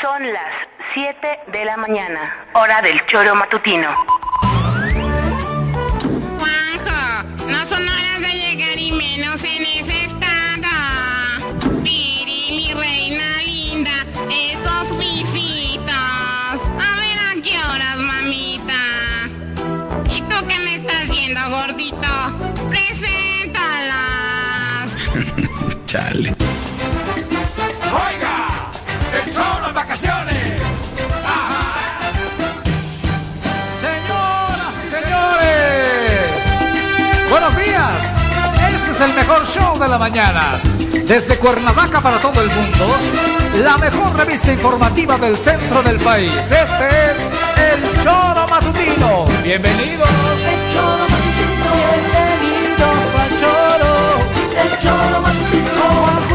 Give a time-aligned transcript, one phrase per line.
[0.00, 2.20] Son las 7 de la mañana,
[2.52, 3.88] hora del choro matutino.
[6.38, 10.68] Juanjo, no son horas de llegar y menos en ese estado.
[11.82, 15.88] Piri, mi reina linda, esos visitos.
[15.88, 18.74] A ver a qué horas, mamita.
[20.14, 22.08] ¿Y tú qué me estás viendo, gordito?
[22.68, 23.86] Preséntalas.
[25.86, 26.36] Chale.
[29.36, 29.42] ¡Oiga!
[29.42, 30.36] ¡El choro en vacaciones!
[33.80, 36.26] Señoras y señores,
[37.30, 38.14] buenos días.
[38.74, 40.60] Este es el mejor show de la mañana.
[41.06, 42.96] Desde Cuernavaca para todo el mundo,
[43.62, 46.32] la mejor revista informativa del centro del país.
[46.50, 49.24] Este es el Choro Matutino.
[49.42, 50.08] Bienvenidos.
[50.08, 51.70] El Choro Matutino.
[51.92, 53.92] Bienvenidos al Choro.
[54.62, 56.25] El Choro Matutino.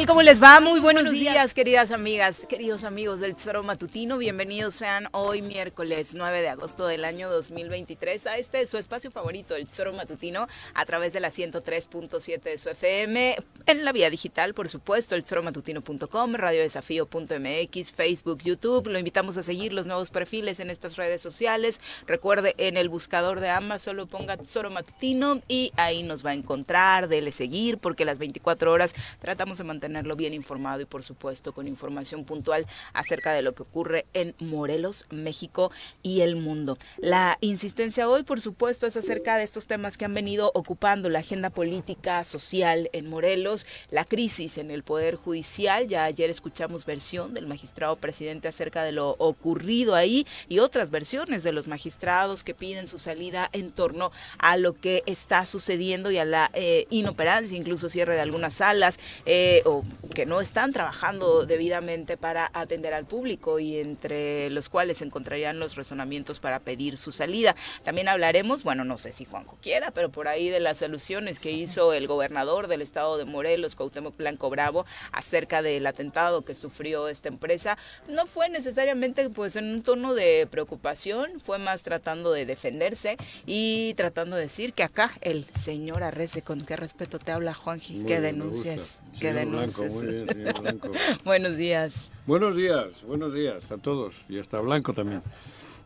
[0.00, 0.06] Tal?
[0.06, 0.60] ¿Cómo les va?
[0.60, 4.18] Muy buenos, días, queridas amigas, queridos amigos del Tesoro Matutino.
[4.18, 9.54] Bienvenidos sean hoy miércoles 9 de agosto del año 2023 a este su espacio favorito,
[9.54, 14.54] el Tesoro Matutino, a través de la 103.7 de su FM, en la vía digital,
[14.54, 18.88] por supuesto, el tesoromatutino.com, radiodesafío.mx, Facebook, YouTube.
[18.88, 21.80] Lo invitamos a seguir los nuevos perfiles en estas redes sociales.
[22.06, 26.34] Recuerde, en el buscador de ambas solo ponga Tesoro Matutino y ahí nos va a
[26.34, 31.52] encontrar, dele seguir, porque las 24 horas tratamos de mantenerlo bien informado y por supuesto
[31.52, 36.78] con información puntual acerca de lo que ocurre en Morelos, México y el mundo.
[36.98, 41.18] La insistencia hoy, por supuesto, es acerca de estos temas que han venido ocupando la
[41.18, 45.88] agenda política, social en Morelos, la crisis en el Poder Judicial.
[45.88, 51.42] Ya ayer escuchamos versión del magistrado presidente acerca de lo ocurrido ahí y otras versiones
[51.42, 56.18] de los magistrados que piden su salida en torno a lo que está sucediendo y
[56.18, 59.00] a la eh, inoperancia, incluso cierre de algunas salas.
[59.26, 59.79] eh, o
[60.14, 65.58] que no están trabajando debidamente para atender al público y entre los cuales se encontrarían
[65.58, 67.54] los razonamientos para pedir su salida.
[67.84, 71.52] También hablaremos, bueno, no sé si Juanjo quiera, pero por ahí de las alusiones que
[71.52, 77.08] hizo el gobernador del estado de Morelos, Cuauhtémoc Blanco Bravo, acerca del atentado que sufrió
[77.08, 77.78] esta empresa.
[78.08, 83.16] No fue necesariamente pues en un tono de preocupación, fue más tratando de defenderse
[83.46, 88.04] y tratando de decir que acá el señor Arrece, con qué respeto te habla Juanji,
[88.04, 89.92] que denuncias, que Señor Blanco, denuncias.
[89.92, 90.90] muy bien, señor Blanco.
[91.24, 92.10] Buenos días.
[92.26, 95.22] Buenos días, buenos días a todos y hasta Blanco también.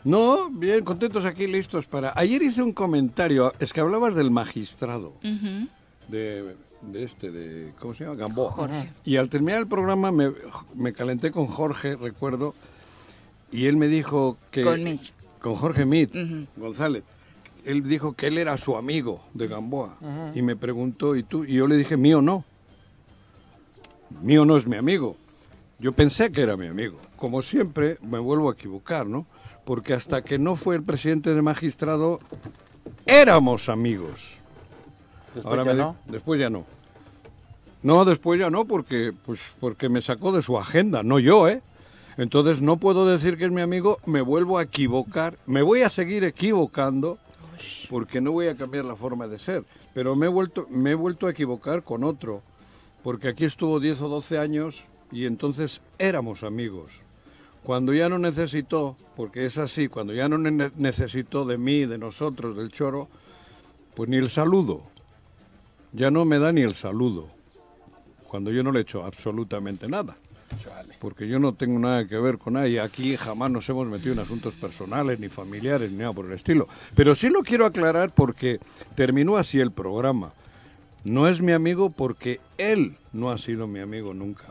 [0.04, 2.12] No, bien, contentos aquí, listos para...
[2.14, 5.14] Ayer hice un comentario, es que hablabas del magistrado,
[6.08, 8.16] de, de este, de, ¿cómo se llama?
[8.16, 8.52] Gamboa.
[8.52, 8.92] Jorge.
[9.06, 10.30] Y al terminar el programa me,
[10.74, 12.54] me calenté con Jorge, recuerdo,
[13.50, 14.62] y él me dijo que...
[14.62, 15.14] Con Mitch.
[15.40, 16.14] Con Jorge Mit.
[16.56, 17.02] González.
[17.64, 19.96] Él dijo que él era su amigo de Gamboa.
[20.34, 21.44] Y me preguntó, ¿y tú?
[21.44, 22.44] Y yo le dije, mío no.
[24.22, 25.16] Mío no es mi amigo.
[25.78, 26.98] Yo pensé que era mi amigo.
[27.16, 29.26] Como siempre, me vuelvo a equivocar, ¿no?
[29.64, 32.20] Porque hasta que no fue el presidente de magistrado,
[33.06, 34.34] éramos amigos.
[35.34, 35.96] Después Ahora ya me no.
[36.06, 36.64] Después ya no.
[37.82, 41.60] No, después ya no, porque, pues, porque me sacó de su agenda, no yo, ¿eh?
[42.16, 45.90] Entonces no puedo decir que es mi amigo, me vuelvo a equivocar, me voy a
[45.90, 47.18] seguir equivocando,
[47.90, 49.64] porque no voy a cambiar la forma de ser.
[49.92, 52.42] Pero me he vuelto, me he vuelto a equivocar con otro,
[53.04, 56.92] porque aquí estuvo 10 o 12 años y entonces éramos amigos.
[57.62, 61.98] Cuando ya no necesitó, porque es así, cuando ya no ne- necesitó de mí, de
[61.98, 63.08] nosotros, del choro,
[63.94, 64.82] pues ni el saludo.
[65.92, 67.28] Ya no me da ni el saludo.
[68.26, 70.16] Cuando yo no le he hecho absolutamente nada.
[70.98, 72.80] Porque yo no tengo nada que ver con nadie.
[72.80, 76.68] Aquí jamás nos hemos metido en asuntos personales, ni familiares, ni nada por el estilo.
[76.94, 78.60] Pero sí lo quiero aclarar porque
[78.94, 80.32] terminó así el programa.
[81.04, 84.44] No es mi amigo porque él no ha sido mi amigo nunca.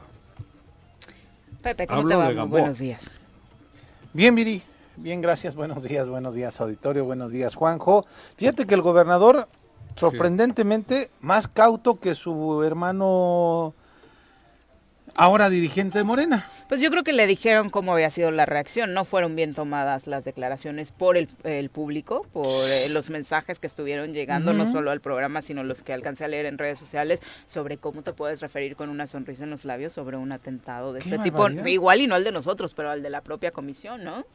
[1.61, 2.23] Pepe, ¿cómo Hablo te va?
[2.23, 2.59] de Muy Gamboa.
[2.61, 3.09] Buenos días.
[4.13, 4.61] Bien, Viri.
[4.95, 5.55] Bien, gracias.
[5.55, 7.05] Buenos días, buenos días, auditorio.
[7.05, 8.05] Buenos días, Juanjo.
[8.37, 9.47] Fíjate que el gobernador,
[9.95, 13.73] sorprendentemente, más cauto que su hermano,
[15.15, 16.49] ahora dirigente de Morena.
[16.69, 18.93] Pues yo creo que le dijeron cómo había sido la reacción.
[18.93, 23.67] No fueron bien tomadas las declaraciones por el, el público, por eh, los mensajes que
[23.67, 27.21] estuvieron llegando, no solo al programa, sino los que alcancé a leer en redes sociales,
[27.47, 30.99] sobre cómo te puedes referir con una sonrisa en los labios sobre un atentado de
[31.01, 31.47] Qué este tipo.
[31.49, 34.25] Igual y no el de nosotros, pero al de la propia comisión, ¿no?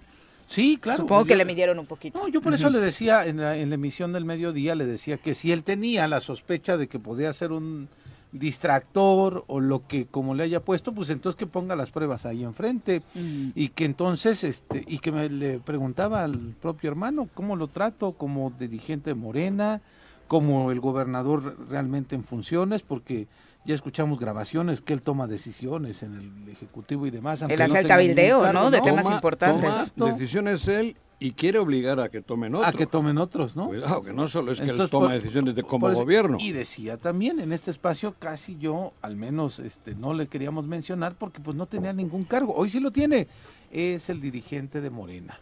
[0.46, 0.98] Sí, claro.
[1.02, 2.18] Supongo que yo- le midieron un poquito.
[2.20, 5.18] No, yo por eso le decía en la, en la emisión del mediodía, le decía
[5.18, 7.88] que si él tenía la sospecha de que podía ser un
[8.32, 12.44] distractor o lo que como le haya puesto, pues entonces que ponga las pruebas ahí
[12.44, 13.50] enfrente Mm.
[13.54, 18.12] y que entonces este y que me le preguntaba al propio hermano cómo lo trato
[18.12, 19.80] como dirigente de Morena,
[20.26, 23.26] como el gobernador realmente en funciones, porque
[23.64, 27.42] ya escuchamos grabaciones que él toma decisiones en el ejecutivo y demás.
[27.42, 28.70] Él hace no el cabildeo, cargo, ¿no?
[28.70, 29.70] De temas importantes.
[29.96, 32.68] Toma decisiones él y quiere obligar a que tomen otros.
[32.68, 33.66] A que tomen otros, ¿no?
[33.68, 36.36] Cuidado, que no solo es que él toma por- decisiones de como eso- gobierno.
[36.40, 41.14] Y decía también en este espacio casi yo, al menos este no le queríamos mencionar
[41.16, 42.54] porque pues no tenía ningún cargo.
[42.54, 43.26] Hoy sí lo tiene.
[43.72, 45.40] Es el dirigente de Morena.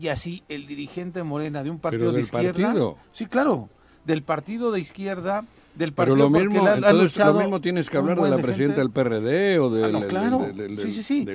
[0.00, 2.62] Y así el dirigente de Morena de un partido de izquierda.
[2.62, 2.96] partido.
[3.12, 3.68] Sí, claro,
[4.04, 5.40] del partido de izquierda,
[5.74, 8.30] del Pero partido lo porque mismo, ha entonces, luchado lo mismo tienes que hablar de
[8.30, 8.80] la de presidenta gente.
[8.80, 9.84] del PRD o del...
[9.84, 10.38] Ah, no, del- claro.
[10.38, 11.26] del- del- sí, sí, sí.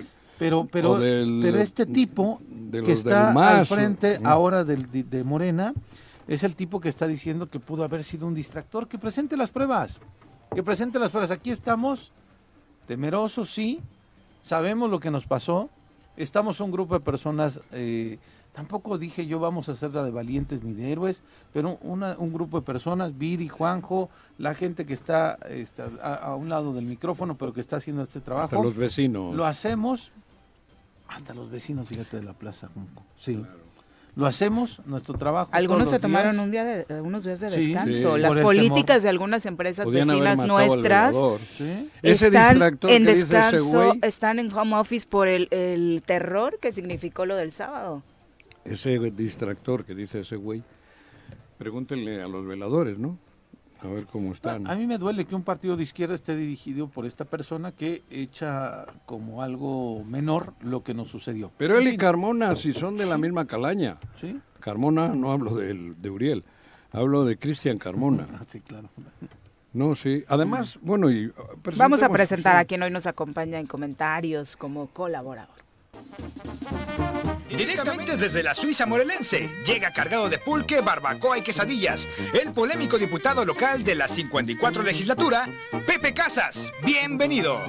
[0.42, 3.30] Pero pero, del- pero este tipo de que está
[3.60, 5.74] al frente ahora de, de Morena
[6.28, 8.88] es el tipo que está diciendo que pudo haber sido un distractor.
[8.88, 10.00] Que presente las pruebas.
[10.56, 11.30] Que presente las pruebas.
[11.30, 12.12] Aquí estamos
[12.88, 13.82] temerosos, sí.
[14.42, 15.70] Sabemos lo que nos pasó.
[16.18, 17.60] Estamos un grupo de personas.
[17.72, 18.18] eh,
[18.54, 21.22] tampoco dije yo vamos a ser la de valientes ni de héroes,
[21.54, 26.36] pero una- un grupo de personas, Viri, Juanjo, la gente que está, está a, a
[26.36, 28.46] un lado del micrófono, pero que está haciendo este trabajo.
[28.56, 29.36] Hasta los vecinos.
[29.36, 30.12] Lo hacemos
[31.12, 32.70] hasta los vecinos, fíjate, de la plaza.
[32.74, 33.04] Junco.
[33.18, 33.44] Sí.
[34.14, 35.52] Lo hacemos, nuestro trabajo.
[35.54, 36.44] Algunos se tomaron días.
[36.44, 38.16] un día de, eh, unos días de descanso.
[38.16, 38.20] Sí.
[38.22, 39.02] Las Por políticas temor.
[39.04, 41.16] de algunas empresas Podían vecinas nuestras.
[41.58, 41.90] Sí.
[42.02, 45.48] Ese están distractor en que dice ese descanso, güey, están en home office por el,
[45.52, 48.04] el terror que significó lo del sábado.
[48.66, 50.62] ese distractor que dice ese güey,
[51.58, 53.18] pregúntenle a los veladores, ¿no?
[53.84, 54.70] A ver cómo están.
[54.70, 58.04] A mí me duele que un partido de izquierda esté dirigido por esta persona que
[58.12, 61.52] echa como algo menor lo que nos sucedió.
[61.58, 63.98] Pero él y Carmona, si son de la misma calaña.
[64.20, 66.44] Sí, Carmona, no hablo del- de Uriel,
[66.92, 68.28] hablo de Cristian Carmona.
[68.40, 68.90] Ah, sí, claro.
[69.74, 70.24] No, sí.
[70.28, 71.28] Además, bueno, y...
[71.28, 71.34] uh,
[71.78, 75.56] Vamos a presentar a quien hoy nos acompaña en comentarios como colaborador.
[77.56, 83.44] Directamente desde la Suiza morelense, llega cargado de pulque, barbacoa y quesadillas, el polémico diputado
[83.46, 85.48] local de la 54 legislatura,
[85.86, 86.72] Pepe Casas.
[86.84, 87.60] Bienvenido.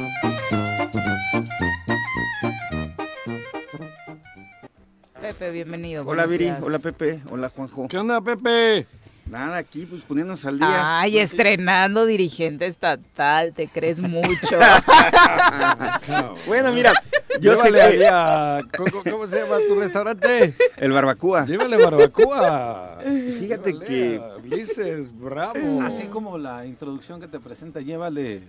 [5.20, 6.04] Pepe, bienvenido.
[6.06, 6.58] Hola Viri, días.
[6.62, 7.88] hola Pepe, hola Juanjo.
[7.88, 8.86] ¿Qué onda, Pepe?
[9.26, 11.00] Nada, aquí pues poniéndonos al día.
[11.00, 14.28] Ay, estrenando dirigente estatal, te crees mucho.
[16.46, 16.92] bueno, mira,
[17.40, 20.54] yo sé Llévale que ahí a- ¿cómo, cómo se llama tu restaurante?
[20.76, 21.46] el barbacoa.
[21.46, 22.98] Llévale barbacoa.
[23.38, 25.80] Fíjate Llévale que- Ulises, bravo.
[25.82, 28.42] Así como la introducción que te presenta, llévale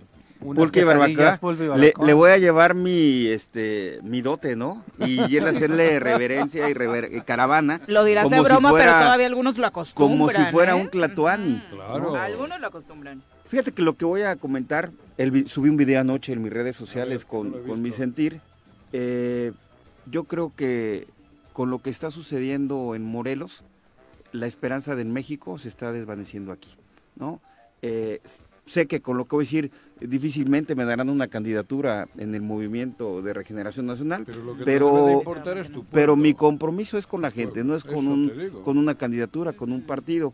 [0.54, 1.36] Pulque y barbacoa.
[1.38, 2.06] pulque y Le, barbacoa.
[2.06, 4.84] le voy a llevar mi este mi dote, ¿no?
[4.98, 7.80] Y él hacerle reverencia y rever- y caravana.
[7.86, 10.18] Lo dirás de como si broma, pero fuera- todavía algunos lo acostumbran.
[10.18, 10.80] Como si fuera ¿eh?
[10.80, 11.62] un clatuani.
[11.70, 12.14] Claro.
[12.16, 13.22] Algunos lo acostumbran.
[13.48, 16.76] Fíjate que lo que voy a comentar, el subí un video anoche en mis redes
[16.76, 18.40] sociales he con, mi sentir.
[18.92, 19.52] eh,
[20.10, 21.06] yo creo que
[21.52, 23.62] con lo que está sucediendo en Morelos,
[24.32, 26.70] la esperanza de México se está desvaneciendo aquí,
[27.16, 27.40] ¿no?
[27.82, 28.20] Eh,
[28.66, 32.42] sé que con lo que voy a decir, difícilmente me darán una candidatura en el
[32.42, 36.96] movimiento de regeneración nacional, Pero lo que pero, debe de es tu pero mi compromiso
[36.98, 38.32] es con la gente, no es con, un,
[38.64, 40.32] con una candidatura, con un partido.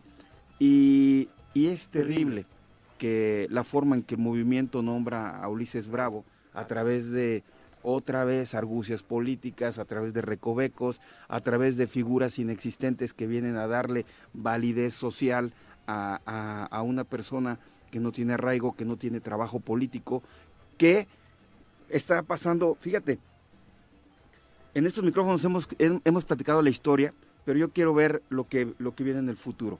[0.59, 2.45] Y, y es terrible
[2.97, 6.23] que la forma en que el movimiento nombra a Ulises Bravo
[6.53, 7.43] a través de
[7.83, 13.55] otra vez argucias políticas, a través de recovecos, a través de figuras inexistentes que vienen
[13.55, 15.51] a darle validez social
[15.87, 17.57] a, a- a una persona
[17.91, 20.23] que no tiene arraigo, que no tiene trabajo político,
[20.77, 21.07] que
[21.89, 23.19] está pasando, fíjate,
[24.73, 27.13] en estos micrófonos hemos, hem- hemos platicado la historia,
[27.45, 29.79] pero yo quiero ver lo que, lo que viene en el futuro.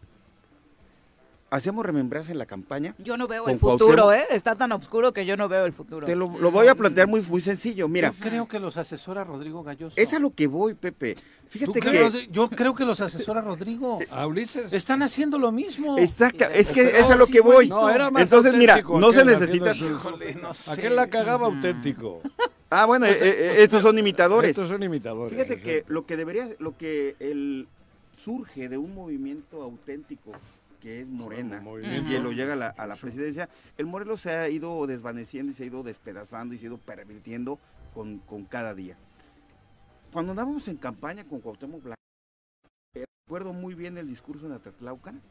[1.51, 2.95] Hacemos remembranza en la campaña.
[2.97, 4.31] Yo no veo el futuro, Cuauhtémoc.
[4.31, 4.35] ¿eh?
[4.35, 6.07] Está tan oscuro que yo no veo el futuro.
[6.07, 7.89] Te lo, lo voy a plantear muy, muy sencillo.
[7.89, 9.93] Mira, Yo creo que los asesora Rodrigo Galloso.
[9.97, 11.15] es a lo que voy, Pepe.
[11.15, 12.29] ¿Tú Fíjate que...
[12.31, 13.99] Yo creo que los asesora Rodrigo.
[14.11, 14.71] ¿A Ulises?
[14.71, 15.97] Están haciendo lo mismo.
[15.97, 17.67] Exacta, es que es a lo que voy.
[17.67, 19.75] No, era más Entonces, mira, no se necesita...
[19.75, 20.71] Híjole, no sé.
[20.71, 22.21] Aquel la cagaba auténtico.
[22.73, 24.51] Ah, bueno, eh, eh, estos son imitadores.
[24.51, 25.33] Estos son imitadores.
[25.33, 25.61] Fíjate sí.
[25.61, 27.67] que lo que debería, lo que el
[28.23, 30.31] surge de un movimiento auténtico
[30.81, 33.47] que es Morena y lo llega a la, a la presidencia,
[33.77, 36.77] el Morelos se ha ido desvaneciendo y se ha ido despedazando y se ha ido
[36.77, 37.59] pervirtiendo
[37.93, 38.97] con, con cada día.
[40.11, 41.95] Cuando andábamos en campaña con Cuauhtémoc Blanco,
[43.25, 45.21] recuerdo muy bien el discurso en Atatlaucan,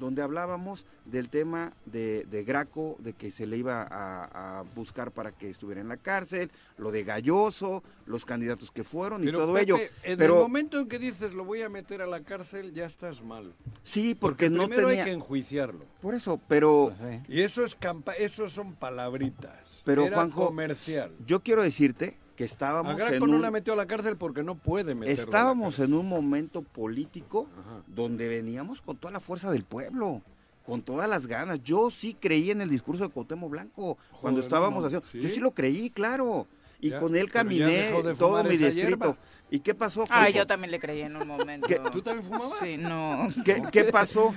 [0.00, 5.12] donde hablábamos del tema de, de Graco, de que se le iba a, a buscar
[5.12, 9.52] para que estuviera en la cárcel, lo de Galloso, los candidatos que fueron y todo
[9.52, 9.78] Pepe, ello.
[10.02, 12.86] En Pero el momento en que dices lo voy a meter a la cárcel, ya
[12.86, 13.52] estás mal.
[13.82, 15.04] sí, porque, no primero tenía...
[15.04, 15.84] hay que enjuiciarlo.
[16.00, 19.54] Por eso, pero Pues, Y eso es campa eso son palabritas.
[19.84, 21.12] Pero, Era Juanjo, comercial.
[21.26, 23.42] yo quiero decirte que estábamos en no un...
[23.42, 25.12] la metió a la cárcel porque no puede meterlo.
[25.12, 25.92] a la Estábamos cárcel.
[25.92, 27.82] en un momento político Ajá.
[27.86, 30.22] donde veníamos con toda la fuerza del pueblo,
[30.64, 31.62] con todas las ganas.
[31.62, 35.06] Yo sí creí en el discurso de Cuauhtémoc Blanco cuando estábamos no, haciendo.
[35.12, 35.20] ¿sí?
[35.20, 36.46] Yo sí lo creí, claro.
[36.80, 38.88] Y Ya, con él caminé de todo mi distrito.
[38.88, 39.16] hierba.
[39.50, 40.04] ¿Y qué pasó?
[40.08, 41.68] Ah, yo también le creí en un momento.
[41.68, 41.78] ¿Qué?
[41.92, 42.58] ¿Tú también fumabas?
[42.62, 43.28] Sí, no.
[43.44, 44.34] ¿Qué, qué pasó?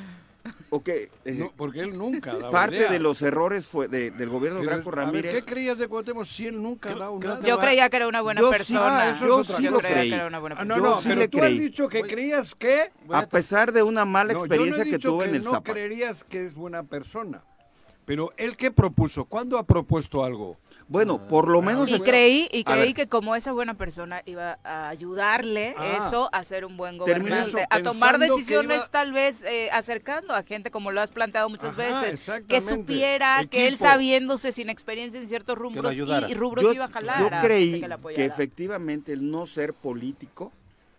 [0.70, 1.10] ¿O qué?
[1.24, 2.92] Eh, No, porque él nunca daba parte idea.
[2.92, 5.34] de los errores fue de- del gobierno de Graco a ver, Ramírez.
[5.36, 7.46] ¿Qué creías de Cuauhtémoc si él nunca ha dado creo nada?
[7.48, 9.00] Yo creía que era una buena Yo sí, persona.
[9.00, 10.10] ah, eso es yo sí Yo lo creía creí.
[10.10, 10.76] que era una buena Ah, persona.
[10.78, 11.54] no, Yo no, sí pero tú creí.
[11.56, 12.92] has dicho que creías que...
[13.12, 15.52] A pesar de una mala No, experiencia no he que tuve que en el no
[15.52, 15.72] Zapa.
[15.72, 17.42] creerías que es buena persona.
[18.06, 20.58] Pero él qué propuso, ¿cuándo ha propuesto algo?
[20.94, 24.90] Bueno, por lo menos Y creí, y creí que como esa buena persona iba a
[24.90, 26.06] ayudarle Ah.
[26.08, 30.44] eso a ser un buen gobernante, a tomar decisiones iba- tal vez eh, acercando a
[30.44, 35.20] gente como lo has planteado muchas Ajá, veces, que supiera que él sabiéndose sin experiencia
[35.20, 35.98] en ciertos rubros y,
[36.32, 37.20] y rubros yo, iba a jalar.
[37.20, 40.52] yo a creí que, que, efectivamente el no ser político,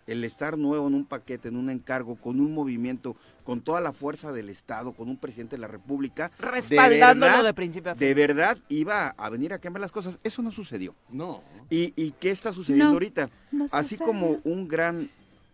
[0.06, 3.92] el estar nuevo en un paquete, en un encargo, con un movimiento, con toda la
[3.92, 7.94] fuerza del Estado, con un presidente de la República, Respaldándolo de, verdad, de principio a
[7.94, 8.06] fin.
[8.08, 10.18] de verdad iba a venir a cambiar las cosas.
[10.24, 10.94] Eso no sucedió.
[11.10, 11.42] No.
[11.70, 13.28] ¿Y, y qué está sucediendo No, ahorita?
[13.52, 15.10] no Así como un gran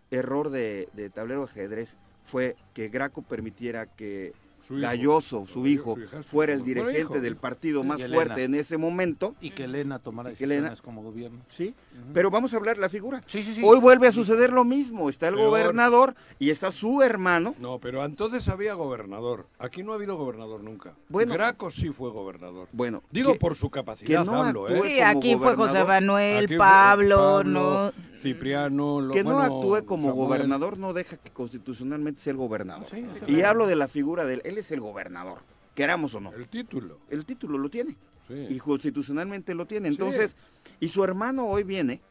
[0.09, 4.33] error de, de tablero de ajedrez fue que Graco permitiera que.
[4.69, 7.19] Galloso, su hijo, fuera el dirigente hijo.
[7.19, 9.35] del partido más fuerte en ese momento.
[9.41, 11.39] Y que Elena tomara Y que Elena- decisiones como gobierno.
[11.49, 11.73] Sí,
[12.13, 13.21] pero vamos a hablar de la figura.
[13.27, 13.61] Sí, sí, sí.
[13.65, 15.09] Hoy vuelve a suceder lo mismo.
[15.09, 15.47] Está el Peor.
[15.49, 17.55] gobernador y está su hermano.
[17.59, 19.47] No, pero entonces había gobernador.
[19.59, 20.93] Aquí no ha habido gobernador nunca.
[21.09, 21.33] Bueno.
[21.33, 22.67] Graco sí fue gobernador.
[22.71, 24.81] Bueno, Digo que- por su capacidad, que no hablo, ¿eh?
[24.85, 25.83] Sí, aquí fue José.
[25.83, 27.91] Manuel, Pablo, no.
[28.21, 30.27] Cipriano, lo- que no bueno, actúe como Samuel.
[30.27, 32.87] gobernador no deja que constitucionalmente sea el gobernador.
[32.89, 33.47] Sí, sí, y claro.
[33.49, 34.41] hablo de la figura de él.
[34.45, 35.39] Él es el gobernador,
[35.75, 36.31] queramos o no.
[36.33, 36.99] El título.
[37.09, 37.95] El título lo tiene.
[38.27, 38.47] Sí.
[38.49, 39.87] Y constitucionalmente lo tiene.
[39.89, 40.35] Entonces,
[40.79, 42.01] y su hermano hoy viene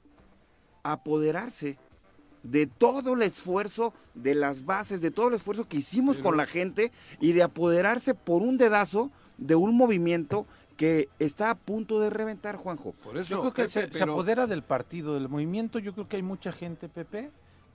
[0.82, 1.78] a apoderarse
[2.42, 6.46] de todo el esfuerzo, de las bases, de todo el esfuerzo que hicimos con la
[6.46, 6.90] gente
[7.20, 10.46] y de apoderarse por un dedazo de un movimiento
[10.80, 12.92] que está a punto de reventar, Juanjo.
[13.04, 15.78] Por eso, Yo creo que Pepe, se, apodera del partido, del movimiento.
[15.78, 17.28] Yo creo que hay mucha gente, Pepe,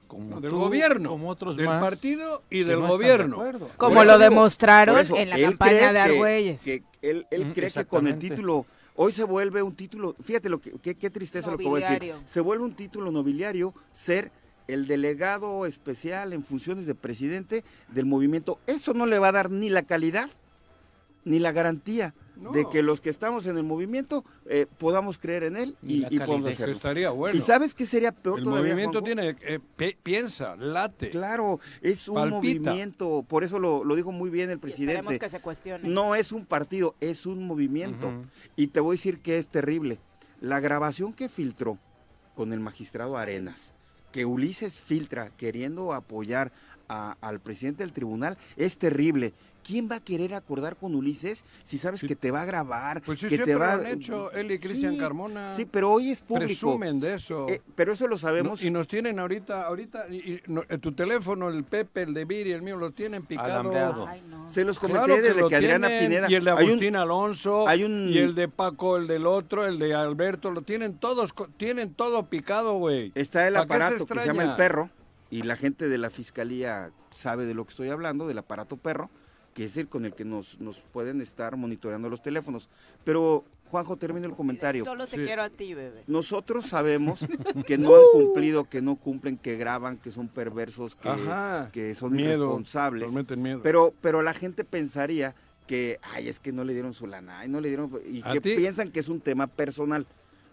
[0.07, 2.97] como no, del tú, gobierno, como otros del más, partido y que del no están
[2.99, 3.69] de gobierno.
[3.77, 6.63] Como lo demostraron eso, en la campaña de que- Argüelles.
[6.63, 10.49] Que, él él Mm, cree que con el título, hoy se vuelve un título, fíjate
[10.49, 13.75] lo que, qué, qué tristeza lo que voy a decir, se vuelve un título nobiliario
[13.91, 14.31] ser
[14.67, 18.57] el delegado especial en funciones de presidente del movimiento.
[18.65, 20.27] Eso no le va a dar ni la calidad
[21.23, 22.51] ni la garantía No.
[22.51, 26.19] de que los que estamos en el movimiento eh, podamos creer en él y, y
[26.19, 26.73] podamos hacerlo.
[26.73, 27.37] Estaría bueno.
[27.37, 29.35] ¿Y sabes qué sería peor el todavía, movimiento Juanjo?
[29.39, 31.09] tiene, eh, piensa, late.
[31.11, 32.35] Claro, es un Palpita.
[32.71, 35.17] movimiento, por eso lo, lo dijo muy bien el presidente.
[35.17, 35.87] que se cuestione.
[35.87, 38.11] No es un partido, es un movimiento.
[38.55, 39.99] Y te voy a decir que es terrible.
[40.41, 41.77] La grabación que filtró
[42.35, 43.71] con el magistrado Arenas,
[44.11, 46.51] que Ulises filtra queriendo apoyar
[46.89, 49.33] a- al presidente del tribunal, es terrible.
[49.67, 53.01] ¿Quién va a querer acordar con Ulises si sabes que te va a grabar?
[53.01, 55.49] Pues sí, que te siempre va lo han hecho él y Cristian Sí, Carmona.
[55.55, 56.45] Sí, pero hoy es público.
[56.45, 57.49] Presumen de eso.
[57.49, 58.61] Eh, pero eso lo sabemos.
[58.61, 62.13] No, y nos tienen ahorita, ahorita, y, y no- eh, tu teléfono, el Pepe, el
[62.13, 64.07] de Viri, el mío, los tienen picado.
[64.47, 66.69] Se los comenté Claro desde lo que Adriana tienen, Pineda- Y el de hay un-
[66.69, 70.61] Agustín Alonso, hay un- y el de Paco, el del otro, el de Alberto, lo
[70.61, 73.11] tienen todos, tienen todo picado, güey.
[73.15, 74.91] Está el ¿Para qué se aparato que se llama el perro
[75.29, 79.09] y la gente de la fiscalía sabe de lo que estoy hablando, del aparato perro,
[79.53, 82.67] que es el con el que nos, nos pueden estar monitoreando los teléfonos.
[83.05, 84.83] Pero, Juanjo, termino el comentario.
[84.83, 86.03] Solo te quiero a ti, bebé.
[86.07, 87.19] Nosotros sabemos
[87.65, 91.69] que no han cumplido, que no cumplen, que graban, que son perversos, que, Ajá.
[91.71, 93.07] que son Miedo, irresponsables.
[93.07, 93.61] nos meten miedo.
[93.63, 95.35] Pero, pero la gente pensaría
[95.67, 98.33] que, ay, es que no le dieron su lana, ay, no le dieron, y ¿A
[98.33, 98.55] que ti?
[98.55, 100.05] piensan que es un tema personal.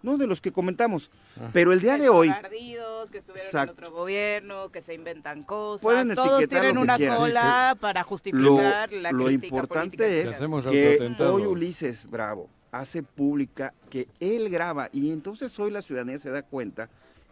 [0.02, 1.10] No, de los que comentamos.
[1.40, 1.50] Ah.
[1.52, 3.72] Pero el día de hoy, ardidos, que estuvieron Exacto.
[3.72, 5.82] en otro gobierno, que se inventan cosas.
[5.82, 7.16] Pueden Todos etiquetar tienen lo una quieran.
[7.18, 12.48] cola Sí, para lo, justificar la lo crítica política importante es que hoy Ulises Bravo
[12.72, 16.88] hace pública que él graba y entonces hoy la ciudadanía se da cuenta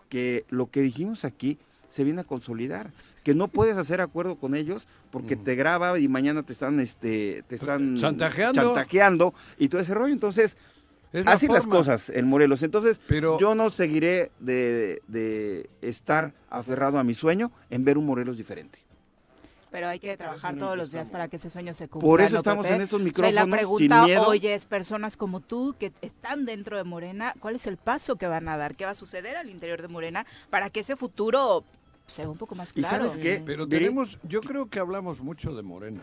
[0.09, 1.59] que lo que dijimos aquí
[1.89, 2.91] se viene a consolidar
[3.25, 7.43] que no puedes hacer acuerdo con ellos porque te graba y mañana te están este
[7.49, 8.61] te están Chantajeando.
[8.61, 10.57] chantajeando y todo ese rollo entonces
[11.12, 11.76] Es la así las forma.
[11.76, 17.50] cosas en Morelos entonces Pero- yo no seguiré de, de estar aferrado a mi sueño
[17.71, 18.79] en ver un Morelos diferente
[19.73, 22.07] Pero hay que trabajar todos los días para que ese sueño se cumpla.
[22.09, 24.23] Por eso ¿no, estamos en estos y micrófonos, la sin pregunta miedo.
[24.26, 28.26] hoy es, personas como tú que están dentro de Morena, ¿cuál es el paso que
[28.26, 28.75] van a dar?
[28.76, 31.62] ¿Qué va a suceder al interior de Morena para que ese futuro
[32.09, 33.05] sea un poco más ¿Y claro?
[33.09, 33.40] sabes qué?
[33.47, 36.02] Pero tenemos, yo creo que hablamos mucho de Morena.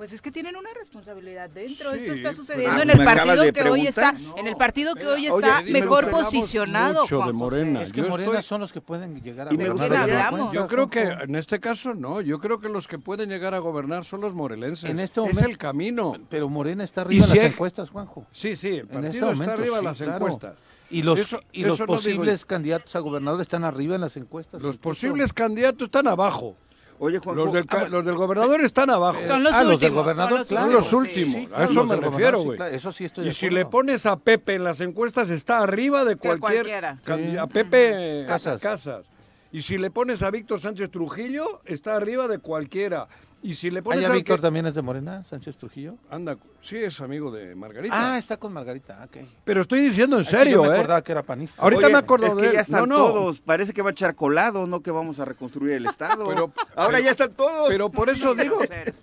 [0.00, 1.90] Pues es que tienen una responsabilidad dentro.
[1.90, 4.46] Sí, Esto está pues- sucediendo Ah, en el me partido de que hoy está, en
[4.46, 7.02] el partido que hoy está me mejor posicionado.
[7.02, 7.36] mucho de Juan.
[7.36, 7.82] Morena.
[7.82, 9.88] Es que Yo Morena estoy- son los que pueden llegar a Y me gobernar.
[9.90, 10.54] gustaría- ¿te das hablamos?
[10.54, 13.58] Yo creo que en este caso no, yo creo que los que pueden llegar a
[13.58, 14.88] gobernar son los morelenses.
[14.88, 16.14] En este es momento- el camino.
[16.30, 18.26] Pero Morena está arriba si en las encuestas, Juanjo.
[18.32, 20.16] Sí, sí, el En partido este momento, está arriba de sí, las claro.
[20.16, 20.54] encuestas.
[20.88, 24.62] Y los, Eso- y los no posibles candidatos a gobernador están arriba en las encuestas.
[24.62, 24.80] Los incluso.
[24.98, 26.56] posibles candidatos están abajo.
[27.02, 29.18] Oye, Juanjo, Los del, ca- ah, los del gobernador están abajo.
[29.26, 30.64] Son los ah, los del últimos, gobernador, son los claro.
[30.66, 31.32] Son los Sí, últimos.
[31.34, 32.56] sí, a claro, eso me refiero, sí, güey.
[32.58, 33.64] claro, eso sí estoy y de si acuerdo.
[33.64, 36.84] le pones a Pepe en las encuestas, está arriba de cualquier.
[36.84, 38.60] A Pepe Casas.
[38.60, 39.06] Casas.
[39.52, 43.08] Y si le pones a Víctor Sánchez Trujillo, está arriba de cualquiera.
[43.42, 45.94] Y si le pones Ah, Víctor que- también es de Morena, Sánchez Trujillo.
[46.10, 47.94] Anda, sí es amigo de Margarita.
[48.14, 49.16] Ah, está con Margarita, ok.
[49.44, 50.78] Pero estoy diciendo en Es que serio, yo me ¿eh?
[50.80, 51.62] acordaba que era panista.
[51.62, 52.96] Ahorita Oye, me acuerdo es de que ya están No, no.
[52.96, 53.40] todos.
[53.40, 56.26] Parece que va a echar colado, no que vamos a reconstruir el Estado.
[56.26, 57.68] Pero- Ahora pero- ya están todos.
[57.68, 58.58] Pero por eso digo,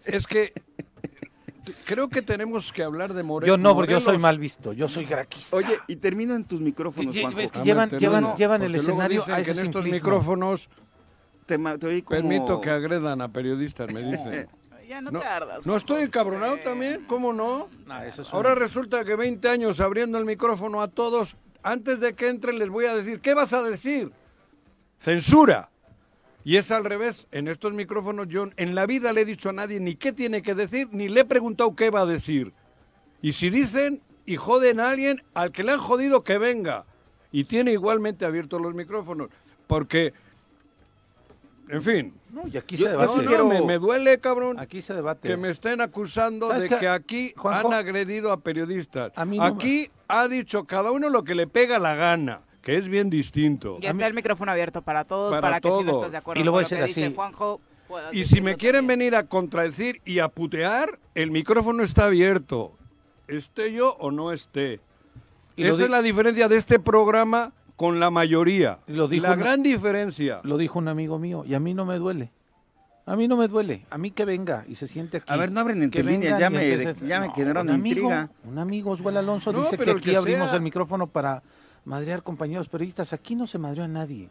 [0.06, 0.54] es que
[1.86, 3.58] creo que tenemos que hablar de Morelos.
[3.58, 4.72] Yo no, porque yo soy mal visto.
[4.74, 5.56] Yo soy graquista.
[5.56, 7.40] Oye, y termino en tus micrófonos, Juanjo.
[7.40, 10.70] es que llevan- termina, llevan- llevan el escenario dicen a que ese en estos micrófonos
[11.48, 12.16] Te, ma- te oí como...
[12.22, 14.48] permito que agredan a periodistas, me dicen.
[14.88, 15.68] Ya no, No, tardas.
[15.68, 17.04] ¿No estoy encabronado también?
[17.08, 17.68] ¿Cómo no?
[17.90, 22.14] Ah, eso es Ahora resulta que 20 años abriendo el micrófono a todos, antes de
[22.14, 24.14] que entren les voy a decir, ¿qué vas a decir?
[24.98, 25.70] Censura.
[26.46, 29.52] Y es al revés, en estos micrófonos yo en la vida le he dicho a
[29.52, 32.54] nadie ni qué tiene que decir, ni le he preguntado qué va a decir.
[33.22, 36.86] Y si dicen y joden a alguien, al que le han jodido que venga.
[37.34, 39.28] Y tiene igualmente abiertos los micrófonos.
[39.68, 40.14] Porque,
[41.70, 43.14] en fin, No, y aquí Yo- se yo debate.
[43.14, 45.28] sí no, quiero- me, me duele, cabrón, Aquí se debate.
[45.28, 49.12] que me estén acusando ¿Sabes de que aquí Juanjo, han agredido a periodistas.
[49.16, 52.42] a mí no me- aquí ha dicho cada uno lo que le pega la gana,
[52.62, 53.80] que es bien distinto.
[53.82, 56.42] Ya está el micrófono abierto para todos, Para para, que si no estás de acuerdo
[56.42, 57.16] Y lo voy con a lo que decir dice así.
[57.16, 57.62] Juanjo,
[58.12, 59.00] Y si me quieren también.
[59.00, 62.74] venir a contradecir y a putear, el micrófono está abierto.
[63.28, 64.80] Esté yo o no esté.
[65.56, 68.80] Y Esa es la diferencia de este programa con la mayoría.
[68.88, 70.42] Y lo dijo la una- gran diferencia.
[70.44, 72.32] Lo dijo un amigo mío y a mí no me duele.
[73.06, 73.86] A mí no me duele.
[73.90, 75.32] A mí que venga y se siente aquí.
[75.32, 78.02] A ver, no abren entre que líneas, ya me, ya me No, generaron un amigo,
[78.02, 78.30] intriga.
[78.44, 80.58] Un amigo, Oswald Alonso, No, dice que aquí que abrimos sea.
[80.58, 81.42] el micrófono para
[81.86, 83.14] madrear compañeros periodistas.
[83.14, 84.28] Aquí no se madreó a nadie.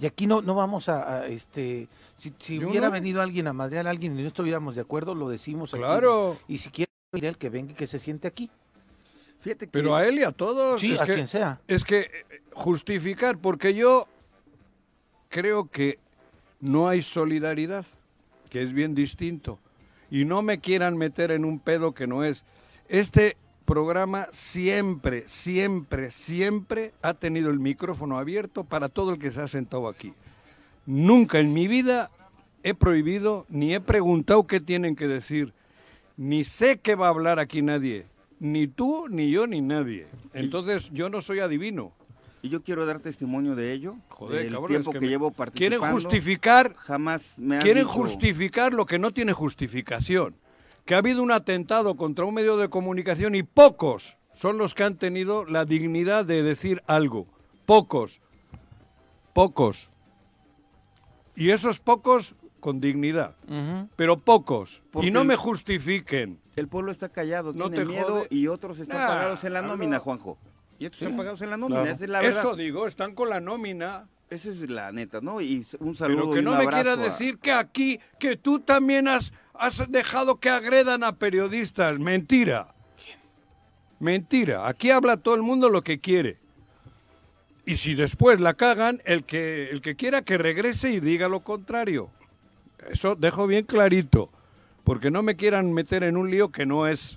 [0.00, 2.92] Y aquí no, no vamos a, a, este, si, hubiera no.
[2.94, 5.80] venido alguien a madrear a alguien y no estuviéramos de acuerdo, lo decimos aquí.
[5.84, 6.36] Claro.
[6.48, 8.50] Y si quiere el que venga y que se siente aquí.
[9.44, 9.70] Fíjate que...
[9.72, 10.80] Pero a él y a todos.
[10.80, 11.60] Sí, es a que- quien sea.
[11.68, 12.08] Es que eh,
[12.54, 14.08] justificar, porque yo
[15.28, 15.98] creo que
[16.60, 17.84] no hay solidaridad,
[18.48, 19.58] que es bien distinto.
[20.10, 22.44] Y no me quieran meter en un pedo que no es.
[22.88, 29.42] Este programa siempre, siempre, siempre ha tenido el micrófono abierto para todo el que se
[29.42, 30.14] ha sentado aquí.
[30.86, 32.10] Nunca en mi vida
[32.62, 35.52] he prohibido ni he preguntado qué tienen que decir.
[36.16, 38.06] Ni sé qué va a hablar aquí nadie.
[38.40, 40.06] Ni tú, ni yo, ni nadie.
[40.32, 41.92] Entonces yo no soy adivino.
[42.42, 45.30] Y yo quiero dar testimonio de ello, Joder, cabrón, tiempo es que, que me- llevo
[45.30, 45.92] Quieren participando.
[45.94, 50.34] justificar, Jamás me han quieren dicho- justificar lo que no tiene justificación.
[50.84, 54.82] Que ha habido un atentado contra un medio de comunicación y pocos son los que
[54.84, 57.26] han tenido la dignidad de decir algo.
[57.64, 58.20] Pocos.
[59.32, 59.88] Pocos.
[61.34, 63.36] Y esos pocos con dignidad.
[63.94, 64.80] Pero pocos.
[64.90, 66.40] Porque y no me justifiquen.
[66.56, 68.28] El pueblo está callado, No tiene miedo jode.
[68.30, 70.38] y otros están Nah, pagados en la nómina, Juanjo.
[70.78, 71.94] Y estos están pagados en la nómina, claro.
[71.94, 72.40] esa es la verdad.
[72.40, 74.08] Eso digo, están con la nómina.
[74.30, 75.42] Esa es la neta, ¿no?
[75.42, 78.00] Y un saludo Pero que y no un me abrazo quieras a- decir que aquí,
[78.18, 81.98] que tú también has, has dejado que agredan a periodistas.
[81.98, 82.74] Mentira.
[84.00, 84.66] Mentira.
[84.68, 86.38] Aquí habla todo el mundo lo que quiere.
[87.66, 91.40] Y si después la cagan, el que, el que quiera que regrese y diga lo
[91.40, 92.10] contrario.
[92.90, 94.30] Eso dejo bien clarito.
[94.84, 97.16] Porque no me quieran meter en un lío que no es.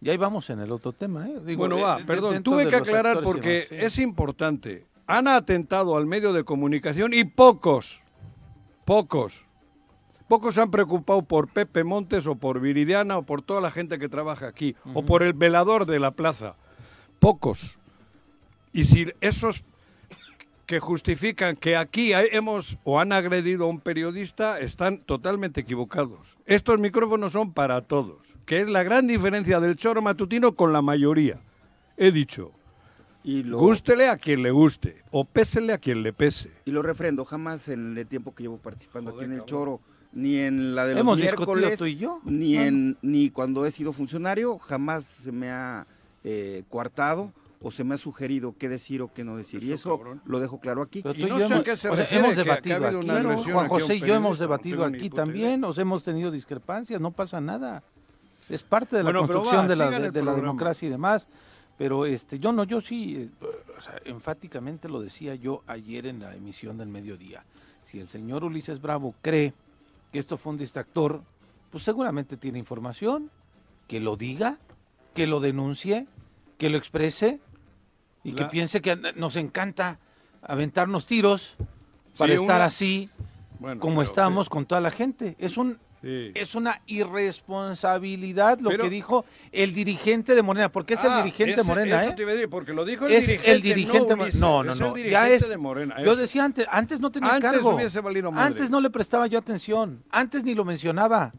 [0.00, 1.40] Y ahí vamos en el otro tema, ¿eh?
[1.44, 3.74] Digo, bueno, de- va, de- perdón, tuve que aclarar porque sí.
[3.78, 4.86] es importante.
[5.06, 8.00] Han atentado al medio de comunicación y pocos,
[8.84, 9.44] pocos,
[10.28, 13.98] pocos se han preocupado por Pepe Montes o por Viridiana o por toda la gente
[13.98, 16.54] que trabaja aquí o por el velador de la plaza.
[17.18, 17.76] Pocos.
[18.72, 19.64] Y si esos
[20.70, 26.36] que justifican que aquí hemos o han agredido a un periodista están totalmente equivocados.
[26.46, 30.80] Estos micrófonos son para todos, que es la gran diferencia del choro matutino con la
[30.80, 31.40] mayoría.
[31.96, 32.52] He dicho,
[33.24, 36.52] Y lo, gústele a quien le guste o pésele a quien le pese.
[36.64, 39.80] y lo refrendo, jamás en el tiempo que llevo participando aquí en el Choro,
[40.12, 42.20] ni en la de los Hemos miércoles, tú y yo.
[42.24, 45.88] ni, en, ni cuando he sido funcionario, jamás se me ha
[46.22, 49.62] eh, coartado o se me ha sugerido qué decir o qué no decir.
[49.62, 51.02] y eso lo dejo claro aquí.
[51.02, 54.38] Pero tú y yo hemos, o sea, hemos debatido aquí, Juan José y yo hemos
[54.38, 57.82] debatido aquí también, nos hemos tenido discrepancias, no pasa nada.
[58.48, 61.28] Es parte de la Bueno, construcción va, de la, de, de democracia y demás.
[61.78, 63.46] Pero este, yo no, yo sí, eh,
[63.78, 67.44] o sea, enfáticamente lo decía yo ayer en la emisión del mediodía.
[67.84, 69.54] Si el señor Ulises Bravo cree
[70.12, 71.22] que esto fue un distractor,
[71.70, 73.30] pues seguramente tiene información,
[73.86, 74.58] que lo diga,
[75.14, 76.06] que lo denuncie,
[76.58, 77.40] que lo exprese
[78.24, 79.98] y que piense que nos encanta
[80.42, 81.54] aventarnos tiros
[82.18, 83.10] para Sí, estar una- así
[83.58, 85.36] Bueno, como estamos con toda la gente.
[85.38, 86.32] Es un Sí.
[86.34, 91.22] es una irresponsabilidad lo Pero- que dijo el dirigente de Morena, porque es el Ah,
[91.22, 92.14] dirigente de Morena, eso ¿eh?
[92.16, 94.16] te iba a decir, porque lo dijo el es dirigente, el dirigente.
[94.38, 95.10] no no, no, es el.
[95.10, 95.46] Ya es.
[95.48, 97.74] de Morena, Yo decía antes, antes no tenía Antes cargo.
[97.74, 98.46] hubiese valido madre.
[98.46, 100.02] Antes no le prestaba yo atención.
[100.10, 101.32] Antes ni lo mencionaba.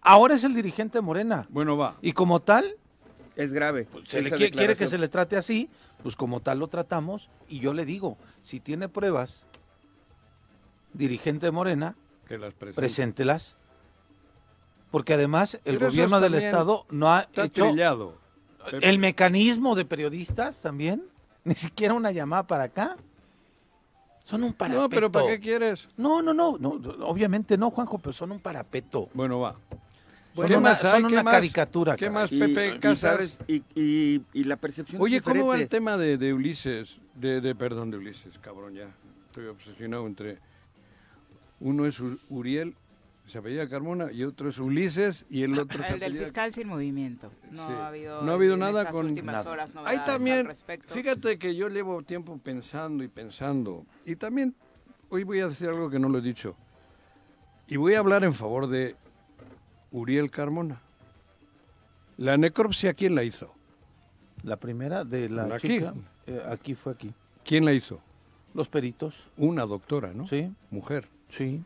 [0.00, 1.46] Ahora es el dirigente de Morena.
[1.50, 1.96] Bueno, va.
[2.02, 2.74] Y como tal,
[3.38, 3.86] Es grave.
[4.04, 5.70] se le quiere que se le trate así,
[6.02, 7.30] pues como tal lo tratamos.
[7.48, 9.44] Y yo le digo, si tiene pruebas,
[10.92, 11.94] dirigente de Morena,
[12.26, 12.80] Que las presente.
[12.80, 13.56] preséntelas.
[14.90, 18.16] Porque además el Pero gobierno del Estado no ha Está hecho trillado.
[18.72, 21.04] el mecanismo de periodistas también.
[21.44, 22.96] Ni siquiera una llamada para acá.
[24.24, 24.82] Son un parapeto.
[24.82, 25.86] No, pero ¿para qué quieres?
[25.96, 26.70] No, no, no, no,
[27.06, 29.08] obviamente no, Juanjo, pero son un parapeto.
[29.14, 29.54] Bueno, va.
[30.38, 31.00] Son ¿Qué una, más hay?
[31.00, 31.34] son ¿Qué una más?
[31.34, 31.96] caricatura.
[31.96, 33.40] ¿Qué más, Y- Pepe y Casas?
[33.48, 36.98] Y, y- y la percepción Oye, ¿cómo va el tema de, de Ulises?
[37.14, 38.88] De, de, perdón, de Ulises, cabrón, ya.
[39.26, 40.38] Estoy obsesionado entre...
[41.60, 41.98] Uno es
[42.28, 42.76] Uriel,
[43.26, 46.54] se apellida Carmona, y otro es Ulises, y el otro se El del apellida- fiscal
[46.54, 47.32] sin movimiento.
[47.50, 47.72] No Sí.
[47.72, 49.50] ha habido, No ha habido en nada con nada.
[49.50, 50.94] horas Ahí también, al respecto.
[50.94, 53.84] fíjate que yo llevo tiempo pensando y pensando.
[54.06, 54.54] Y también,
[55.08, 56.54] hoy voy a decir algo que no lo he dicho.
[57.66, 58.94] Y voy a hablar en favor de
[59.92, 60.80] Uriel Carmona.
[62.16, 63.54] La necropsia, ¿quién la hizo?
[64.42, 65.68] La primera de la Aquí.
[65.68, 65.94] chica,
[66.26, 67.12] eh, aquí fue aquí.
[67.44, 68.00] ¿Quién la hizo?
[68.54, 70.26] Los peritos, Una doctora, ¿no?
[70.26, 71.62] sí, Mujer, sí,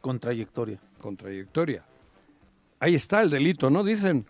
[0.00, 0.78] con trayectoria.
[0.98, 1.84] con trayectoria.
[2.80, 3.82] Ahí está el delito, ¿no?
[3.84, 4.26] Dicen.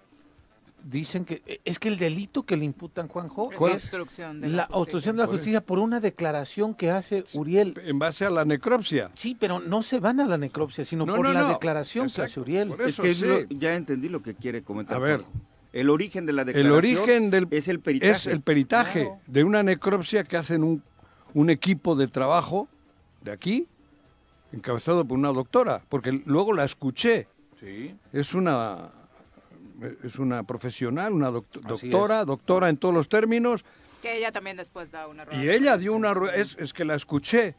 [0.88, 4.48] Dicen que eh, es que el delito que le imputan Juanjo Es es obstrucción de
[4.50, 7.74] la la obstrucción de la justicia por una declaración que hace Uriel.
[7.84, 9.10] En base a la necropsia.
[9.14, 11.48] Sí, pero no se van a la necropsia, sino No, por no, la no.
[11.48, 12.30] declaración que Exacto.
[12.30, 12.68] hace Uriel.
[12.68, 13.24] Por Es que es sí.
[13.26, 14.96] lo- ya entendí lo que quiere comentar.
[14.96, 15.22] A ver.
[15.72, 18.12] El origen de la El declaración origen del es el peritaje.
[18.12, 20.84] es el peritaje de una necropsia que hacen un,
[21.34, 22.68] un equipo de trabajo
[23.22, 23.66] de aquí,
[24.52, 27.26] encabezado por una doctora, porque luego la escuché.
[28.12, 28.88] Es una
[30.04, 33.64] es una profesional, una doct- Así doctora, doctora en todos los términos,
[34.02, 36.84] Que ella también después da una rueda y ella dio una rueda, es, es que
[36.84, 37.54] la escuché.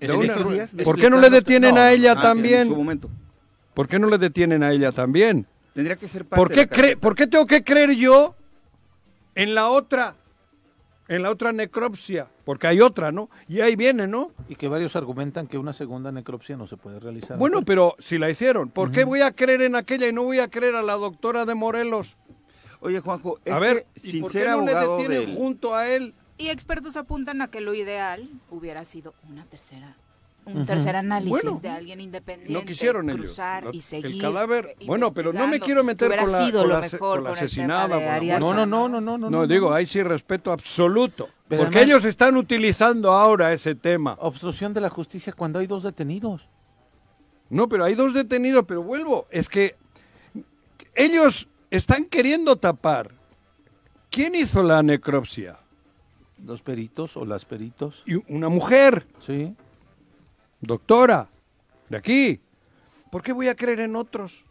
[0.00, 0.84] ¿En Da una estos rueda- días?
[0.84, 2.68] ¿Por qué no le detienen No, a ella Ah, que En su también?
[2.70, 3.10] momento.
[3.74, 5.46] ¿Por qué no le detienen a ella también?
[5.74, 7.00] Tendría que ser parte ¿Por de qué, la.
[7.00, 8.34] ¿Por qué tengo que creer yo
[9.34, 10.14] en la otra,
[11.08, 12.28] en la otra necropsia?
[12.44, 13.28] Porque hay otra, ¿no?
[13.48, 14.30] Y ahí viene, ¿no?
[14.48, 17.38] Y que varios argumentan que una segunda necropsia no se puede realizar.
[17.38, 20.38] Bueno, pero si la hicieron, ¿por qué voy a creer en aquella y no voy
[20.38, 22.16] a creer a la doctora de Morelos?
[22.80, 25.74] Oye, Juanjo, es a ver, que ¿y sin por qué no le detienen del- junto
[25.74, 29.96] a él Y expertos apuntan a que lo ideal hubiera sido una tercera
[30.54, 32.52] un tercer análisis Bueno, de alguien independiente.
[32.52, 33.26] No quisieron ellos.
[33.26, 34.06] cruzar y seguir.
[34.06, 34.76] el cadáver.
[34.86, 37.88] Bueno, pero no me quiero meter con la, sido con lo la mejor con asesinada.
[38.18, 38.38] con la.
[38.38, 39.46] No, no, no, no, no, No, no.
[39.46, 41.28] digo, ahí sí respeto absoluto.
[41.48, 44.16] Pero porque además- ellos están utilizando ahora ese tema.
[44.20, 46.48] Obstrucción de la justicia cuando hay dos detenidos.
[47.50, 49.26] No, pero hay dos detenidos, pero vuelvo.
[49.30, 49.76] Es que
[50.94, 53.10] ellos están queriendo tapar.
[54.10, 55.58] ¿Quién hizo la necropsia?
[56.44, 58.02] Los peritos o las peritos.
[58.06, 59.54] Y una mujer, Sí.
[60.60, 61.28] Doctora,
[61.88, 62.40] de aquí.
[63.10, 64.44] ¿Por qué voy a creer en otros?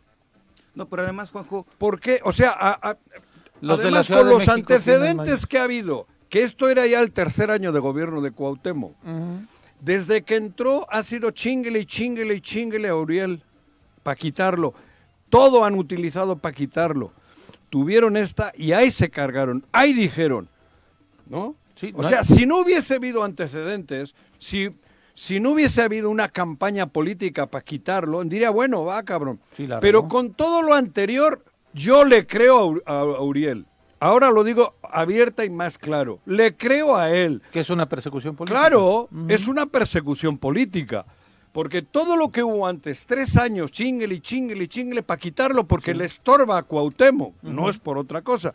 [0.74, 2.20] No, pero además, Juanjo, ¿Por qué?
[2.24, 2.98] O sea, a- a-
[3.62, 7.50] Los de la con los antecedentes que ha habido, que esto era ya el tercer
[7.52, 8.96] año de gobierno de Cuauhtémoc.
[9.82, 13.44] Desde que entró ha sido chinguele y chinguele y chinguele a Uriel
[14.04, 14.74] para quitarlo.
[15.30, 17.12] Todo han utilizado para quitarlo.
[17.70, 20.48] Tuvieron esta y ahí se cargaron, ahí dijeron,
[21.28, 21.56] ¿no?
[21.76, 24.70] Sí, o no sea, hay- si no hubiese habido antecedentes, si,
[25.20, 29.40] si no hubiese habido una campaña política para quitarlo, diría, bueno, va, cabrón.
[29.56, 33.66] Sí, Pero con todo lo anterior, yo le creo a Ur- a, a Uriel.
[34.00, 36.20] Ahora lo digo abierta y más claro.
[36.28, 37.42] Le creo a él.
[37.52, 38.60] Que es una persecución política.
[38.60, 41.04] Claro, es una persecución política.
[41.52, 45.66] Porque todo lo que hubo antes, tres años, chingle y chingle y chingle, para quitarlo
[45.68, 48.54] porque le estorba a Cuauhtémoc, no es por otra cosa.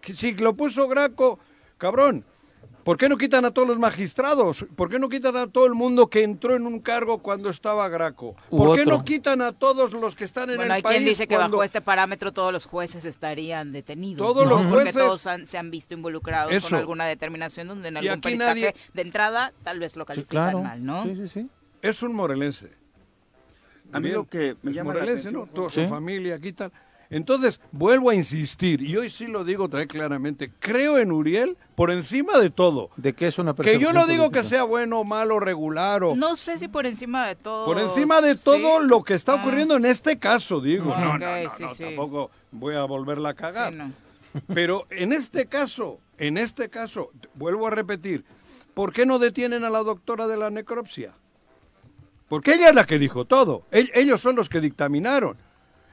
[0.00, 1.38] Que Si lo puso Graco,
[1.78, 2.24] cabrón,
[2.84, 4.66] ¿por qué no quitan a todos los magistrados?
[4.76, 7.88] ¿Por qué no quitan a todo el mundo que entró en un cargo cuando estaba
[7.88, 8.36] Graco?
[8.50, 10.96] ¿Por qué no quitan a todos los que están en Bueno, el hay país?
[10.98, 14.18] quien dice que cuando- bajo este parámetro todos los jueces estarían detenidos.
[14.26, 14.50] Todos ¿no?
[14.50, 16.68] los Porque jueces- todos han- se han visto involucrados Eso.
[16.68, 20.04] con alguna determinación donde en Y algún aquí peritaje nadie- de entrada tal vez lo
[20.04, 20.62] Sí, califican claro.
[20.62, 21.04] mal, ¿no?
[21.04, 21.48] Sí, sí, sí.
[21.82, 22.70] Es un morelense.
[23.92, 25.54] a mí Bien, lo que me es llama la morelense, atención, ¿no?
[25.54, 25.84] Toda Sí.
[25.84, 26.72] su familia aquí tal.
[27.14, 31.90] Entonces, vuelvo a insistir, y hoy sí lo digo también claramente, creo en Uriel por
[31.90, 32.90] encima de todo.
[32.96, 36.16] ¿De qué es una Que persecución yo no digo que sea bueno, malo, regular o...
[36.16, 37.66] No sé si por encima de todo.
[37.66, 38.86] Por encima de todo sí.
[38.88, 39.36] lo que está Ah.
[39.36, 40.92] ocurriendo en este caso, digo.
[40.94, 41.84] Ah, no, no, no, sí, no, sí.
[41.84, 43.72] tampoco voy a volverla a cagar.
[43.72, 43.92] Sí, no.
[44.52, 48.24] Pero en este caso, en este caso, vuelvo a repetir,
[48.74, 51.12] ¿por qué no detienen a la doctora de la necropsia?
[52.28, 53.62] Porque ella es la que dijo todo.
[53.70, 55.36] Ell- Ellos son los que dictaminaron.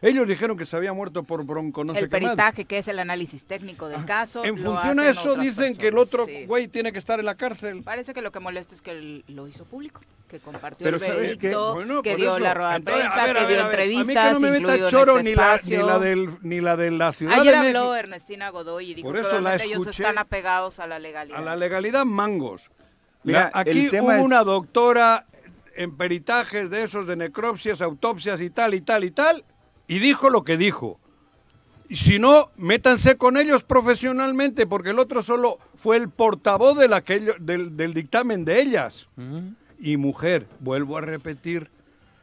[0.04, 2.30] Ellos dijeron que se había muerto por bronco, no el sé qué más.
[2.32, 4.44] peritaje, que es el análisis técnico del caso.
[4.44, 6.46] En lo función a eso dicen que el otro sí.
[6.48, 7.84] güey tiene que estar en la cárcel.
[7.84, 11.04] Parece que lo que molesta es que él lo hizo público, que compartió Pero el
[11.04, 11.50] ¿sabes qué?
[11.50, 12.40] veredicto, Bueno, que dio eso.
[12.40, 14.60] la rueda de prensa, a ver, a que dio entrevistas, A mí que no me
[14.60, 17.52] meta en choro este ni, la, ni, la del, ni la de la ciudad Ayer
[17.52, 17.96] de habló México.
[17.96, 21.38] Ernestina Godoy y dijo Por que eso la obviamente ellos están apegados a la legalidad.
[21.38, 22.72] A la legalidad mangos.
[23.24, 25.28] Mira, La- aquí el tema hubo es- una doctora
[25.76, 29.44] en peritajes de esos de necropsias, autopsias y tal y tal y tal,
[29.92, 31.00] y dijo lo que dijo.
[31.90, 36.94] Y si no, métanse con ellos profesionalmente, porque el otro solo fue el portavoz del,
[36.94, 39.10] aquello, del, del dictamen de ellas.
[39.78, 41.70] Y mujer, vuelvo a repetir,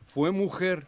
[0.06, 0.86] fue mujer.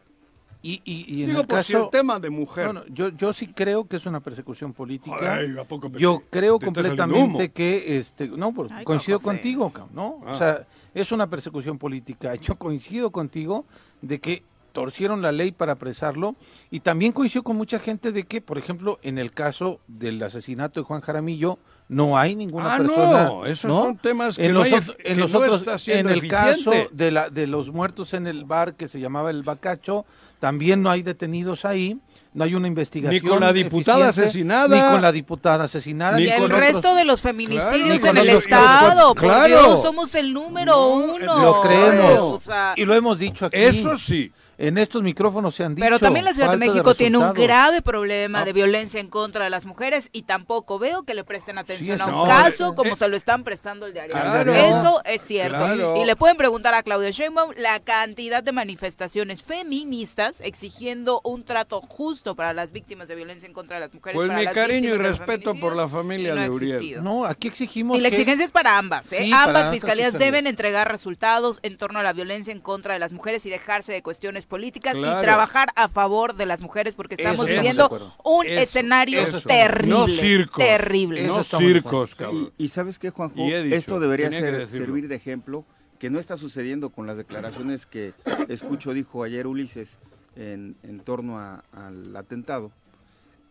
[0.63, 1.85] Y, y, y en Digo, el pues si caso...
[1.87, 2.67] el tema de mujer.
[2.69, 5.35] No, no, yo, yo sí creo que es una persecución política.
[5.35, 9.27] Ay, ¿a poco me- yo creo completamente que, este, no, Ay, coincido José.
[9.27, 10.21] contigo, ¿no?
[10.27, 10.33] Ah.
[10.33, 12.35] O sea, es una persecución política.
[12.41, 13.65] Yo coincido contigo
[14.03, 16.37] de que torcieron la ley para apresarlo
[16.71, 20.81] y también coincido con mucha gente de que, por ejemplo, en el caso del asesinato
[20.81, 23.25] de Juan Jaramillo, no hay ninguna Ah, persona.
[23.25, 25.59] no, esos son temas que en no los, hay- otros- que en los no otros-
[25.59, 29.01] está siendo en el caso de, la, de los muertos en el bar que se
[29.01, 30.05] llamaba el Bacacho,
[30.39, 31.99] también no hay detenidos ahí,
[32.33, 33.21] no hay una investigación.
[33.25, 34.69] Ni con la diputada asesinada.
[34.77, 36.17] Ni con la diputada asesinada.
[36.17, 39.15] Ni y ni el con resto de los feminicidios con en el otros- Estado.
[39.17, 39.49] Por claro.
[39.49, 41.43] Dios, somos el número No, uno.
[41.43, 42.21] Lo creemos.
[42.21, 43.57] O sea, y lo hemos dicho aquí.
[43.59, 44.33] Eso sí.
[44.61, 45.85] En estos micrófonos se han dicho.
[45.85, 48.45] Pero también la Ciudad de México tiene un grave problema Ah.
[48.45, 52.03] de violencia en contra de las mujeres y tampoco veo que le presten atención Sí,
[52.03, 54.43] a un caso como eh, se lo están prestando el de Ariadna.
[54.45, 54.55] Claro.
[54.55, 55.57] Eso es cierto.
[55.57, 55.97] Claro.
[55.97, 61.81] Y le pueden preguntar a Claudia Sheinbaum la cantidad de manifestaciones feministas exigiendo un trato
[61.81, 64.15] justo para las víctimas de violencia en contra de las mujeres.
[64.15, 67.03] Pues para mi las cariño y respeto por la familia no de Uriel.
[67.03, 67.97] No, aquí exigimos.
[67.97, 69.11] Y la que- exigencia es para ambas.
[69.13, 69.25] ¿eh?
[69.25, 70.19] Sí, ambas fiscalías.
[70.19, 73.93] deben entregar resultados en torno a la violencia en contra de las mujeres y dejarse
[73.93, 75.21] de cuestiones políticas Claro.
[75.21, 77.89] y trabajar a favor de las mujeres porque estamos viviendo
[78.25, 79.41] un Eso, escenario eso.
[79.41, 79.89] terrible.
[79.89, 80.59] No circos.
[80.59, 81.27] Terrible.
[81.27, 82.53] No circos, cabrón.
[82.59, 85.65] Y, y sabes qué, Juanjo, dicho, esto debería ser- servir de ejemplo,
[85.99, 88.13] que no está sucediendo con las declaraciones que
[88.49, 89.99] escucho dijo ayer Ulises
[90.37, 92.71] en, en torno a- al atentado.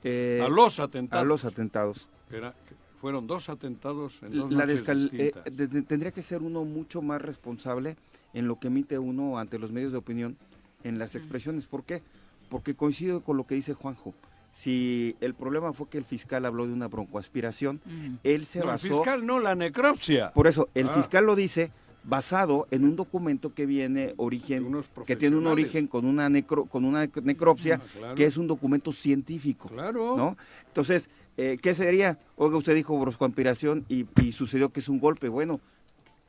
[0.04, 1.24] Eh, A los atentados.
[1.24, 2.08] a los atentados.
[2.32, 2.54] Era-
[3.02, 5.44] fueron dos atentados en dos La noches eh, distintas.
[5.56, 7.96] de- de- tendría que ser uno mucho más responsable
[8.34, 10.38] en lo que emite uno ante los medios de opinión
[10.84, 11.68] en las expresiones.
[11.68, 12.02] ¿Por qué?
[12.50, 14.14] Porque coincido con lo que dice Juanjo.
[14.52, 17.80] si el problema fue que el fiscal habló de una broncoaspiración,
[18.24, 18.88] él se No, el basó...
[18.88, 20.32] fiscal no, la necropsia.
[20.34, 20.94] Por eso, el Ah.
[20.94, 21.72] fiscal lo dice
[22.04, 26.84] basado en un documento que viene origen, que tiene un origen con una necro, con
[26.84, 28.16] una nec- necropsia, Ah, claro.
[28.16, 29.70] que es un documento científico.
[29.70, 30.18] Claro.
[30.18, 30.36] ¿no?
[30.68, 32.18] Entonces, eh, ¿qué sería?
[32.36, 35.30] Oiga, usted dijo broscoaspiración y, y sucedió que es un golpe.
[35.30, 35.60] Bueno,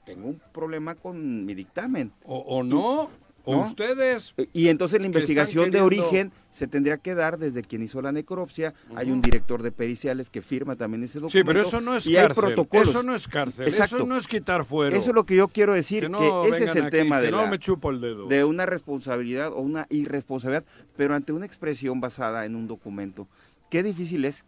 [0.04, 2.12] tengo un problema con mi dictamen.
[2.24, 3.08] O, o no,
[3.44, 3.62] o ¿no?
[3.62, 4.34] ustedes.
[4.52, 8.74] Y entonces la investigación de origen se tendría que dar desde quien hizo la necropsia.
[8.96, 11.38] Hay un director de periciales que firma también ese documento.
[11.38, 12.44] Sí, pero eso no es y hay cárcel.
[12.44, 12.88] protocolos.
[12.88, 13.68] Eso no es cárcel.
[13.68, 13.96] Exacto.
[13.96, 14.96] Eso no es quitar fuero.
[14.96, 17.42] Eso es lo que yo quiero decir, Que ese es el aquí, tema de, no
[17.42, 18.26] la- me chupo el dedo.
[18.26, 20.64] de una responsabilidad o una irresponsabilidad,
[20.96, 23.26] pero ante una expresión basada en un documento.
[23.70, 24.44] Qué difícil es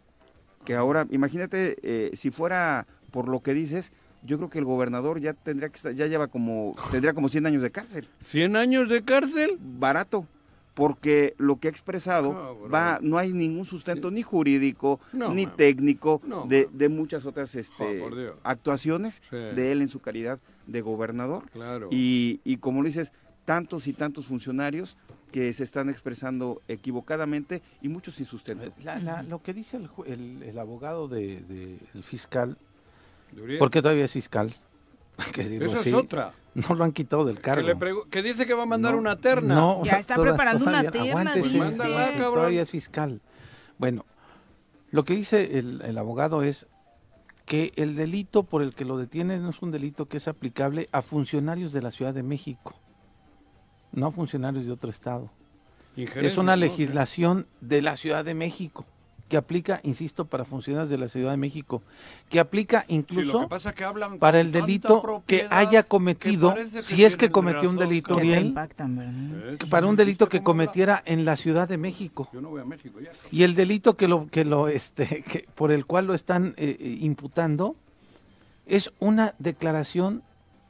[0.65, 3.91] que ahora, imagínate, eh, si fuera por lo que dices,
[4.25, 7.45] yo creo que el gobernador ya tendría que estar, ya lleva como, tendría como 100
[7.45, 8.07] años de cárcel.
[8.23, 9.57] ¿100 años de cárcel?
[9.59, 10.27] Barato.
[10.75, 15.55] Porque lo que ha expresado va, no hay ningún sustento ni jurídico, No, ni mami.
[15.55, 18.35] técnico No, de, de muchas otras este, Dios.
[18.43, 19.35] actuaciones Sí.
[19.35, 21.47] de él en su calidad de gobernador.
[21.51, 21.89] Claro.
[21.91, 23.13] Y, y como lo dices,
[23.45, 24.97] tantos y tantos funcionarios
[25.31, 28.71] que se están expresando equivocadamente y muchos sin sustento.
[28.83, 32.72] La- la- lo que dice el, el- el abogado del de, el fiscal, De Uriel.
[33.59, 34.53] Porque todavía es fiscal,
[35.17, 36.33] hay que decirlo Esa es otra.
[36.55, 37.67] No lo han quitado del Que, cargo.
[37.67, 37.75] le
[38.11, 39.55] que dice que va a mandar No, una terna.
[39.55, 43.21] No, Ya está toda- preparando una terna, Pues mándala, sí, todavía es fiscal.
[43.79, 44.05] Bueno,
[44.91, 46.67] lo que dice el, el abogado es
[47.45, 50.87] que el delito por el que lo detienen no es un delito que es aplicable
[50.91, 52.75] a funcionarios de la Ciudad de México,
[53.91, 55.31] no a funcionarios de otro estado.
[55.95, 58.85] Es una legislación de la Ciudad de México
[59.33, 61.81] que aplica, insisto, para funcionarios de la Ciudad de México,
[62.29, 66.53] que aplica Sí, incluso que pasa es que hablan para el delito que haya cometido,
[66.53, 68.19] que si es que cometió un delito.
[68.19, 68.53] Eso,
[69.71, 72.29] para un delito que cometiera en la Ciudad de México.
[72.31, 73.09] Yo no voy a México ya.
[73.31, 76.77] Y el delito que lo que lo este que por el cual lo están eh,
[76.79, 77.75] eh, imputando
[78.67, 80.21] es una declaración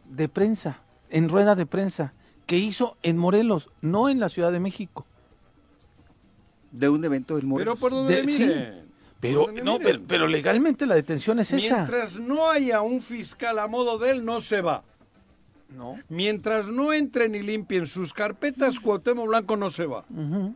[0.10, 2.14] de prensa, en rueda de prensa
[2.46, 5.06] que hizo en Morelos, no en la Ciudad de México.
[6.74, 7.80] De un evento del Pero Morelos.
[7.80, 8.52] por donde De- sí.
[9.22, 11.76] Pero por donde no, pero, pero legalmente la detención es esa.
[11.78, 14.84] Mientras no haya un fiscal a modo de él, no se va.
[15.70, 15.98] No.
[16.10, 20.04] Mientras no entren y limpien sus carpetas, Cuauhtémoc Blanco no se va.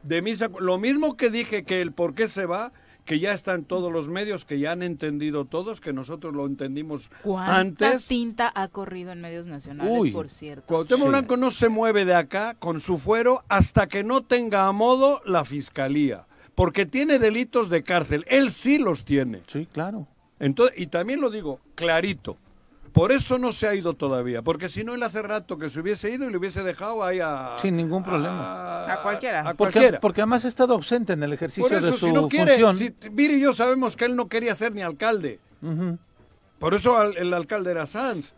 [0.03, 2.71] De misa, lo mismo que dije que el por qué se va,
[3.07, 6.45] que ya está en todos los medios, que ya han entendido todos, que nosotros lo
[6.45, 8.05] entendimos ¿Cuánta antes.
[8.07, 10.11] tinta ha corrido en medios nacionales, Uy.
[10.11, 10.67] por cierto?
[10.67, 11.09] Cuauhtémoc Sí.
[11.09, 15.21] Blanco no se mueve de acá con su fuero hasta que no tenga a modo
[15.25, 18.25] la fiscalía, porque tiene delitos de cárcel.
[18.27, 19.41] Él sí los tiene.
[19.47, 20.05] Sí, claro.
[20.39, 22.37] Entonces, y también lo digo clarito.
[22.97, 25.79] Por eso no se ha ido todavía, porque si no él hace rato que se
[25.79, 28.83] hubiese ido y le hubiese dejado ahí a Sin ningún problema.
[28.85, 29.41] a, A cualquiera.
[29.41, 29.99] a Porque, cualquiera.
[29.99, 32.57] porque además ha estado ausente en el ejercicio Por eso, de su si no quiere,
[32.59, 32.75] función.
[32.75, 35.39] si Viri y yo sabemos que él no quería ser ni alcalde.
[36.57, 38.33] Por eso al- el alcalde era Sanz.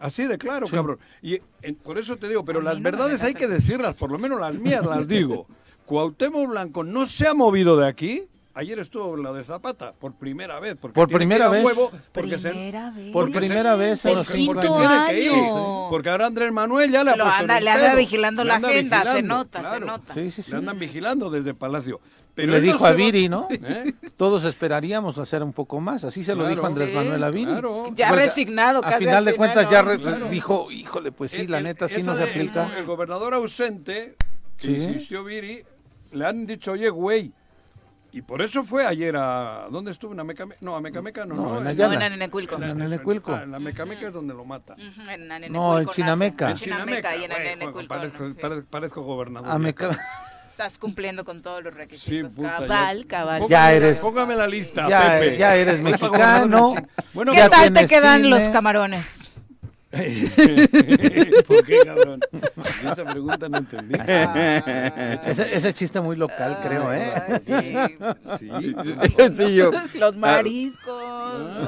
[0.00, 0.74] Así de claro, Sí.
[0.74, 0.98] cabrón.
[1.22, 4.18] Y en- por eso te digo, pero las no verdades hay que decirlas, por lo
[4.18, 5.46] menos las mías las digo.
[5.86, 8.28] Cuauhtémoc Blanco no se ha movido de aquí.
[8.58, 10.76] Ayer estuvo la de Zapata, por primera vez.
[10.80, 11.64] Porque Por primera a vez.
[11.64, 13.12] huevo, porque se- Primera vez.
[13.12, 15.06] Por se- primera vez en El los porque- cinco porque quinto años.
[15.10, 15.42] tiene que ir.
[15.90, 18.54] Porque ahora Andrés Manuel ya le ha Lo puesto anda- le anda vigilando Le la
[18.56, 20.12] anda agenda, se nota, se nota.
[20.14, 20.50] Sí, sí, sí.
[20.50, 22.00] Le andan vigilando desde Palacio.
[22.34, 23.46] Pero le dijo a Viri, ¿no?
[23.50, 23.94] ¿Eh?
[24.16, 26.02] Todos esperaríamos hacer un poco más.
[26.02, 26.54] Así se lo Claro.
[26.54, 27.44] dijo Andrés Sí, Manuel a Viri.
[27.52, 27.84] claro.
[27.94, 29.88] Ya Porque resignado, A casi final al de final, cuentas ya ¿no?
[29.88, 30.28] re- Claro.
[30.28, 32.76] dijo, híjole, pues sí, El- la el- neta sí no se el- aplica.
[32.76, 34.16] El, gobernador ausente,
[34.56, 34.72] que Sí.
[34.74, 35.62] insistió Viri,
[36.12, 37.32] le han dicho, oye, güey.
[38.10, 39.66] Y por eso fue ayer a...
[39.70, 40.12] ¿Dónde estuvo?
[40.14, 40.58] ¿En Amecameca?
[40.62, 41.34] No, Amecameca no.
[41.34, 41.76] No, no, en.
[41.76, 42.56] No, en Anenecuilco.
[42.56, 43.34] en- Anenecuilco.
[43.34, 44.74] ah, En Amecameca es donde lo mata.
[44.78, 45.88] En Anenecuilco No, en.
[45.88, 46.50] Chinameca.
[46.50, 48.40] En Chinameca y en Anenecuilco parezco, nace.
[48.40, 49.48] parezco- parezco gobernador.
[49.52, 50.00] Ah, me ya, ca- cabrón.
[50.50, 52.34] Estás cumpliendo con todos los Sí, requisitos.
[52.34, 53.08] puta, cabal, ya.
[53.08, 53.42] cabal.
[53.48, 55.36] Ya eres- Póngame la lista, ya, Pepe.
[55.36, 56.74] ya eres mexicano.
[57.12, 58.28] Bueno, ¿Qué tal te quedan cine.
[58.30, 59.04] los camarones?
[61.46, 62.20] ¿Por qué, cabrón?
[62.84, 63.98] Esa pregunta no entendí.
[65.26, 67.90] ese, ese chiste muy local, creo, ¿eh?
[68.38, 68.76] Sí.
[69.36, 69.70] sí, yo.
[69.94, 71.02] Los mariscos.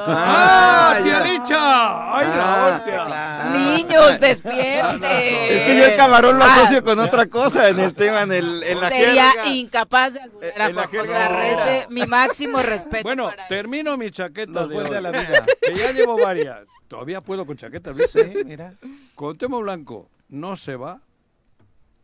[0.07, 1.25] ¡Ah, Ah, tía ya.
[1.25, 2.17] Licha!
[2.19, 3.05] ¡Ay, la Ah, hostia!
[3.07, 3.51] claro.
[3.59, 5.05] Niños, despierten.
[5.05, 8.33] Es que yo el camarón lo Ah, asocio con otra cosa en el tema, en,
[8.33, 9.47] el, en la Sería jerga.
[9.49, 11.27] incapaz de alburear a En la Juan José jerga.
[11.27, 11.87] Arrece.
[11.91, 13.03] Mi máximo respeto.
[13.03, 15.47] Bueno, termino mi chaqueta de hoy, a la vida.
[15.61, 16.67] que ya llevo varias.
[16.89, 18.75] Todavía puedo con chaquetas, Sí, mira.
[19.15, 21.03] Cuauhtémoc Blanco no se va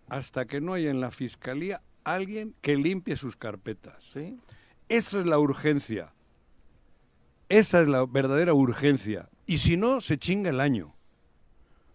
[0.08, 3.96] hasta que no haya en la fiscalía alguien que limpie sus carpetas.
[4.12, 4.38] Sí.
[4.88, 6.12] Eso es la urgencia.
[7.48, 9.28] Esa es la verdadera urgencia.
[9.46, 10.94] Y si no, se chinga el año.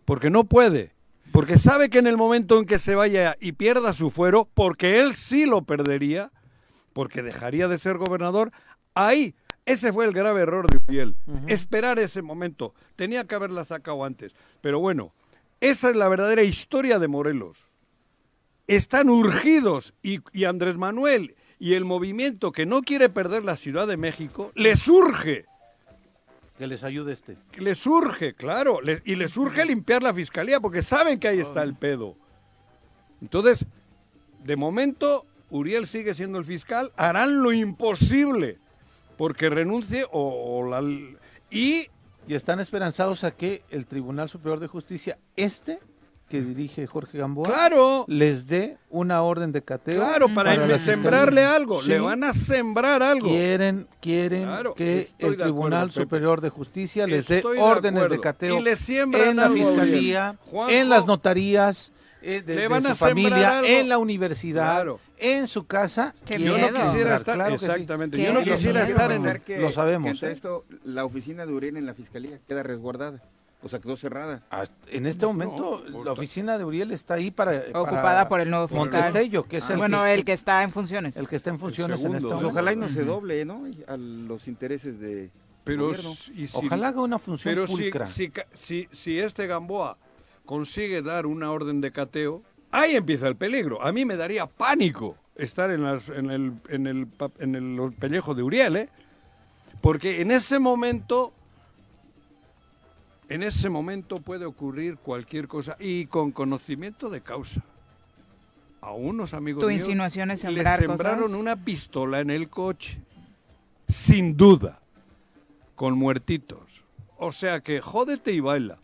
[0.05, 0.93] Porque no puede.
[1.32, 4.99] Porque sabe que en el momento en que se vaya y pierda su fuero, porque
[4.99, 6.32] él sí lo perdería,
[6.93, 8.51] porque dejaría de ser gobernador.
[8.93, 9.36] Ahí,
[9.66, 11.16] ese fue el grave error de Uriel.
[11.47, 12.74] Esperar ese momento.
[12.95, 14.34] Tenía que haberla sacado antes.
[14.62, 15.14] Pero bueno,
[15.59, 17.57] esa es la verdadera historia de Morelos.
[18.68, 23.86] Están urgidos y, y Andrés Manuel y el movimiento que no quiere perder la Ciudad
[23.88, 25.45] de México, les urge
[26.57, 27.38] Que les ayude este.
[27.51, 31.39] que les surge, claro, le- y les surge limpiar la fiscalía porque saben que ahí
[31.39, 32.16] está el pedo.
[33.22, 33.66] Entonces,
[34.43, 38.57] de momento, Uriel sigue siendo el fiscal, harán lo imposible
[39.22, 40.82] porque renuncie o, o la...
[41.51, 41.88] Y...
[42.28, 45.80] Y están esperanzados a que el Tribunal Superior de Justicia, este
[46.30, 48.05] que dirige Jorge Gamboa, Claro.
[48.07, 49.95] les dé una orden de cateo.
[49.99, 51.55] Claro, para, la sembrarle fiscalía.
[51.55, 51.89] algo, Sí.
[51.89, 53.28] le van a sembrar algo.
[53.28, 56.01] Quieren, quieren Claro, que el de Tribunal acuerdo.
[56.03, 58.22] Superior de Justicia les dé de órdenes de acuerdo.
[58.22, 60.51] cateo Y le siembran en la algo, fiscalía, Uriel.
[60.51, 61.91] Juanjo, en las notarías,
[62.22, 63.67] eh, de, le de su a familia, algo.
[63.67, 64.99] en la universidad, Claro.
[65.22, 66.13] En su casa.
[66.26, 66.57] Qué miedo.
[66.57, 67.65] Yo no quisiera estar- claro sí.
[67.65, 68.89] exactamente, yo no Lo quisiera sabemos.
[68.91, 70.03] estar en- Pensar que- Lo sabemos.
[70.05, 70.32] que ante ¿eh?
[70.32, 73.22] esto, la oficina de Uriel en la fiscalía queda resguardada.
[73.63, 74.41] O sea, quedó cerrada.
[74.88, 77.59] En este momento, la oficina de Uriel está ahí para.
[77.76, 78.89] Ocupada para por el nuevo fiscal.
[79.03, 81.15] Montestello, que es el bueno, fiscal- el que está en funciones.
[81.15, 82.47] el que está en funciones en este Pues momento.
[82.49, 83.65] ojalá y no se doble, ¿no?
[83.88, 85.30] A los intereses de
[85.63, 85.91] Pero
[86.34, 88.07] y si- Ojalá haga una función Pero si, pulcra.
[88.07, 89.95] si, si, si este Gamboa
[90.43, 92.41] consigue dar una orden de cateo,
[92.72, 93.82] ahí empieza el peligro.
[93.84, 97.93] A mí me daría pánico estar en, las- en el, en, el, pa- en el
[97.93, 98.89] pellejo de Uriel, ¿eh?
[99.82, 101.34] Porque en ese momento,
[103.30, 107.61] en ese momento puede ocurrir cualquier cosa y con conocimiento de causa.
[108.82, 109.88] A unos amigos míos
[110.49, 111.38] le sembrar sembraron cosas.
[111.39, 112.97] una pistola en el coche,
[113.88, 114.80] sin duda,
[115.76, 116.59] con muertitos.
[117.17, 118.80] O sea que jódete y baila.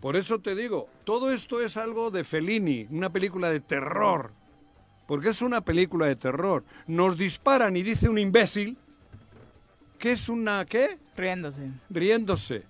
[0.00, 4.32] Por eso te digo, todo esto es algo de Fellini, una película de terror.
[5.06, 6.64] Porque es una película de terror.
[6.86, 8.76] Nos disparan y dice un imbécil
[9.98, 10.98] que es una ¿qué?
[11.16, 11.68] Riéndose.
[11.90, 12.62] Riéndose.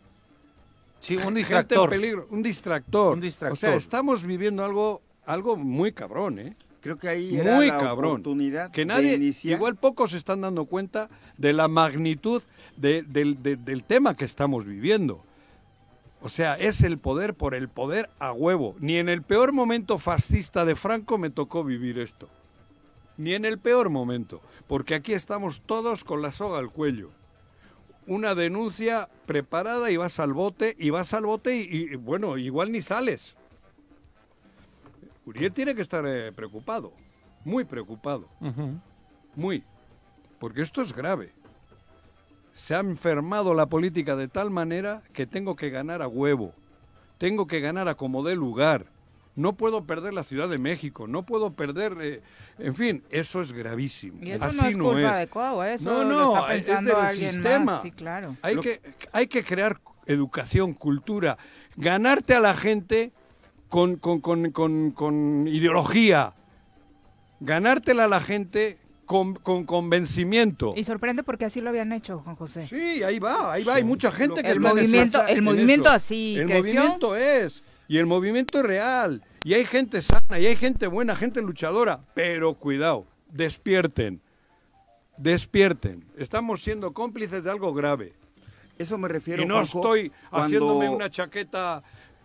[0.99, 1.89] Sí, un Gente en distractor.
[1.91, 3.14] peligro, un distractor.
[3.14, 3.53] Un distractor.
[3.53, 6.55] O sea, estamos viviendo algo algo muy cabrón, ¿eh?
[6.81, 8.12] Creo que ahí era muy la cabrón.
[8.12, 9.57] oportunidad que de nadie, iniciar.
[9.57, 12.43] igual pocos se están dando cuenta de la magnitud
[12.76, 15.22] de- del, de- del tema que estamos viviendo.
[16.23, 18.77] O sea, es el poder por el poder a huevo.
[18.79, 22.29] Ni en el peor momento fascista de Franco me tocó vivir esto.
[23.16, 24.41] Ni en el peor momento.
[24.66, 27.11] Porque aquí estamos todos con la soga al cuello.
[28.07, 32.73] Una denuncia preparada y vas al bote, y vas al bote y, y, bueno, igual
[32.73, 33.37] ni sales.
[35.31, 36.93] Uriel tiene que estar eh, preocupado,
[37.45, 38.29] muy preocupado,
[39.37, 39.62] muy,
[40.39, 41.33] porque esto es grave.
[42.61, 46.52] Se ha enfermado la política de tal manera que tengo que ganar a huevo,
[47.16, 48.84] tengo que ganar a como dé lugar.
[49.34, 52.20] No puedo perder la Ciudad de México, no puedo perder, eh,
[52.58, 54.22] en fin, eso es gravísimo.
[54.22, 55.18] Y eso Así no es culpa es.
[55.20, 55.74] de Cuau, ¿eh?
[55.74, 57.64] eso no, lo no, está es pensando del alguien sistema.
[57.64, 57.82] más.
[57.82, 58.36] Sí, claro.
[58.42, 61.38] Hay, que, hay que crear educación, cultura,
[61.76, 63.11] ganarte a la gente
[63.70, 66.34] con, con, con, con, con ideología,
[67.40, 68.76] ganártela a la gente
[69.11, 70.72] con, con convencimiento.
[70.76, 72.64] Y sorprende porque así lo habían hecho, Juan José.
[72.68, 75.96] Sí, ahí va, ahí va, hay mucha gente que El movimiento- el en movimiento eso.
[75.96, 76.80] así El creció.
[76.80, 81.16] movimiento es, y el movimiento es real, y hay gente sana, y hay gente buena,
[81.16, 84.20] gente luchadora, pero cuidado, despierten,
[85.16, 88.12] despierten, estamos siendo cómplices de algo grave.
[88.78, 91.82] Eso me refiero, Y no Juanjo, estoy cuando- haciéndome una chaqueta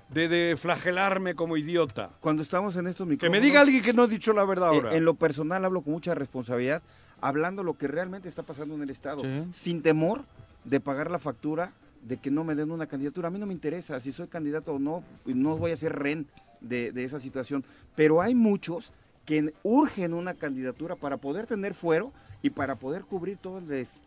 [0.10, 2.12] de, de flagelarme como idiota.
[2.20, 3.42] Cuando estamos en estos Que micrófonos...
[3.42, 4.96] me diga alguien que no ha dicho la verdad Eh, ahora.
[4.96, 6.82] En lo personal hablo con mucha responsabilidad,
[7.22, 9.44] hablando lo que realmente está pasando en el Estado, Sí.
[9.52, 10.24] sin temor
[10.64, 13.30] de pagar la factura de que no me den una candidatura.
[13.30, 15.94] A mí no me interesa si soy candidato o no, y no voy a ser
[15.94, 16.28] rehén
[16.62, 17.64] de, de esa situación.
[17.96, 18.92] Pero hay muchos
[19.26, 24.02] que urgen una candidatura para poder tener fuero y para poder cubrir todo el des...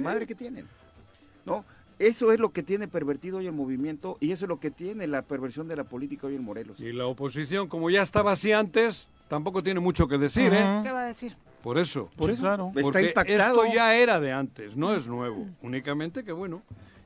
[0.00, 0.66] madre que tienen.
[1.44, 1.64] ¿No?
[1.98, 5.06] Eso es lo que tiene pervertido hoy el movimiento y eso es lo que tiene
[5.06, 6.78] la perversión de la política hoy en Morelos.
[6.80, 10.80] Y la oposición, como ya estaba así antes, tampoco tiene mucho que decir, ¿eh?
[10.84, 11.36] ¿Qué va a decir?
[11.62, 12.08] Por eso.
[12.16, 12.42] Por Sí, eso.
[12.42, 12.68] claro.
[12.68, 13.62] Está Porque impactado.
[13.64, 15.46] esto ya era de antes, no es nuevo.
[15.60, 16.62] Únicamente que, bueno,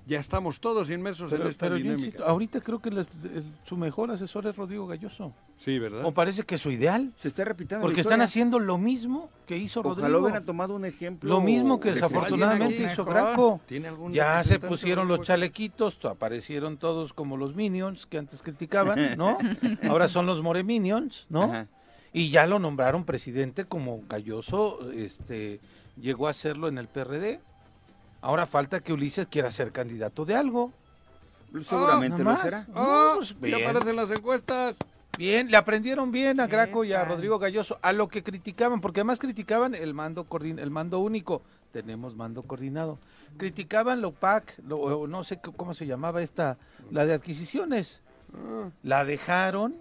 [0.06, 2.06] ya estamos todos inmersos Pero, en esta pero yo dinámica.
[2.06, 5.32] insisto, ahorita creo que les- el- su mejor asesor es Rodrigo Galloso.
[5.58, 6.04] Sí, ¿verdad?
[6.04, 7.12] O parece que es su ideal.
[7.14, 10.20] Se está repitiendo Porque la están haciendo lo mismo que hizo Ojalá Rodrigo.
[10.20, 11.28] hubieran tomado un ejemplo.
[11.30, 13.04] Lo mismo que de desafortunadamente hizo.
[13.04, 13.60] Graco.
[13.66, 18.98] ¿Tiene algún Ya se pusieron los chalequitos, aparecieron todos como los Minions que antes criticaban,
[19.18, 19.38] ¿no?
[19.88, 21.44] Ahora son los More Minions, ¿no?
[21.44, 21.66] Ajá.
[22.12, 25.60] Y ya lo nombraron presidente como Galloso, este,
[25.98, 27.40] llegó a serlo en el PRD.
[28.22, 30.72] Ahora falta que Ulises quiera ser candidato de algo.
[31.68, 32.40] Seguramente Nada lo más.
[32.42, 32.66] será.
[32.74, 33.68] Ah, No, pues, ya bien.
[33.68, 34.74] aparecen las encuestas.
[35.18, 39.00] Bien, le aprendieron bien a Graco y a Rodrigo Galloso a lo que criticaban, porque
[39.00, 41.42] además criticaban el mando coordin- el mando único.
[41.72, 42.98] Tenemos mando coordinado.
[43.36, 46.56] Criticaban la UPAC, lo- o no sé cómo se llamaba esta,
[46.90, 48.00] la de adquisiciones.
[48.82, 49.74] La dejaron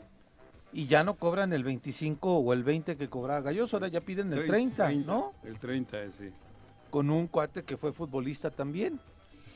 [0.74, 4.34] y ya no cobran el 25 o el 20 que cobraba Galloso, ahora ya piden
[4.34, 5.32] el 30, ¿no?
[5.46, 6.30] El 30, eh, sí.
[6.92, 9.00] Con un cuate que fue futbolista también,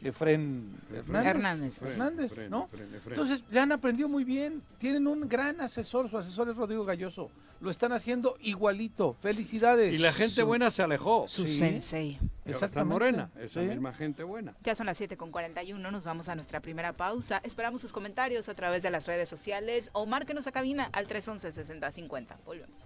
[0.02, 1.32] Efren Hernández.
[1.34, 1.82] Hernández.
[1.82, 2.70] Hernández, Efren, ¿no?
[2.72, 3.14] Efren, Efren.
[3.14, 4.62] Entonces, le han aprendido muy bien.
[4.78, 7.30] Tienen un gran asesor, su asesor es Rodrigo Galloso.
[7.62, 9.16] Lo están haciendo igualito.
[9.22, 9.94] Felicidades.
[9.94, 11.26] Y la gente Su- buena se alejó.
[11.28, 11.58] Su Sí.
[11.58, 12.20] sensei.
[12.46, 12.94] Exactamente.
[12.94, 13.68] morena, esa Sí.
[13.68, 14.54] misma gente buena.
[14.64, 17.40] Ya son las 7 con 41, nos vamos a nuestra primera pausa.
[17.44, 22.38] Esperamos sus comentarios a través de las redes sociales o márquenos a cabina al 311-6050.
[22.46, 22.86] Volvemos.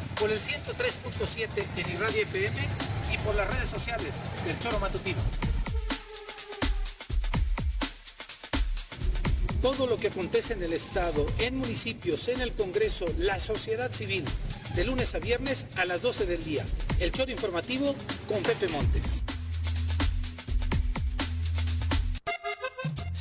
[0.21, 2.55] por el 103.7 en Irradia FM
[3.11, 4.13] y por las redes sociales
[4.45, 5.19] del Choro Matutino.
[9.63, 14.23] Todo lo que acontece en el Estado, en municipios, en el Congreso, la sociedad civil,
[14.75, 16.63] de lunes a viernes a las 12 del día.
[16.99, 17.95] El Choro Informativo
[18.27, 19.23] con Pepe Montes.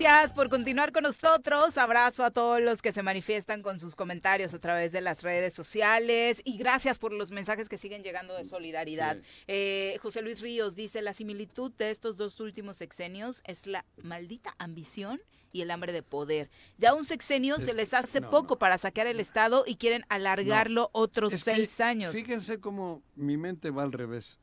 [0.00, 1.76] Gracias por continuar con nosotros.
[1.76, 5.54] Abrazo a todos los que se manifiestan con sus comentarios a través de las redes
[5.54, 9.16] sociales y gracias por los mensajes que siguen llegando de solidaridad.
[9.48, 14.54] Eh, José Luis Ríos dice, la similitud de estos dos últimos sexenios es la maldita
[14.58, 15.20] ambición
[15.52, 16.48] y el hambre de poder.
[16.76, 19.76] Ya un sexenio Es se les que- hace no, poco para saquear el Estado y
[19.76, 22.14] quieren alargarlo otros Es que seis años.
[22.14, 24.38] Fíjense cómo mi mente va al revés.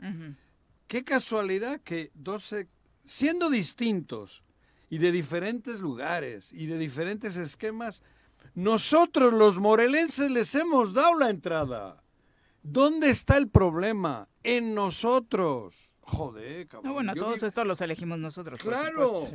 [0.88, 2.68] Qué casualidad que dos, sec-
[3.06, 4.44] siendo distintos
[4.96, 8.02] y de diferentes lugares y de diferentes esquemas,
[8.54, 12.02] nosotros los morelenses les hemos dado la entrada.
[12.64, 14.30] ¿Dónde está el problema?
[14.42, 15.76] En nosotros.
[16.00, 16.88] Joder, cabrón.
[16.88, 18.62] No, bueno, Yo todos estos los elegimos nosotros.
[18.62, 19.28] Claro,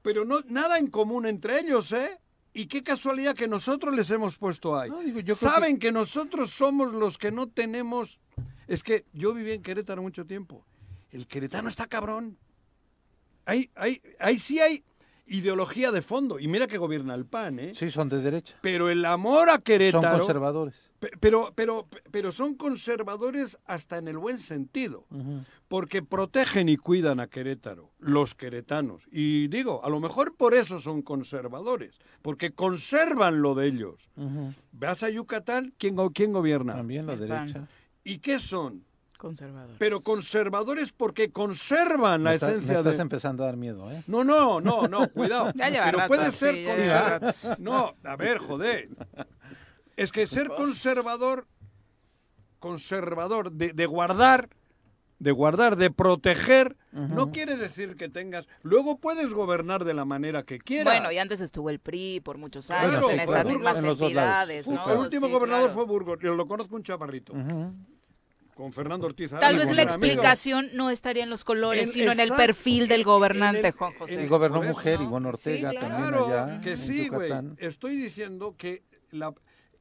[0.00, 2.18] pero no nada en común entre ellos, ¿eh?
[2.54, 4.90] Y qué casualidad que nosotros les hemos puesto ahí.
[5.22, 5.92] yo Saben que...
[5.92, 8.18] nosotros somos los que no tenemos.
[8.68, 10.64] Es que yo viví en Querétaro mucho tiempo.
[11.10, 12.38] El queretano está cabrón.
[13.44, 14.82] Ahí, ahí, ahí sí hay
[15.26, 16.38] ideología de fondo.
[16.38, 17.72] Y mira que gobierna el PAN, ¿eh?
[17.74, 18.56] Sí, son de derecha.
[18.60, 20.02] Pero el amor a Querétaro.
[20.10, 20.74] Son conservadores.
[21.00, 25.06] Pe- Pero, pero, pero son conservadores hasta en el buen sentido,
[25.68, 29.02] porque protegen y cuidan a Querétaro, los queretanos.
[29.10, 34.08] Y digo, a lo mejor por eso son conservadores, porque conservan lo de ellos.
[34.72, 36.74] Vas a Yucatán, ¿quién, go- quién gobierna?
[36.74, 37.54] También la El derecha.
[37.54, 37.68] PAN.
[38.04, 38.84] ¿Y qué son?
[39.24, 39.76] Conservador.
[39.78, 43.02] Pero conservadores porque conservan la Me está- esencia me estás de...
[43.02, 44.02] empezando a dar miedo, ¿eh?
[44.06, 45.50] No, no, no, no, cuidado.
[45.54, 47.60] Ya lleva Pero rato puede ser ya lleva conservador.
[47.60, 48.88] No, a ver, joder.
[49.96, 51.46] Es que ser conservador,
[52.58, 54.48] conservador, de, de guardar,
[55.18, 58.46] de guardar, de proteger, no quiere decir que tengas.
[58.62, 60.92] Luego puedes gobernar de la manera que quieras.
[60.94, 63.86] Bueno, y antes estuvo el PRI por muchos Claro, años en sí, estas mismas En
[63.86, 64.92] entidades, ¿no?
[64.92, 65.74] el último Sí, gobernador claro.
[65.74, 67.32] fue Burgos, yo lo conozco un chaparrito.
[68.54, 69.32] Con Fernando Ortiz.
[69.32, 73.02] Tal vez la explicación no estaría en los colores, En- sino en el perfil del
[73.02, 74.22] gobernante, en el- Juan José.
[74.22, 75.06] Y gobernó eso, mujer, ¿no?
[75.06, 75.88] Ivonne Ortega Sí, claro.
[75.88, 76.60] también Claro, allá.
[76.60, 77.32] que en sí, güey.
[77.58, 79.34] Estoy diciendo que la,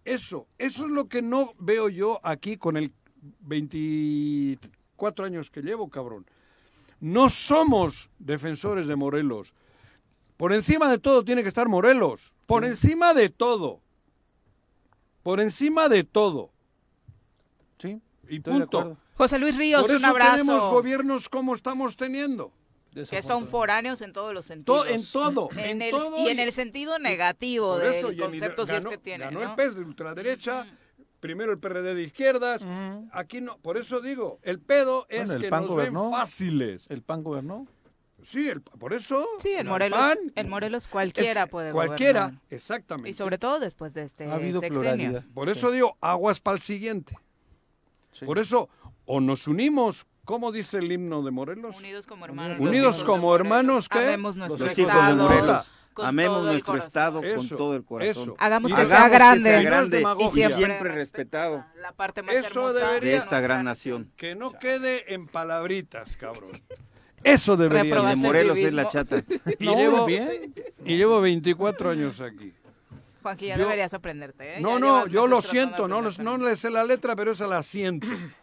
[0.05, 2.91] eso, eso es lo que no veo yo aquí con el
[3.41, 6.25] 24 años que llevo, cabrón.
[6.99, 9.53] No somos defensores de Morelos.
[10.37, 12.33] Por encima de todo tiene que estar Morelos.
[12.45, 13.81] Por encima de todo.
[15.21, 16.51] Por encima de todo.
[18.27, 18.33] Sí.
[18.33, 18.97] Y estoy punto.
[19.15, 20.31] José Luis Ríos, Por un eso abrazo.
[20.31, 22.51] tenemos gobiernos como estamos teniendo.
[23.09, 24.85] que son foráneos en todos los sentidos.
[24.85, 28.17] To- en todo, En en el- todo y en y- el sentido negativo eso, del
[28.19, 29.49] y el concepto, si es que tiene, Ganó ¿no?
[29.49, 30.67] el PES de ultraderecha,
[31.19, 32.61] primero el PRD de izquierdas.
[33.11, 36.03] Aquí no, por eso digo, el pedo es Bueno, el que PAN nos gobernó.
[36.03, 36.85] ven fáciles.
[36.89, 37.65] ¿El PAN gobernó?
[38.21, 39.25] Sí, el- por eso.
[39.39, 42.41] Sí, en el Morelos, PAN, en Morelos cualquiera es- puede Cualquiera, gobernar.
[42.51, 43.09] exactamente.
[43.09, 44.81] Y sobre todo después de este Ha habido sexenio.
[44.81, 45.25] pluralidad.
[45.33, 47.17] Por eso digo, aguas para el siguiente.
[48.21, 48.69] Por eso,
[49.05, 51.77] o nos unimos, ¿cómo dice el himno de Morelos?
[51.77, 52.59] Unidos como hermanos.
[52.59, 53.99] Unidos los como hermanos, ¿qué?
[53.99, 55.15] Amemos nuestro Los hijos de estado.
[55.15, 55.71] Morelos.
[55.93, 56.87] Con Amemos todo el nuestro corazón.
[56.87, 58.23] estado con Eso, todo el corazón.
[58.23, 58.35] eso.
[58.39, 59.49] Hagamos Y que de- sea Hagamos que grande.
[59.51, 63.39] sea Y grande y siempre siempre respeta respetado La parte más Eso debería- de esta
[63.41, 64.11] gran nación.
[64.15, 66.49] Que no quede en palabritas, cabrón.
[67.23, 69.23] Eso debería Y de Morelos el es la chata.
[69.59, 70.53] Y, llevo, bien.
[70.83, 72.53] y llevo 24 años aquí.
[73.23, 74.61] Juanqui, ya Yo- deberías aprenderte, ¿eh?
[74.61, 77.47] No, Ya no, yo lo siento, no, los- no le sé la letra, pero esa
[77.47, 78.07] la siento.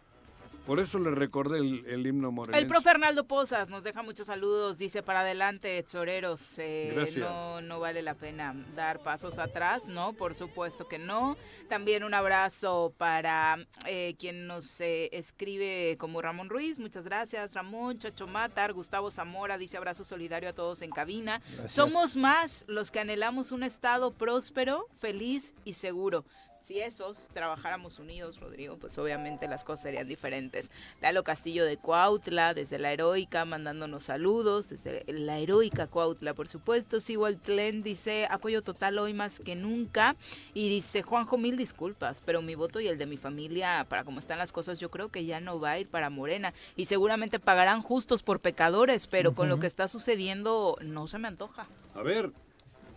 [0.65, 2.61] Por eso le recordé el, el himno morelense.
[2.61, 7.17] El profe Arnaldo Pozas nos deja muchos saludos, dice para adelante, Choreros, eh, Gracias.
[7.17, 10.13] no, no vale la pena dar pasos atrás, ¿no?
[10.13, 11.35] Por supuesto que no.
[11.67, 13.57] También un abrazo para
[13.87, 19.57] eh, quien nos eh, escribe como Ramón Ruiz, muchas gracias, Ramón, Chacho Matar, Gustavo Zamora,
[19.57, 21.41] dice abrazo solidario a todos en cabina.
[21.53, 21.71] Gracias.
[21.71, 26.23] Somos más los que anhelamos un estado próspero, feliz y seguro.
[26.71, 30.71] Si esos trabajáramos unidos, Rodrigo, pues obviamente las cosas serían diferentes.
[31.01, 36.99] Lalo Castillo de Cuautla, desde la heroica, mandándonos saludos, desde la heroica Cuautla, por supuesto.
[37.27, 40.15] El Tlen, dice apoyo total hoy más que nunca.
[40.53, 44.21] Y dice Juanjo, mil disculpas, pero mi voto y el de mi familia, para cómo
[44.21, 46.53] están las cosas, yo creo que ya no va a ir para Morena.
[46.77, 51.27] Y seguramente pagarán justos por pecadores, pero con lo que está sucediendo, no se me
[51.27, 51.67] antoja.
[51.95, 52.31] A ver,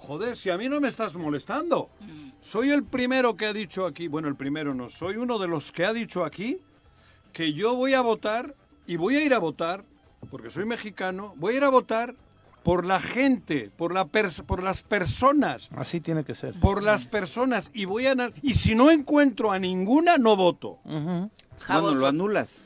[0.04, 1.90] joder, si a mí no me estás molestando.
[2.40, 5.72] Soy el primero que ha dicho aquí, bueno, el primero no, soy uno de los
[5.72, 6.58] que ha dicho aquí
[7.32, 8.54] que yo voy a votar
[8.86, 9.84] y voy a ir a votar,
[10.30, 12.14] porque soy mexicano, voy a ir a votar
[12.62, 16.54] por la gente, por, la pers- por las personas, Así tiene que ser.
[16.60, 18.14] por las personas, y voy a...
[18.42, 20.78] Y si no encuentro a ninguna, no voto.
[20.84, 21.30] Bueno,
[21.60, 22.63] Javos- lo anulas.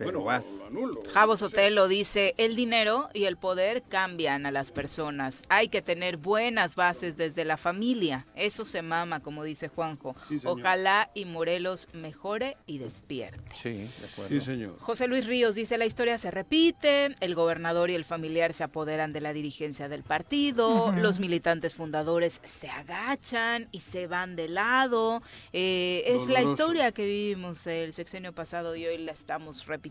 [0.00, 0.46] Pero Bueno, vas.
[0.60, 1.02] lo anulo.
[1.12, 5.42] Javo Sotelo dice, el dinero y el poder cambian a las personas.
[5.50, 8.26] Hay que tener buenas bases desde la familia.
[8.34, 10.16] Eso se mama, como dice Juanjo.
[10.30, 10.40] Sí.
[10.44, 13.54] Ojalá y Morelos mejore y despierte.
[13.62, 14.28] Sí, de acuerdo.
[14.30, 14.78] Sí, señor.
[14.78, 19.12] José Luis Ríos dice, la historia se repite, el gobernador y el familiar se apoderan
[19.12, 25.22] de la dirigencia del partido, los militantes fundadores se agachan y se van de lado.
[25.52, 29.89] Eh, es la historia que vivimos el sexenio pasado y hoy la estamos repitiendo.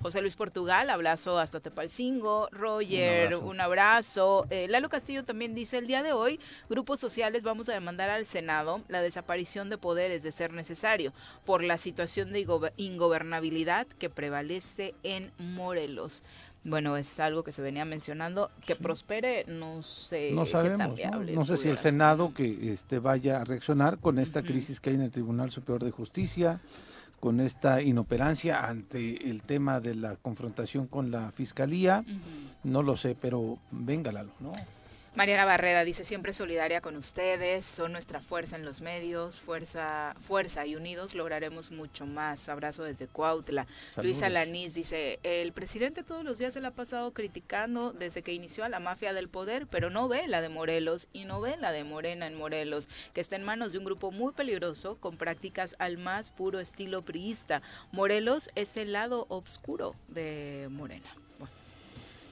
[0.00, 2.48] José Luis Portugal, abrazo hasta Tepalcingo.
[2.52, 4.46] Roger, un abrazo.
[4.50, 8.26] Eh, Lalo Castillo también dice, el día de hoy, grupos sociales vamos a demandar al
[8.26, 11.12] Senado la desaparición de poderes de ser necesario
[11.44, 16.22] por la situación de ingober- ingobernabilidad que prevalece en Morelos.
[16.64, 18.48] Bueno, es algo que se venía mencionando.
[18.64, 21.44] Que prospere, no sé No qué sabemos, tan ¿no?
[21.44, 21.76] sé si el.
[21.76, 25.82] Senado que este vaya a reaccionar con esta crisis que hay en el Tribunal Superior
[25.82, 26.60] de Justicia,
[27.22, 32.04] con esta inoperancia ante el tema de la confrontación con la Fiscalía,
[32.64, 34.50] no lo sé, pero venga Lalo, ¿no?
[35.14, 40.64] Mariana Barreda dice siempre solidaria con ustedes, son nuestra fuerza en los medios, fuerza, fuerza
[40.64, 42.48] y unidos lograremos mucho más.
[42.48, 43.66] Abrazo desde Cuautla.
[43.96, 44.32] Luisa Saludos.
[44.32, 48.64] Lanís dice, el presidente todos los días se la ha pasado criticando desde que inició
[48.64, 51.72] a la mafia del poder, pero no ve la de Morelos y no ve la
[51.72, 55.76] de Morena en Morelos, que está en manos de un grupo muy peligroso con prácticas
[55.78, 57.60] al más puro estilo priista.
[57.90, 61.21] Morelos es el lado oscuro de Morena.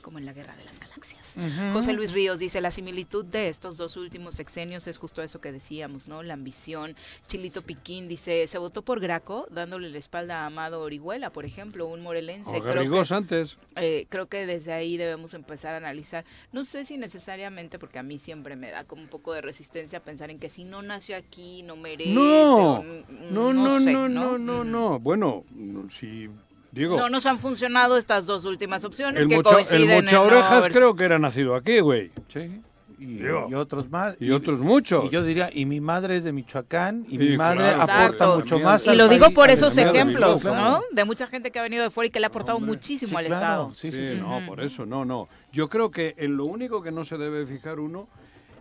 [0.03, 1.37] Como en la guerra de las galaxias.
[1.73, 5.53] José Luis Ríos dice, la similitud de estos dos últimos sexenios es justo eso que
[5.53, 6.23] decíamos, ¿no?
[6.23, 6.95] La ambición.
[7.27, 11.87] Chilito Piquín dice, se votó por Graco, dándole la espalda a Amado Orihuela, por ejemplo,
[11.87, 12.51] un morelense.
[12.57, 13.57] O Creo que- antes.
[13.77, 16.25] eh, creo que desde ahí debemos empezar a analizar.
[16.53, 20.01] No sé si necesariamente, porque a mí siempre me da como un poco de resistencia
[20.01, 22.13] pensar en que si no nació aquí, no merece.
[22.15, 24.99] No, o n- no, no, sé, no, no, no, no.
[24.99, 26.29] Bueno, no, si
[26.73, 30.21] digo, No nos han funcionado estas dos últimas opciones el, que mocha, coinciden el mocha
[30.23, 32.11] orejas creo que era nacido aquí, güey.
[32.29, 32.61] Sí.
[32.99, 34.15] Y, otros más.
[34.21, 35.07] y otros muchos.
[35.07, 37.83] Y yo diría, y mi madre es de Michoacán, y Sí, mi madre claro.
[37.83, 38.37] aporta Exacto.
[38.37, 38.85] mucho más.
[38.87, 40.71] Y al lo digo país, por esos ejemplos, Claro.
[40.71, 40.81] ¿no?
[40.93, 43.17] De mucha gente que ha venido de fuera y que le ha aportado muchísimo Sí,
[43.17, 43.43] al claro.
[43.43, 43.75] Estado.
[43.75, 44.17] Sí, Sí, sí, sí.
[44.21, 45.31] no, por eso, no, no.
[45.51, 48.07] Yo creo que en lo único que no se debe fijar uno,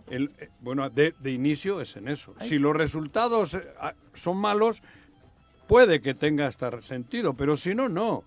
[0.08, 2.34] el, eh, bueno, de, de inicio es en eso.
[2.40, 4.82] Si los resultados eh, ah, son malos,
[5.70, 8.24] puede que tenga hasta sentido, pero si no, no.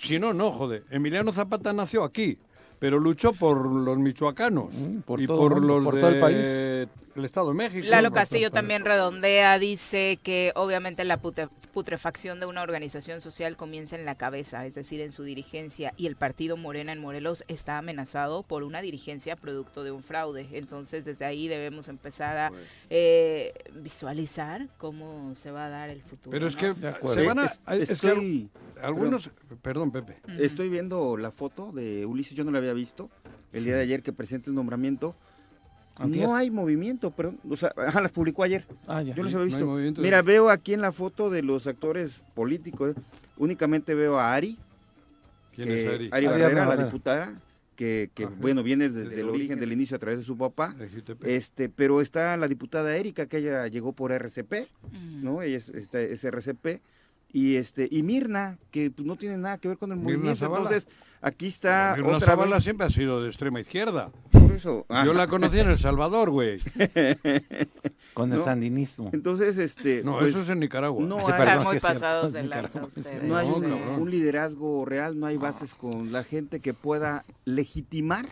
[0.00, 0.82] Si no, no, joder.
[0.90, 2.36] Emiliano Zapata nació aquí,
[2.78, 6.36] pero luchó por los michoacanos Mm, por y todo por los por todo el país.
[6.36, 7.86] el Estado de México.
[7.88, 14.04] Lalo Castillo también redondea, dice que obviamente la putrefacción de una organización social comienza en
[14.04, 18.42] la cabeza, es decir, en su dirigencia, y el partido Morena en Morelos está amenazado
[18.42, 20.46] por una dirigencia producto de un fraude.
[20.52, 22.52] Entonces, desde ahí debemos empezar a
[22.90, 26.30] eh, visualizar cómo se va a dar el futuro.
[26.30, 26.74] Pero es ¿no?
[26.74, 27.44] que se van a...
[27.46, 27.60] Es-
[27.90, 28.48] es que estoy-
[28.82, 29.30] algunos...
[29.62, 30.18] Perdón, Pepe.
[30.38, 33.10] Estoy viendo la foto de Ulises, yo no la había visto
[33.52, 35.14] el día de ayer que presenta el nombramiento.
[35.98, 36.26] Antier.
[36.26, 37.38] No hay movimiento, perdón.
[37.48, 38.66] O sea, ajá, las publicó ayer.
[38.86, 39.14] Ah, ya.
[39.14, 39.66] Yo los No había visto.
[39.66, 40.02] movimiento.
[40.02, 43.00] Mira, veo aquí en la foto de los actores políticos, eh,
[43.38, 44.58] únicamente veo a Ari,
[45.54, 46.08] ¿Quién que- es Ari?
[46.12, 47.40] Ari Barrera, la diputada,
[47.76, 50.74] que, que, bueno, viene desde, el origen del inicio a través de su papá.
[51.22, 54.68] Este, pero está la diputada Erika, que ella llegó por RCP,
[55.22, 55.40] ¿no?
[55.42, 56.82] Ella es, este, es RCP
[57.38, 60.38] y este y Mirna que pues, no tiene nada que ver con el Mirna movimiento
[60.38, 60.62] Zavala.
[60.62, 60.88] entonces
[61.20, 64.08] aquí está Mirna otra Zavala vez siempre ha sido de extrema izquierda.
[64.32, 64.86] Por eso.
[65.04, 66.58] Yo la conocí en El Salvador, güey.
[68.14, 68.44] Con el ¿No?
[68.44, 69.10] sandinismo.
[69.12, 71.04] entonces este No, pues, eso es en Nicaragua.
[71.04, 72.88] no hay, perdón, muy sí pasados de Nicaragua.
[73.22, 74.00] no hay No, un, cabrón.
[74.00, 78.24] un liderazgo real no hay bases con la gente que pueda legitimar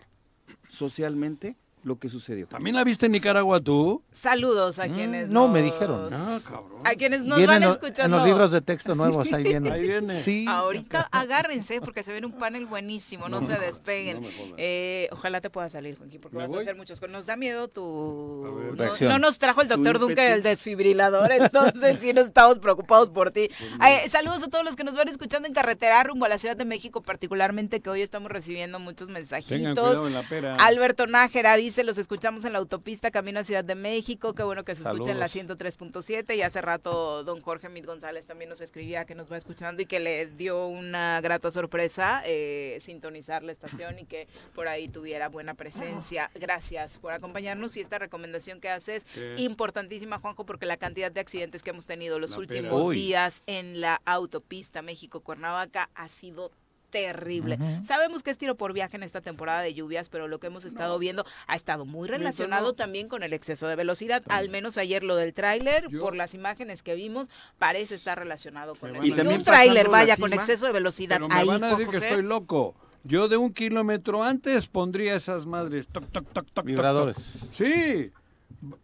[0.68, 4.02] socialmente lo que sucedió ¿También la viste en Nicaragua tú?
[4.10, 6.10] Saludos a Mm, quienes no, me dijeron.
[6.12, 6.80] Ah, cabrón.
[6.84, 8.04] A quienes nos Viene van en, escuchando.
[8.04, 9.70] en los libros de texto nuevos, ahí viene.
[9.70, 10.14] Ahí viene.
[10.14, 10.44] Sí.
[10.48, 14.22] Ahorita agárrense porque se viene un panel buenísimo, no, No se despeguen.
[14.22, 14.28] no.
[14.56, 16.58] Eh, ojalá te pueda salir, Juanqui, porque ¿Me vas voy?
[16.58, 17.00] a hacer muchos.
[17.08, 18.44] Nos da miedo tu...
[18.46, 18.66] A ver.
[18.70, 19.12] No, Reacción.
[19.12, 20.34] no nos trajo el doctor Dunker ímpetu.
[20.36, 23.50] el desfibrilador, entonces sí nos estamos preocupados por ti.
[23.86, 26.56] Eh, saludos a todos los que nos van escuchando en carretera rumbo a la Ciudad
[26.56, 29.74] de México, particularmente que hoy estamos recibiendo muchos Tengan mensajitos.
[29.74, 30.56] cuidado en la pera.
[30.56, 34.64] Alberto Nájera dice, los escuchamos en la autopista camino a Ciudad de México, qué bueno
[34.64, 35.58] que se escucha en la Saludos.
[35.58, 39.82] 103.7 y hace rato don Jorge Mit González también nos escribía que nos va escuchando
[39.82, 44.88] y que le dio una grata sorpresa eh, sintonizar la estación y que por ahí
[44.88, 46.30] tuviera buena presencia.
[46.34, 49.34] Gracias por acompañarnos y esta recomendación que haces, ¿Qué?
[49.38, 54.00] importantísima Juanjo, porque la cantidad de accidentes que hemos tenido los últimos días en la
[54.04, 56.52] autopista México-Cuernavaca ha sido
[56.94, 57.58] terrible.
[57.84, 60.64] Sabemos que es tiro por viaje en esta temporada de lluvias, pero lo que hemos
[60.64, 62.72] estado viendo ha estado muy relacionado no.
[62.74, 64.22] también con el exceso de velocidad.
[64.28, 67.28] Al menos ayer lo del tráiler, por las imágenes que vimos,
[67.58, 69.02] parece estar relacionado con eso.
[69.02, 71.88] Que también un tráiler vaya con exceso de velocidad Pero me ahí, van a decir
[71.88, 72.76] que estoy loco.
[73.02, 75.88] Yo de un kilómetro antes pondría esas madres.
[75.88, 77.16] Toc, toc, toc, toc, toc, Vibradores.
[77.16, 77.52] toc.
[77.52, 78.12] Sí.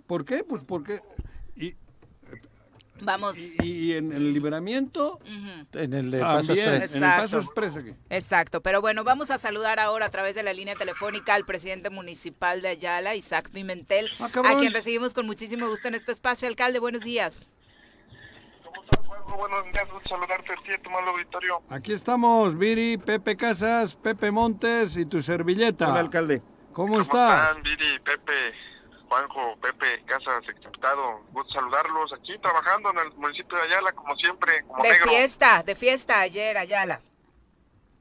[0.09, 0.43] ¿Por qué?
[0.43, 1.01] Pues porque...
[3.03, 3.37] Vamos.
[3.63, 5.19] y, y en el liberamiento...
[5.23, 5.79] Ujú.
[5.79, 6.95] En el de Paso Express.
[6.95, 7.39] en el Paso Exacto.
[7.39, 7.95] Express aquí.
[8.11, 11.91] Exacto, pero bueno, vamos a saludar ahora a través de la línea telefónica al presidente
[11.91, 16.47] municipal de Ayala, Isaac Pimentel, Ah, a quien recibimos con muchísimo gusto en este espacio.
[16.49, 17.41] Alcalde, buenos días.
[18.65, 19.37] ¿Cómo estás, Juanjo?
[19.37, 21.63] Buenos días, gusto saludarte a ti y a tu mal auditorio.
[21.69, 25.89] Aquí estamos, Viri, Pepe Casas, Pepe Montes y tu servilleta.
[25.91, 26.43] Hola, alcalde
[26.73, 27.49] ¿Cómo estás?
[27.49, 28.33] están, Viri, Pepe,
[29.15, 31.21] Juanjo, Pepe, Casas, exdiputado?
[31.33, 35.09] Gusto saludarlos aquí trabajando en el municipio de Ayala, como siempre, como De negro.
[35.09, 37.01] fiesta, de fiesta ayer, Ayala.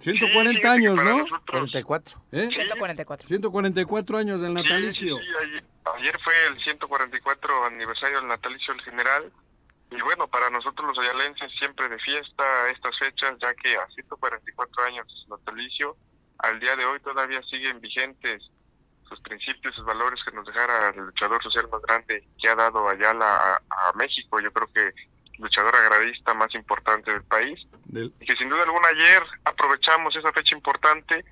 [0.01, 1.03] 140 Sí, años, ¿no?
[1.17, 2.19] nosotros- 44.
[2.31, 2.49] ¿Eh?
[2.53, 3.27] 144.
[3.27, 5.17] 144 años del natalicio.
[5.17, 5.63] Sí, sí, ayer,
[5.95, 9.31] ayer fue el 144 aniversario del natalicio del general.
[9.89, 14.83] Y bueno, para nosotros los ayalenses siempre de fiesta estas fechas, ya que a 144
[14.83, 15.97] años de su natalicio,
[16.37, 18.43] al día de hoy todavía siguen vigentes
[19.09, 22.87] sus principios, sus valores que nos dejara el luchador social más grande que ha dado
[22.87, 24.39] Ayala a, a México.
[24.39, 24.93] Yo creo que
[25.39, 30.31] luchador agrarista más importante del país Del- y que sin duda alguna ayer aprovechamos esa
[30.33, 31.25] fecha importante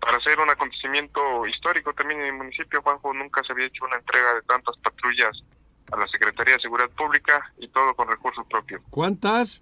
[0.00, 2.80] para hacer un acontecimiento histórico también en el municipio.
[2.82, 5.36] Juanjo, nunca se había hecho una entrega de tantas patrullas
[5.92, 8.80] a la Secretaría de Seguridad Pública y todo con recursos propios.
[8.90, 9.60] ¿Cuántas?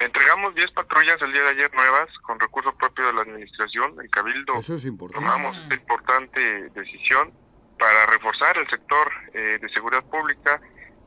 [0.00, 3.94] Entregamos 10 patrullas el día de ayer nuevas con recurso propio de la administración.
[4.00, 5.24] El Cabildo Eso es importante.
[5.24, 7.30] tomamos esta importante decisión
[7.78, 10.58] para reforzar el sector eh, de seguridad pública,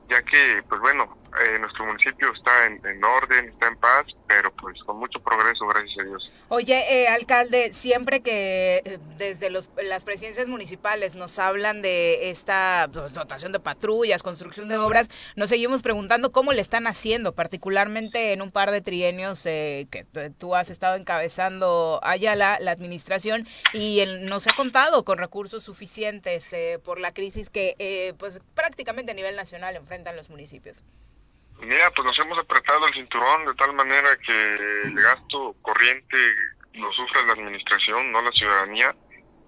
[0.09, 4.51] ya que, pues bueno, eh, nuestro municipio está en, en orden, está en paz, pero
[4.55, 6.31] pues con mucho progreso, gracias a Dios.
[6.49, 12.89] Oye, eh, alcalde, siempre que eh, desde los, las presidencias municipales nos hablan de esta
[12.91, 18.33] pues, dotación de patrullas, construcción de obras, nos seguimos preguntando cómo le están haciendo, particularmente
[18.33, 20.05] en un par de trienios eh, que
[20.37, 26.51] tú has estado encabezando allá la, administración y el- nos ha contado con recursos suficientes
[26.53, 30.83] eh, por la crisis que eh, pues prácticamente a nivel nacional enfrentan los municipios.
[31.65, 36.17] Mira, pues nos hemos apretado el cinturón de tal manera que el gasto corriente
[36.73, 38.95] lo sufre la administración, no la ciudadanía.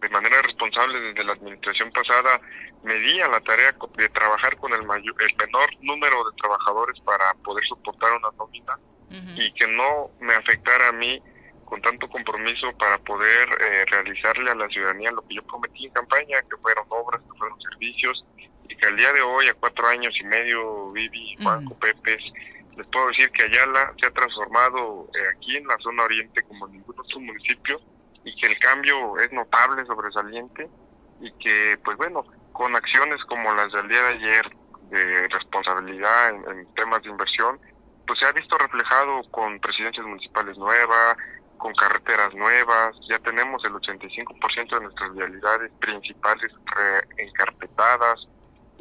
[0.02, 2.40] De manera responsable desde la administración pasada
[2.84, 7.66] medía la tarea de trabajar con el, mayor, el menor número de trabajadores para poder
[7.66, 8.78] soportar una nómina
[9.38, 11.22] y que no me afectara a mí
[11.64, 15.94] con tanto compromiso para poder eh, realizarle a la ciudadanía lo que yo prometí en
[15.94, 18.24] campaña, que fueron obras, que fueron servicios,
[18.68, 22.22] y que al día de hoy, a cuatro años y medio, Vivi, Juanjo, Pepes,
[22.76, 26.68] les puedo decir que Ayala se ha transformado eh, aquí en la zona oriente como
[26.68, 27.80] ningún otro municipio,
[28.24, 30.68] y que el cambio es notable, sobresaliente,
[31.22, 34.58] y que, pues bueno, con acciones como las del día de ayer,
[34.90, 37.60] de responsabilidad en, en temas de inversión,
[38.06, 41.16] pues se ha visto reflejado con presidencias municipales nuevas,
[41.58, 46.52] con carreteras nuevas, ya tenemos el 85% de nuestras vialidades principales
[47.18, 48.28] encarpetadas,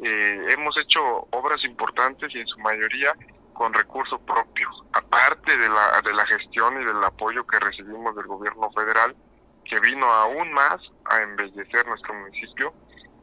[0.03, 3.13] eh, hemos hecho obras importantes y en su mayoría
[3.53, 8.25] con recursos propios, aparte de la, de la gestión y del apoyo que recibimos del
[8.27, 9.15] gobierno federal,
[9.63, 10.75] que vino aún más
[11.05, 12.73] a embellecer nuestro municipio,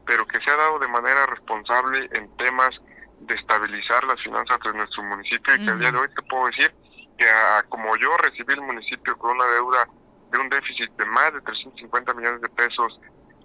[0.05, 2.71] pero que se ha dado de manera responsable en temas
[3.19, 6.47] de estabilizar las finanzas de nuestro municipio y que al día de hoy te puedo
[6.47, 6.73] decir
[7.17, 9.87] que a- como yo recibí el municipio con una deuda
[10.31, 12.99] de un déficit de más de 350 millones de pesos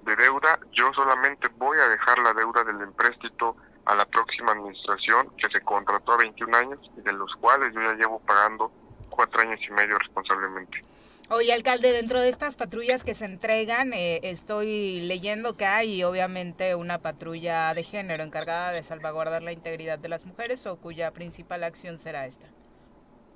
[0.08, 5.30] de deuda, yo solamente voy a dejar la deuda del empréstito a la próxima administración
[5.36, 8.72] que se contrató a 21 años y de los cuales yo ya llevo pagando
[9.10, 10.82] cuatro años y medio responsablemente.
[11.30, 16.74] Oye, alcalde, dentro de estas patrullas que se entregan, eh, estoy leyendo que hay obviamente
[16.74, 21.64] una patrulla de género encargada de salvaguardar la integridad de las mujeres o cuya principal
[21.64, 22.46] acción será esta.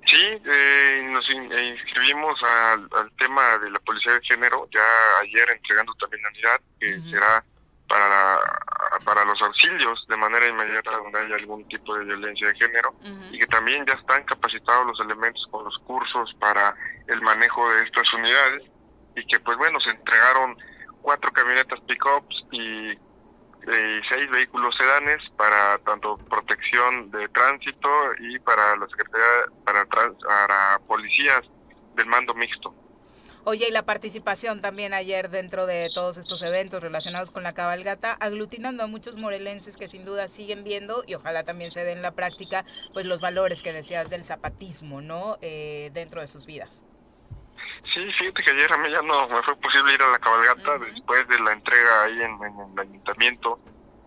[0.05, 4.81] Sí, eh, nos in- eh, inscribimos al, al tema de la policía de género, ya
[5.21, 7.43] ayer entregando también la unidad, que será
[7.87, 8.59] para, la-
[9.05, 12.93] para los auxilios de manera inmediata donde haya algún tipo de violencia de género
[13.31, 16.75] y que también ya están capacitados los elementos con los cursos para
[17.07, 18.63] el manejo de estas unidades
[19.15, 20.57] y que pues bueno, se entregaron
[21.01, 22.97] cuatro camionetas pick-ups y
[23.67, 27.89] eh, seis vehículos sedanes para tanto protección de tránsito
[28.19, 29.25] y para la Secretaría,
[29.65, 31.41] para, trans- para policías
[31.95, 32.73] del mando mixto.
[33.45, 38.13] Oye, y la participación también ayer dentro de todos estos eventos relacionados con la cabalgata,
[38.13, 42.03] aglutinando a muchos morelenses que sin duda siguen viendo y ojalá también se den en
[42.03, 45.37] la práctica, pues los valores que decías del zapatismo, ¿no?
[45.41, 46.81] Eh, dentro de sus vidas.
[47.91, 50.77] Sí, fíjate que ayer a mí ya no me fue posible ir a la cabalgata
[50.79, 53.59] después de la entrega ahí en, en el ayuntamiento.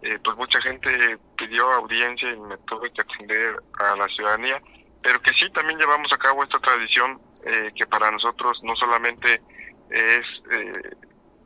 [0.02, 4.60] eh, pues mucha gente pidió audiencia y me tuve que atender a la ciudadanía,
[5.02, 9.40] pero que sí también llevamos a cabo esta tradición eh, que para nosotros no solamente
[9.90, 10.72] es eh,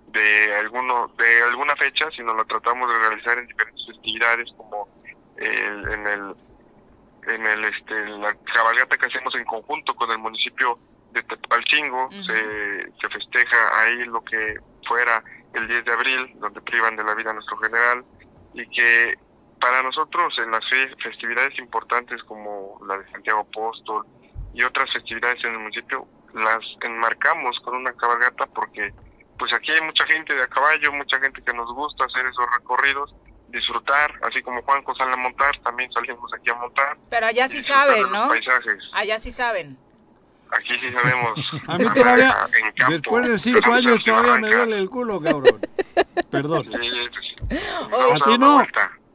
[0.09, 4.89] de alguno de alguna fecha, sino lo tratamos de realizar en diferentes festividades como
[5.37, 6.35] el- en el
[7.29, 10.79] en el este la cabalgata que hacemos en conjunto con el municipio
[11.13, 14.57] de Tepalcingo se, se festeja ahí lo que
[14.87, 15.23] fuera
[15.55, 18.05] el 10 de abril donde privan de la vida a nuestro general
[18.55, 19.15] y que
[19.61, 24.07] para nosotros en las fe- festividades importantes como la de Santiago Apóstol
[24.55, 28.93] y otras festividades en el municipio las enmarcamos con una cabalgata porque
[29.39, 32.45] pues aquí hay mucha gente de a caballo, mucha gente que nos gusta hacer esos
[32.59, 33.15] recorridos,
[33.49, 36.97] disfrutar, así como Juan sale a montar, también salimos aquí a montar.
[37.09, 38.29] Pero allá sí saben, ¿no?
[38.29, 38.85] Paisajes.
[38.93, 39.79] Allá sí saben.
[40.59, 41.39] Aquí sí sabemos.
[41.69, 45.21] A mí todavía, en campo, después de cinco años, sí todavía me duele el culo,
[45.21, 45.61] cabrón.
[46.31, 46.67] Perdón.
[46.69, 47.11] Oye,
[47.51, 48.63] A ti no.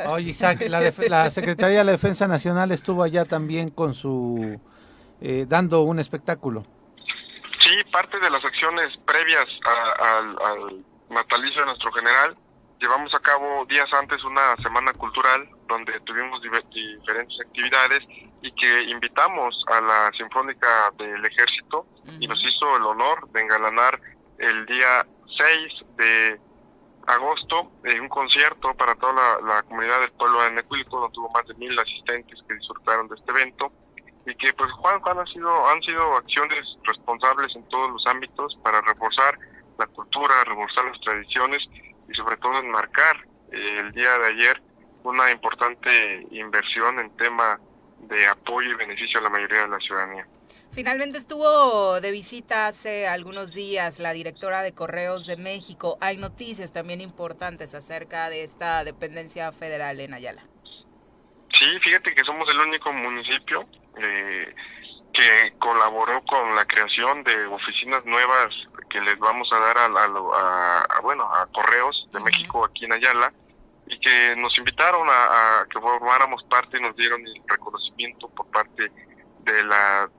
[0.07, 4.59] Oye, Isaac, la, la Secretaría de la Defensa Nacional estuvo allá también con su...
[5.21, 6.65] eh, dando un espectáculo.
[7.59, 12.35] Sí, parte de las acciones previas a- al, al natalicio de nuestro general,
[12.79, 18.01] llevamos a cabo días antes una semana cultural donde tuvimos diferentes actividades
[18.41, 21.87] y que invitamos a la Sinfónica del Ejército
[22.19, 23.99] y nos hizo el honor de engalanar
[24.37, 25.05] el día
[25.37, 26.39] 6 de
[27.07, 31.45] agosto un concierto para toda la, la comunidad del pueblo de Necuilco, donde tuvo más
[31.47, 33.71] de mil asistentes que disfrutaron de este evento.
[34.27, 38.57] Y que pues Juan Juan ha sido han sido acciones responsables en todos los ámbitos
[38.63, 39.37] para reforzar
[39.77, 41.63] la cultura, reforzar las tradiciones
[42.09, 43.17] y sobre todo enmarcar
[43.51, 44.61] eh, el día de ayer
[45.05, 47.59] una importante inversión en tema
[47.99, 50.27] de apoyo y beneficio a la mayoría de la ciudadanía.
[50.71, 55.97] Finalmente estuvo de visita hace algunos días la directora de Correos de México.
[56.01, 60.43] Hay noticias también importantes acerca de esta dependencia federal en Ayala.
[61.53, 63.65] Sí, fíjate que somos el único municipio
[63.97, 64.53] eh,
[65.13, 68.49] que colaboró con la creación de oficinas nuevas
[68.89, 72.83] que les vamos a dar a, a a- a, bueno a Correos de México aquí
[72.83, 73.31] en Ayala
[73.87, 78.47] y que nos invitaron a, a que formáramos parte y nos dieron el reconocimiento por
[78.47, 78.91] parte
[79.43, 80.09] de la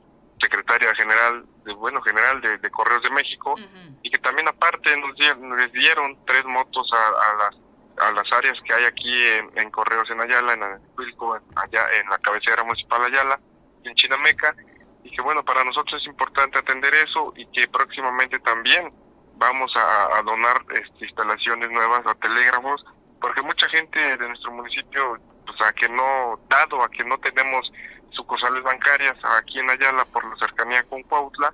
[0.41, 3.57] secretaria general de bueno general de, de Correos de México
[4.03, 7.57] y que también aparte nos dieron, les dieron tres motos a, a las
[7.99, 11.87] a las áreas que hay aquí en, en Correos en Ayala, en Anahuilco, en, allá
[11.99, 13.41] en la cabecera municipal Ayala,
[13.85, 14.55] en Chinameca,
[15.03, 18.93] y que bueno, para nosotros es importante atender eso y que próximamente también
[19.37, 22.85] vamos a, a donar este, instalaciones nuevas a telégrafos,
[23.21, 27.71] porque mucha gente de nuestro municipio, pues a que no, dado a que no tenemos
[28.11, 31.53] sucursales bancarias aquí en Ayala por la cercanía con Cuautla,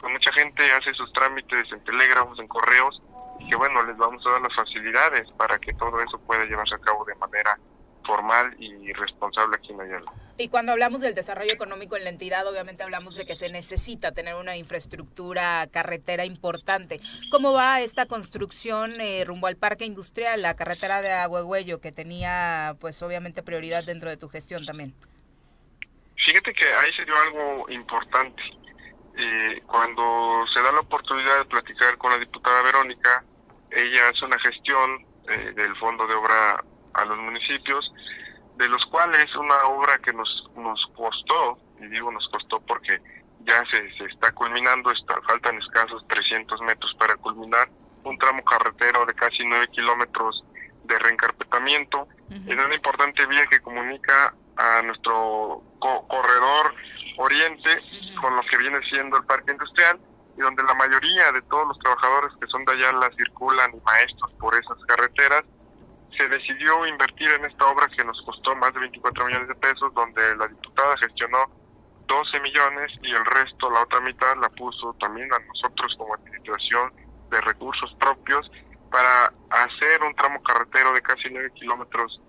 [0.00, 3.02] pues mucha gente hace sus trámites en telégrafos, en correos,
[3.40, 6.74] y que bueno, les vamos a dar las facilidades para que todo eso pueda llevarse
[6.74, 7.58] a cabo de manera
[8.04, 10.12] formal y responsable aquí en Ayala.
[10.40, 14.12] Y cuando hablamos del desarrollo económico en la entidad, obviamente hablamos de que se necesita
[14.12, 17.00] tener una infraestructura carretera importante.
[17.32, 22.76] ¿Cómo va esta construcción eh, rumbo al parque industrial, la carretera de Agüegüello, que tenía
[22.78, 24.94] pues obviamente prioridad dentro de tu gestión también?
[26.24, 28.40] Fíjate que ahí se dio algo importante.
[29.18, 33.24] eh, cuando se da la oportunidad de platicar con la diputada Verónica,
[33.72, 36.64] ella hace una gestión eh, del fondo de obra
[36.94, 37.92] a los municipios,
[38.58, 43.00] de los cuales una obra que nos, nos costó, y digo nos costó porque
[43.40, 47.68] ya se, se está culminando, está, faltan escasos 300 metros para culminar,
[48.04, 50.44] un tramo carretero de casi 9 kilómetros
[50.84, 56.74] de reencarpetamiento, en una importante vía que comunica a nuestro co- corredor
[57.18, 57.70] oriente
[58.20, 59.98] con lo que viene siendo el parque industrial
[60.36, 63.80] y donde la mayoría de todos los trabajadores que son de allá la circulan y
[63.84, 65.42] maestros por esas carreteras,
[66.18, 69.94] se decidió invertir en esta obra que nos costó más de 24 millones de pesos,
[69.94, 71.38] donde la diputada gestionó
[72.06, 76.92] 12 millones y el resto, la otra mitad, la puso también a nosotros como administración
[77.30, 78.50] de recursos propios
[78.90, 82.20] para hacer un tramo carretero de casi 9 kilómetros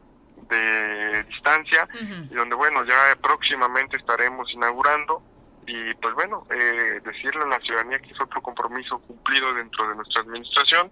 [0.50, 1.88] de distancia
[2.30, 5.24] y donde bueno ya próximamente estaremos inaugurando.
[5.66, 9.96] Y pues bueno eh, decirle a la ciudadanía que es otro compromiso cumplido dentro de
[9.96, 10.92] nuestra administración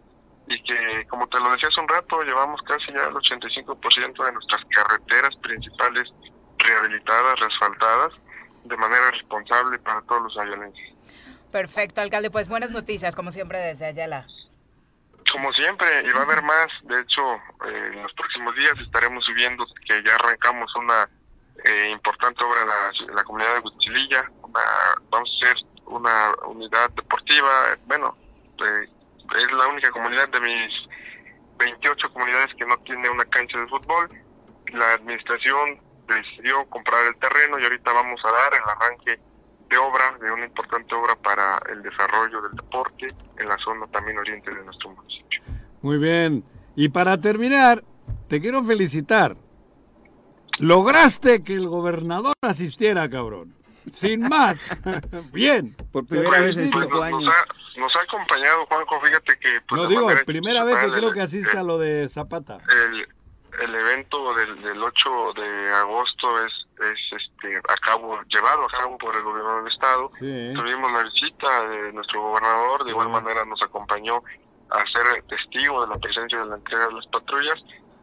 [0.49, 4.31] y que como te lo decía hace un rato llevamos casi ya el 85% de
[4.31, 6.07] nuestras carreteras principales
[6.57, 8.13] rehabilitadas, reasfaltadas
[8.63, 10.93] de manera responsable para todos los ayalenses.
[11.51, 12.29] Perfecto, alcalde.
[12.29, 14.27] Pues buenas noticias, como siempre, desde Ayala.
[15.31, 17.21] Como siempre, y va a haber más, de hecho,
[17.65, 21.09] eh, en los próximos días estaremos subiendo que ya arrancamos una
[21.65, 24.61] eh, importante obra en la, en la comunidad de Huichililla, una-
[25.09, 27.49] vamos a hacer una unidad deportiva,
[27.85, 28.15] bueno,
[28.59, 28.87] eh,
[29.35, 30.73] es la única comunidad de mis
[31.59, 34.09] 28 comunidades que no tiene una cancha de fútbol,
[34.73, 39.19] la administración decidió comprar el terreno y ahorita vamos a dar el arranque
[39.69, 43.07] de obra, de una importante obra para el desarrollo del deporte
[43.37, 45.41] en la zona también oriente de nuestro municipio.
[45.81, 46.43] Muy bien.
[46.75, 47.83] Y para terminar,
[48.27, 49.35] te quiero felicitar.
[50.59, 53.56] Lograste que el gobernador asistiera, cabrón.
[53.91, 54.57] Sin más.
[55.31, 55.75] bien.
[55.91, 57.23] Por primera vez en cinco años.
[57.23, 59.61] Nos ha, nos ha acompañado, Juanjo, fíjate que...
[59.67, 62.57] pues, No digo, primera vez que creo que el- asiste a lo de Zapata.
[62.89, 63.07] el,
[63.61, 68.97] el evento del, del 8 de agosto es, es este, a cabo, llevado a cabo
[68.97, 70.09] por el gobierno del estado.
[70.19, 70.51] Sí.
[70.55, 74.21] Tuvimos la visita de nuestro gobernador, de igual manera nos acompañó
[74.69, 77.57] a ser testigo de la presencia de la entrega de las patrullas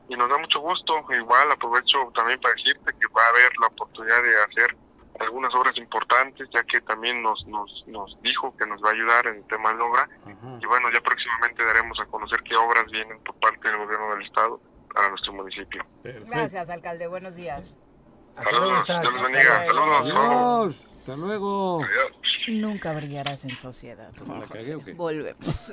[0.09, 1.05] y nos da mucho gusto.
[1.11, 4.77] Igual aprovecho también para decirte que va a haber la oportunidad de hacer
[5.21, 9.27] algunas obras importantes, ya que también nos, nos, nos dijo que nos va a ayudar
[9.29, 10.09] en el tema de la obra.
[10.61, 14.27] Y bueno, ya próximamente daremos a conocer qué obras vienen por parte del gobierno del
[14.27, 14.61] estado
[14.93, 15.85] para nuestro municipio.
[16.03, 17.07] Gracias, alcalde.
[17.07, 17.75] Buenos días.
[18.43, 19.67] Saludos, Dios les bendiga.
[19.67, 20.01] Saludos.
[20.01, 20.87] Adiós.
[20.99, 21.81] Hasta luego.
[22.49, 24.11] Nunca brillarás en sociedad.
[24.27, 24.95] Juan ¿La cagué o qué?
[24.95, 25.73] Volvemos.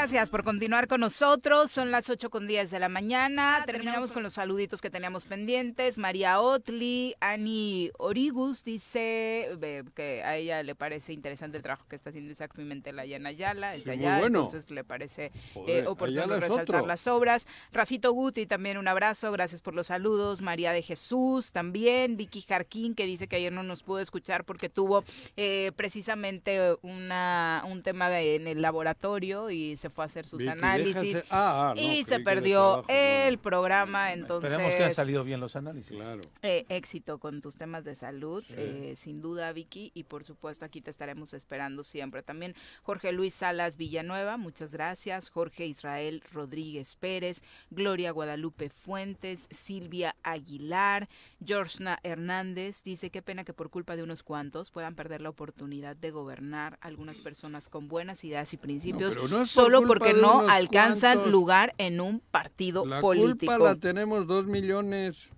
[0.00, 1.70] Gracias por continuar con nosotros.
[1.70, 3.62] Son las 8 con 10 de la mañana.
[3.66, 5.98] Terminamos con los saluditos que teníamos pendientes.
[5.98, 11.96] María Otli, Ani Origus dice eh, que a ella le parece interesante el trabajo que
[11.96, 13.74] está haciendo Isaac Pimentel allá en Ayala.
[13.74, 14.44] Sí, muy allá, bueno.
[14.44, 16.86] entonces le parece Joder, eh, oportuno resaltar otro.
[16.86, 17.46] las obras.
[17.70, 19.30] Racito Guti, también un abrazo.
[19.32, 20.40] Gracias por los saludos.
[20.40, 22.16] María de Jesús, también.
[22.16, 25.04] Vicky Jarquín, que dice que ayer no nos pudo escuchar porque tuvo
[25.36, 30.50] eh, precisamente una, un tema en el laboratorio y se fue a hacer sus Vicky,
[30.50, 34.94] análisis déjase- ah, ah, no, y se perdió no, el programa, entonces Esperemos que han
[34.94, 35.92] salido bien los análisis.
[35.92, 36.20] Claro.
[36.42, 38.54] eh, éxito con tus temas de salud, Sí.
[38.56, 42.22] eh, sin duda Vicky, y por supuesto aquí te estaremos esperando siempre.
[42.22, 45.28] También Jorge Luis Salas Villanueva, muchas gracias.
[45.30, 51.08] Jorge Israel Rodríguez Pérez, Gloria Guadalupe Fuentes, Silvia Aguilar,
[51.44, 55.96] Georgina Hernández, dice qué pena que por culpa de unos cuantos puedan perder la oportunidad
[55.96, 60.48] de gobernar algunas personas con buenas ideas y principios, pero no es solo porque no
[60.48, 61.32] alcanzan cuantos.
[61.32, 63.52] lugar en un partido La político.
[63.52, 65.30] culpa la tenemos dos millones.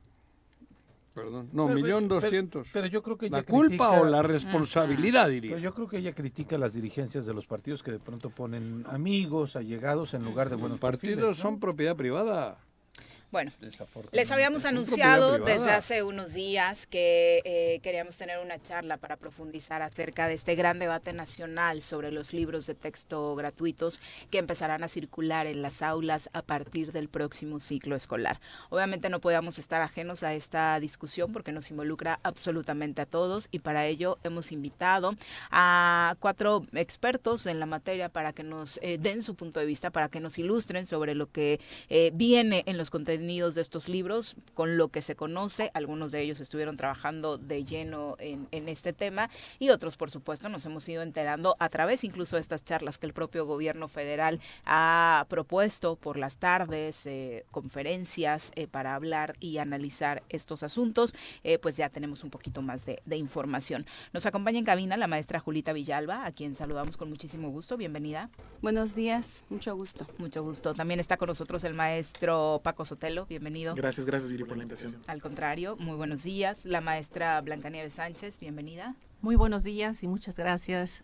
[1.15, 2.71] Perdón, no, Pero- millón pero- doscientos.
[2.73, 5.51] Pero yo creo que ¿La ella culpa critica- o la responsabilidad, diría?
[5.51, 8.87] Pero yo creo que ella critica las dirigencias de los partidos que de pronto ponen
[8.89, 11.43] amigos, allegados en lugar de buenos Los partidos perfiles, ¿no?
[11.43, 12.57] son propiedad privada.
[13.33, 13.51] Bueno,
[14.13, 19.81] les habíamos anunciado desde hace unos días que eh, queríamos tener una charla para profundizar
[19.81, 24.89] acerca de este gran debate nacional sobre los libros de texto gratuitos que empezarán a
[24.89, 28.39] circular en las aulas a partir del próximo ciclo escolar.
[28.69, 33.61] Obviamente no podíamos estar ajenos a esta discusión porque nos involucra absolutamente a todos y
[33.61, 35.15] para ello hemos invitado
[35.51, 39.89] a cuatro expertos en la materia para que nos eh, den su punto de vista,
[39.89, 44.35] para que nos ilustren sobre lo que eh, viene en los contenidos de estos libros,
[44.53, 45.71] con lo que se conoce.
[45.75, 50.67] Algunos de ellos estuvieron trabajando de lleno en, este tema y otros, por supuesto, nos
[50.67, 55.27] hemos ido enterando a través incluso de estas charlas que el propio gobierno federal ha
[55.29, 61.15] propuesto por las tardes, eh, conferencias eh, para hablar y analizar estos asuntos.
[61.45, 63.87] Eh, pues ya tenemos un poquito más de, de información.
[64.13, 67.77] Nos acompaña en cabina la maestra Julita Villalba, a quien saludamos con muchísimo gusto.
[67.77, 68.31] Bienvenida.
[68.63, 70.07] Buenos días, mucho gusto.
[70.19, 70.75] Mucho gusto.
[70.75, 73.75] También está con nosotros el maestro Paco Sotelo bienvenido.
[73.75, 75.03] Gracias, gracias Viri por la invitación.
[75.07, 76.65] Al contrario, muy buenos días.
[76.65, 78.95] La maestra Blanca Nieves Sánchez, bienvenida.
[79.21, 81.03] Muy buenos días y muchas gracias.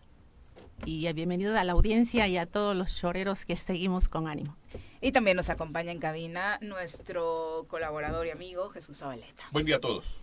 [0.85, 4.55] Y bienvenido a la audiencia y a todos los choreros que seguimos con ánimo.
[5.01, 9.43] Y también nos acompaña en cabina nuestro colaborador y amigo Jesús Zabaleta.
[9.51, 10.19] Buen día a todos.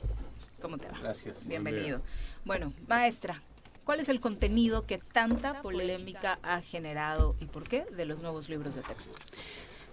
[0.60, 0.98] ¿Cómo te va?
[0.98, 1.46] Gracias.
[1.46, 2.00] Bienvenido.
[2.44, 3.42] Bueno, maestra,
[3.84, 8.48] ¿cuál es el contenido que tanta polémica ha generado y por qué de los nuevos
[8.48, 9.16] libros de texto?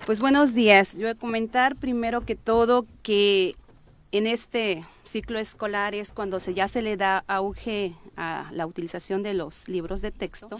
[0.05, 0.95] Pues buenos días.
[0.95, 3.55] Yo voy a comentar primero que todo que
[4.11, 9.23] en este ciclo escolar es cuando se, ya se le da auge a la utilización
[9.23, 10.59] de los libros de texto,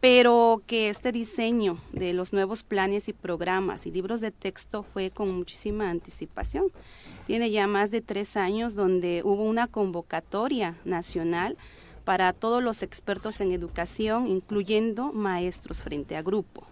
[0.00, 5.10] pero que este diseño de los nuevos planes y programas y libros de texto fue
[5.10, 6.66] con muchísima anticipación.
[7.26, 11.56] Tiene ya más de tres años donde hubo una convocatoria nacional
[12.04, 16.66] para todos los expertos en educación, incluyendo maestros frente a grupo.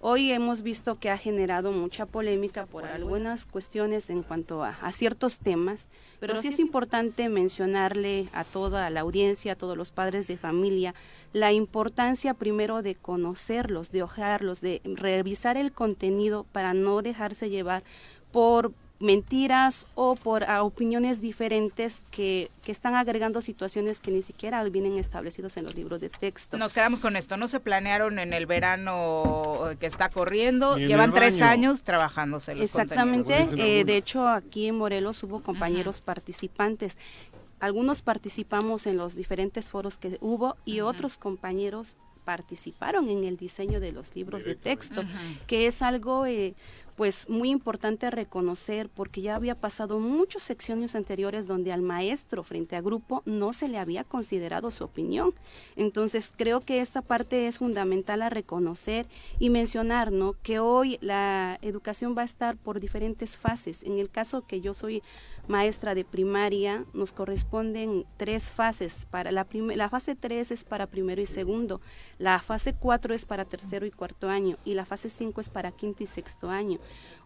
[0.00, 5.38] Hoy hemos visto que ha generado mucha polémica por algunas cuestiones en cuanto a, ciertos
[5.38, 5.88] temas,
[6.20, 10.94] pero, sí es importante mencionarle a toda la audiencia, a todos los padres de familia,
[11.32, 17.82] la importancia primero de conocerlos, de ojearlos, de revisar el contenido para no dejarse llevar
[18.30, 24.96] por mentiras o por opiniones diferentes que, que, están agregando situaciones que ni siquiera vienen
[24.96, 26.56] establecidos en los libros de texto.
[26.56, 31.42] Nos quedamos con esto, no se planearon en el verano que está corriendo, llevan tres
[31.42, 36.96] años trabajándose los Exactamente, eh, de hecho aquí en Morelos hubo compañeros participantes.
[37.60, 43.78] Algunos participamos en los diferentes foros que hubo y otros compañeros participaron en el diseño
[43.78, 45.04] de los libros de texto,
[45.46, 46.54] que es algo eh,
[46.96, 52.74] pues muy importante reconocer porque ya había pasado muchos secciones anteriores donde al maestro frente
[52.74, 55.34] a grupo no se le había considerado su opinión.
[55.76, 59.06] Entonces creo que esta parte es fundamental a reconocer
[59.38, 60.34] y mencionar, ¿no?
[60.42, 63.82] Que hoy la educación va a estar por diferentes fases.
[63.82, 65.02] En el caso que yo soy
[65.48, 69.06] maestra de primaria, nos corresponden tres fases.
[69.10, 71.80] Para la, la fase 3 es para primero y segundo,
[72.18, 75.72] la fase 4 es para tercero y cuarto año y la fase 5 es para
[75.72, 76.78] quinto y sexto año.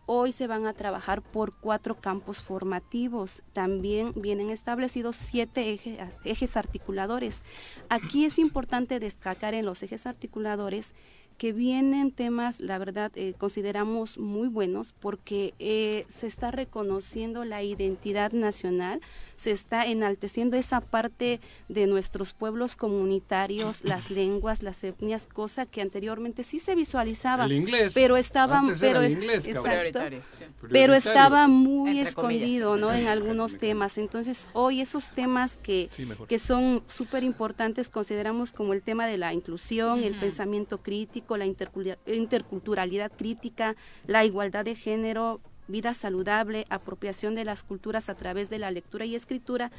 [0.06, 3.44] Hoy se van a trabajar por cuatro campos formativos.
[3.52, 5.78] También vienen establecidos siete
[6.24, 7.44] ejes articuladores.
[7.88, 10.94] Aquí es importante destacar en los ejes articuladores
[11.40, 17.62] que vienen temas, la verdad, eh, consideramos muy buenos porque eh, se está reconociendo la
[17.62, 19.00] identidad nacional,
[19.38, 25.80] se está enalteciendo esa parte de nuestros pueblos comunitarios, las lenguas, las etnias, cosa que
[25.80, 27.48] anteriormente sí se visualizaba,
[27.94, 29.00] pero estaba, pero,
[30.70, 32.92] pero estaba muy escondido, ¿no?
[32.92, 33.96] En algunos temas.
[33.96, 35.88] Entonces, hoy esos temas que,
[36.28, 41.46] que son súper importantes consideramos como el tema de la inclusión, el pensamiento crítico, la
[41.46, 43.76] interculturalidad crítica,
[44.06, 49.04] la igualdad de género, vida saludable, apropiación de las culturas a través de la lectura
[49.04, 49.70] y escritura,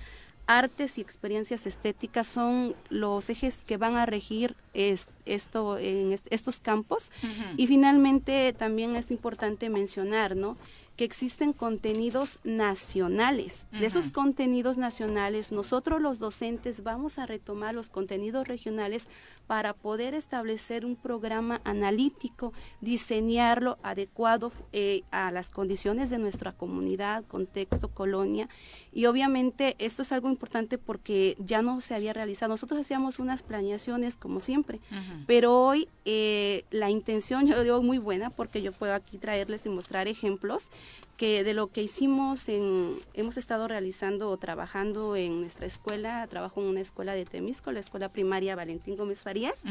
[0.47, 7.11] artes y experiencias estéticas son los ejes que van a regir esto en estos campos.
[7.57, 10.57] Y finalmente también es importante mencionar, ¿no?
[10.95, 13.67] Que existen contenidos nacionales.
[13.71, 19.07] De esos contenidos nacionales, nosotros los docentes vamos a retomar los contenidos regionales
[19.47, 27.23] para poder establecer un programa analítico, diseñarlo adecuado eh, a las condiciones de nuestra comunidad,
[27.25, 28.49] contexto, colonia.
[28.93, 32.51] Y obviamente esto es algo importante porque ya no se había realizado.
[32.51, 34.81] Nosotros hacíamos unas planeaciones como siempre,
[35.27, 39.69] pero hoy eh, la intención, yo digo muy buena porque yo puedo aquí traerles y
[39.69, 40.69] mostrar ejemplos
[41.15, 46.61] que de lo que hicimos, en, hemos estado realizando o trabajando en nuestra escuela, trabajo
[46.61, 49.63] en una escuela de Temisco, la escuela primaria Valentín Gómez Farías,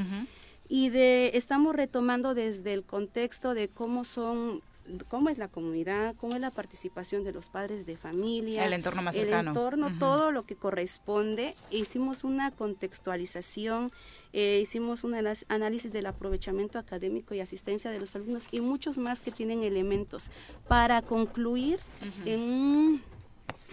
[0.68, 4.62] y de, estamos retomando desde el contexto de cómo son
[5.08, 9.02] cómo es la comunidad, cómo es la participación de los padres de familia, El entorno
[9.02, 9.50] más el cercano.
[9.50, 9.98] entorno, Ujú.
[9.98, 11.54] todo lo que corresponde.
[11.70, 13.90] Hicimos una contextualización,
[14.32, 15.14] eh, hicimos un
[15.48, 20.30] análisis del aprovechamiento académico y asistencia de los alumnos y muchos más que tienen elementos
[20.68, 21.80] para concluir
[22.24, 23.02] en un-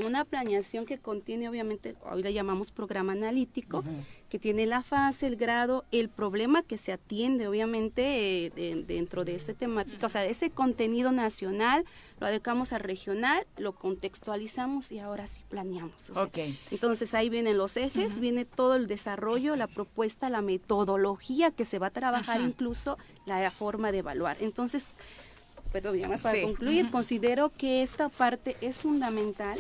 [0.03, 3.83] una planeación que contiene obviamente, hoy le llamamos programa analítico,
[4.29, 9.23] que tiene la fase, el grado, el problema que se atiende obviamente eh, de- dentro
[9.23, 11.85] de esa temática, o sea, ese contenido nacional
[12.19, 16.09] lo adecuamos a regional, lo contextualizamos y ahora sí planeamos.
[16.09, 16.23] o sea.
[16.71, 21.79] Entonces ahí vienen los ejes, viene todo el desarrollo, la propuesta, la metodología que se
[21.79, 24.37] va a trabajar, incluso la forma de evaluar.
[24.41, 24.87] Entonces,
[25.67, 26.41] perdón, ya más para Sí.
[26.43, 26.91] concluir, Ujú.
[26.91, 29.57] considero que esta parte es fundamental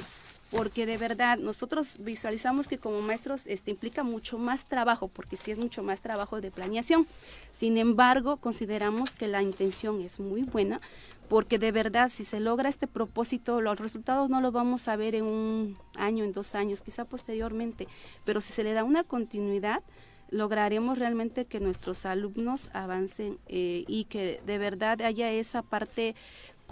[0.49, 5.51] porque de verdad nosotros visualizamos que como maestros este implica mucho más trabajo, porque sí
[5.51, 7.05] es mucho más trabajo de planeación.
[7.51, 10.79] Sin embargo, consideramos que la intención es muy buena,
[11.27, 15.15] porque de verdad si se logra este propósito, los resultados no los vamos a ver
[15.15, 17.85] en un año, en dos años, quizá posteriormente,
[18.23, 19.83] pero si se le da una continuidad,
[20.29, 26.15] lograremos realmente que nuestros alumnos avancen eh, y que de verdad haya esa parte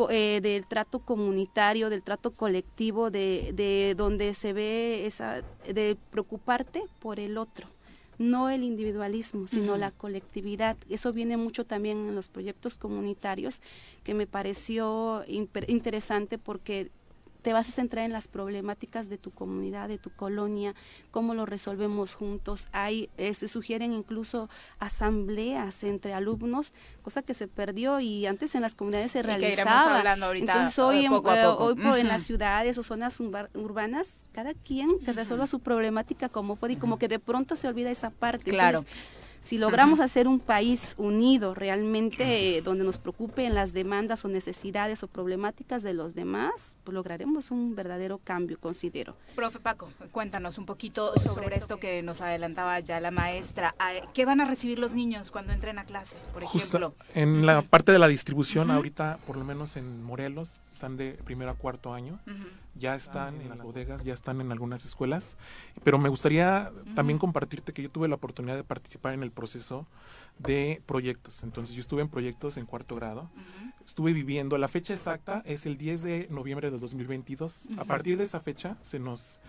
[0.10, 6.84] eh, del trato comunitario, del trato colectivo, de, de donde se ve esa, de preocuparte
[7.00, 7.68] por el otro,
[8.18, 10.76] no el individualismo, sino la colectividad.
[10.90, 13.62] Eso viene mucho también en los proyectos comunitarios,
[14.04, 16.92] que me pareció interesante porque
[17.46, 20.74] te vas a centrar en las problemáticas de tu comunidad, de tu colonia,
[21.12, 22.68] cómo lo resolvemos juntos.
[22.72, 24.50] Hay, eh, se sugieren incluso
[24.80, 26.74] asambleas entre alumnos,
[27.04, 29.98] cosa que se perdió y antes en las comunidades se Y realizaba.
[30.00, 31.66] hablando ahorita Entonces hoy, en, poco a eh, poco.
[31.66, 36.30] hoy por- en las ciudades o zonas urba- urbanas, cada quien que resuelva su problemática
[36.30, 38.50] como puede y como que de pronto se olvida esa parte.
[38.52, 38.80] Claro.
[38.80, 39.00] Entonces,
[39.42, 45.04] si logramos hacer un país unido realmente, eh, donde nos preocupen las demandas o necesidades
[45.04, 49.18] o problemáticas de los demás, pues lograremos un verdadero cambio, considero.
[49.36, 53.76] Profe Paco, cuéntanos un poquito sobre esto que nos adelantaba ya la maestra.
[53.80, 56.96] Ah, ¿Qué van a recibir los niños cuando entren a clase, por Justa- ejemplo?
[57.16, 61.52] en la parte de la distribución, ahorita, por lo menos en Morelos, están de primero
[61.52, 62.20] a cuarto año.
[62.78, 65.38] Ya están en las bodegas, ya están en algunas escuelas.
[65.84, 69.88] Pero me gustaría también compartirte que yo tuve la oportunidad de participar en el proceso
[70.38, 71.44] de proyectos.
[71.44, 73.30] Entonces, yo estuve en proyectos en cuarto grado.
[73.86, 77.70] Estuve viviendo, la fecha exacta es el 10 de noviembre de 2022.
[77.70, 77.86] A Ujú.
[77.88, 79.40] partir de esa fecha se nos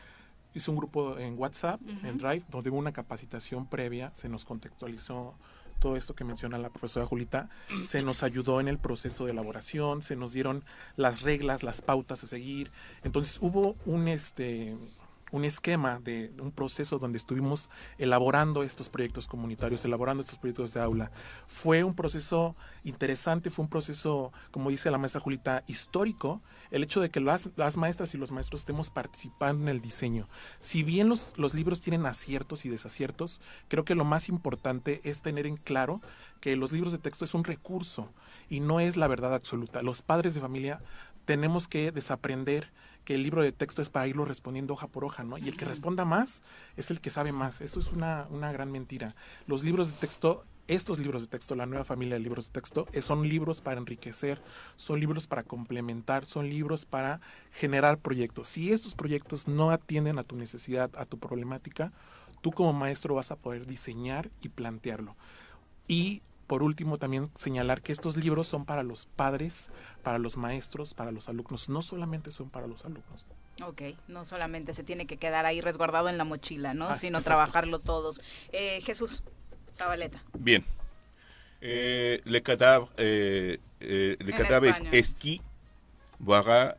[0.55, 2.19] hizo un grupo en WhatsApp, en.
[2.19, 5.35] Drive, donde hubo una capacitación previa, se nos contextualizó
[5.79, 7.51] todo esto que menciona la profesora Julita,
[7.85, 10.65] se nos ayudó en el proceso de elaboración, se nos dieron
[10.97, 12.71] las reglas, las pautas a seguir.
[13.05, 14.75] Entonces hubo un este
[15.33, 20.81] un esquema de un proceso donde estuvimos elaborando estos proyectos comunitarios, elaborando estos proyectos de
[20.81, 21.11] aula.
[21.49, 22.55] Fue un proceso
[22.85, 27.51] interesante, fue un proceso, como dice la maestra Julita, histórico, el hecho de que las,
[27.77, 30.29] maestras y los maestros estemos participando en el diseño.
[30.61, 35.23] Si bien los, los libros tienen aciertos y desaciertos, creo que lo más importante es
[35.23, 36.01] tener en claro
[36.41, 38.13] que los libros de texto es un recurso
[38.49, 39.83] y no es la verdad absoluta.
[39.83, 40.81] Los padres de familia
[41.25, 42.71] tenemos que desaprender
[43.07, 45.39] que el libro de texto es para irlo respondiendo hoja por hoja, ¿no?
[45.39, 46.43] Y el que responda más
[46.77, 47.61] es el que sabe más.
[47.61, 49.15] Eso es una, una gran mentira.
[49.47, 52.87] Los libros de texto, estos libros de texto, la nueva familia de libros de texto,
[52.93, 54.43] eh, son libros para enriquecer,
[54.75, 57.21] son libros para complementar, son libros para
[57.53, 58.49] generar proyectos.
[58.49, 61.93] Si estos proyectos no atienden a tu necesidad, a tu problemática,
[62.41, 65.15] tú como maestro vas a poder diseñar y plantearlo.
[65.87, 69.71] Y por último, también señalar que estos libros son para los padres,
[70.03, 73.27] para los maestros, para los alumnos, no solamente son para los alumnos.
[73.63, 76.95] Ok, no solamente se tiene que quedar ahí resguardado en la mochila, ¿no?
[76.97, 77.37] Sino exacto.
[77.37, 78.21] trabajarlo todos.
[78.53, 79.23] Eh, Jesús,
[79.75, 80.23] Zabaleta.
[80.39, 80.65] Bien.
[81.63, 85.41] Euh, le cadavre, euh, euh, le cadavre exquis
[86.21, 86.77] verra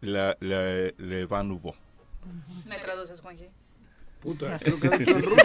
[0.00, 1.74] la, la, le vent nouveau.
[2.66, 3.48] ¿Me traduces, Juanji?
[4.24, 5.44] Puta, eso que ha dicho en ruso.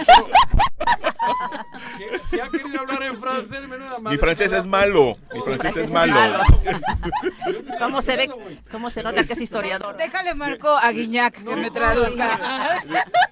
[1.97, 5.15] Si, si ha querido hablar en francés, menuda madre Mi francés es malo.
[5.33, 6.15] Mi francés es malo.
[7.79, 8.31] ¿Cómo se ve?
[8.71, 9.97] ¿Cómo se nota que es historiador?
[9.97, 12.79] Déjale marco a Guiñac que me traduzca.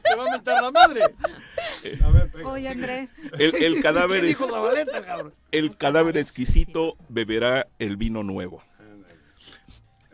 [0.04, 1.02] Te va a meter la madre.
[2.04, 2.50] A ver, pega.
[2.50, 3.08] Oye, André.
[3.40, 5.34] El, el cadáver ¿Qué es, dijo Zabaleta, cabrón?
[5.52, 8.62] el cadáver exquisito beberá el vino nuevo.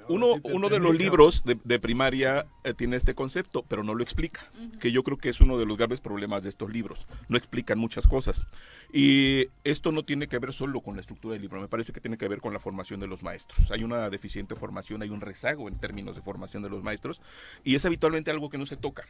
[0.08, 4.04] Uno, uno de los libros de, de primaria eh, tiene este concepto, pero no lo
[4.04, 7.08] explica, que yo creo que es uno de los graves problemas de estos libros.
[7.30, 8.46] No explican muchas cosas.
[8.92, 12.02] Y esto no tiene que ver solo con la estructura del libro, me parece que
[12.02, 13.72] tiene que ver con la formación de los maestros.
[13.72, 17.22] Hay una deficiente formación, hay un rezago en términos de formación de los maestros,
[17.64, 19.08] y es habitualmente algo que no se toca,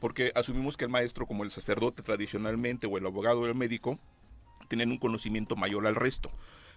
[0.00, 3.98] porque asumimos que el maestro, como el sacerdote tradicionalmente, o el abogado o el médico,
[4.68, 6.30] tienen un conocimiento mayor al resto.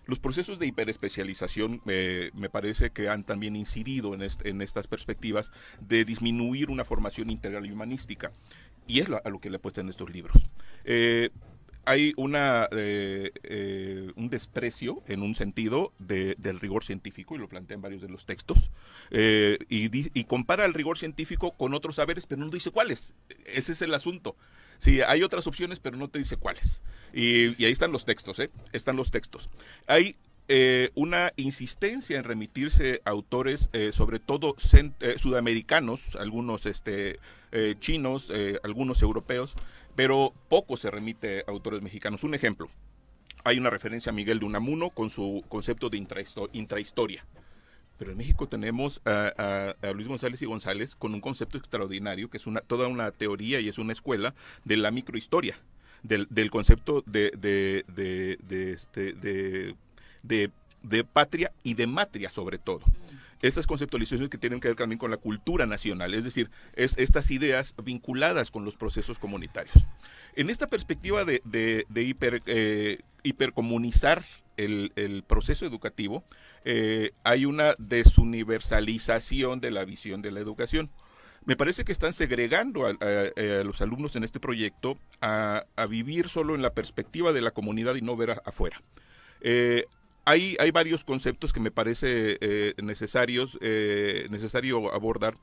[0.06, 4.88] Los procesos de hiperespecialización eh, me parece que han también incidido en, est- en estas
[4.88, 8.32] perspectivas de disminuir una formación integral y humanística.
[8.88, 10.48] Y es lo- a lo que le apuestan estos libros.
[10.86, 11.30] Eh,
[11.86, 17.76] hay una, eh, un desprecio en un sentido de- del rigor científico, y lo plantea
[17.76, 18.70] en varios de los textos,
[19.12, 23.16] y compara el rigor científico con otros saberes, pero no dice cuáles.
[23.46, 24.36] Ese es el asunto.
[24.82, 26.82] Sí, hay otras opciones, pero no te dice cuáles.
[27.14, 28.50] Y, y ahí están los textos, ¿eh?
[28.74, 29.48] Están los textos.
[29.86, 30.16] Hay
[30.48, 34.56] eh, una insistencia en remitirse a autores, eh, sobre todo
[35.00, 37.20] eh, sudamericanos, algunos este,
[37.80, 38.32] chinos,
[38.64, 39.54] algunos europeos,
[39.96, 42.24] pero poco se remite a autores mexicanos.
[42.24, 42.68] Un ejemplo,
[43.44, 47.24] hay una referencia a Miguel de Unamuno con su concepto de intrahisto- intrahistoria.
[48.02, 52.32] Pero en México tenemos a, a- a Luis González y González con un concepto extraordinario,
[52.32, 54.34] que es una, toda una teoría y es una escuela
[54.66, 55.56] de la microhistoria,
[56.02, 59.14] del, del concepto de, de, de, de, este,
[60.24, 62.82] de, patria y de matria sobre todo.
[63.44, 67.30] Estas conceptualizaciones que tienen que ver también con la cultura nacional, es decir, es, estas
[67.30, 69.76] ideas vinculadas con los procesos comunitarios.
[70.36, 74.24] En esta perspectiva de, de- de hiper, eh, hipercomunizar
[74.58, 76.24] el, proceso educativo,
[76.66, 80.90] eh, hay una desuniversalización de la visión de la educación.
[81.46, 86.54] Me parece que están segregando a, a- los alumnos en este proyecto a, vivir solo
[86.56, 88.82] en la perspectiva de la comunidad y no ver afuera.
[89.42, 89.86] Eh,
[90.26, 95.36] hay, hay varios conceptos que me parece eh, necesarios, eh, necesario abordar,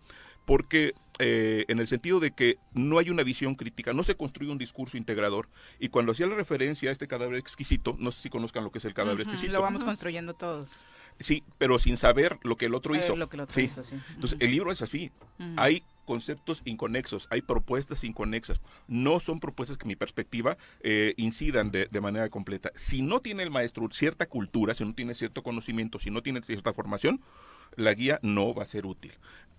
[0.48, 4.50] porque eh, en el sentido de que no hay una visión crítica, no se construye
[4.50, 5.46] un discurso integrador,
[5.78, 8.78] y cuando hacía la referencia a este cadáver exquisito, no sé si conozcan lo que
[8.78, 9.52] es el cadáver Ujú, exquisito.
[9.52, 10.82] Lo vamos construyendo todos.
[11.20, 13.14] Sí, pero sin saber lo que el otro hizo.
[13.14, 13.62] lo que el otro Sí.
[13.64, 13.96] hizo, sí.
[14.14, 15.12] Entonces, el libro es así.
[15.56, 18.62] Hay conceptos inconexos, hay propuestas inconexas.
[18.86, 22.72] No son propuestas que, en mi perspectiva, eh, incidan de, de manera completa.
[22.74, 26.40] Si no tiene el maestro cierta cultura, si no tiene cierto conocimiento, si no tiene
[26.40, 27.20] cierta formación,
[27.76, 29.12] la guía no va a ser útil.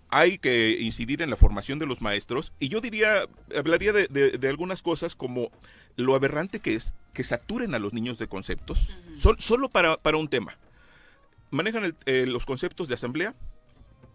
[0.09, 3.23] Hay que incidir en la formación de los maestros y yo diría,
[3.57, 5.51] hablaría de, de- de algunas cosas como
[5.95, 10.17] lo aberrante que es que saturen a los niños de conceptos, sol- solo para, para
[10.17, 10.57] un tema
[11.51, 13.33] manejan el- eh, los conceptos de asamblea,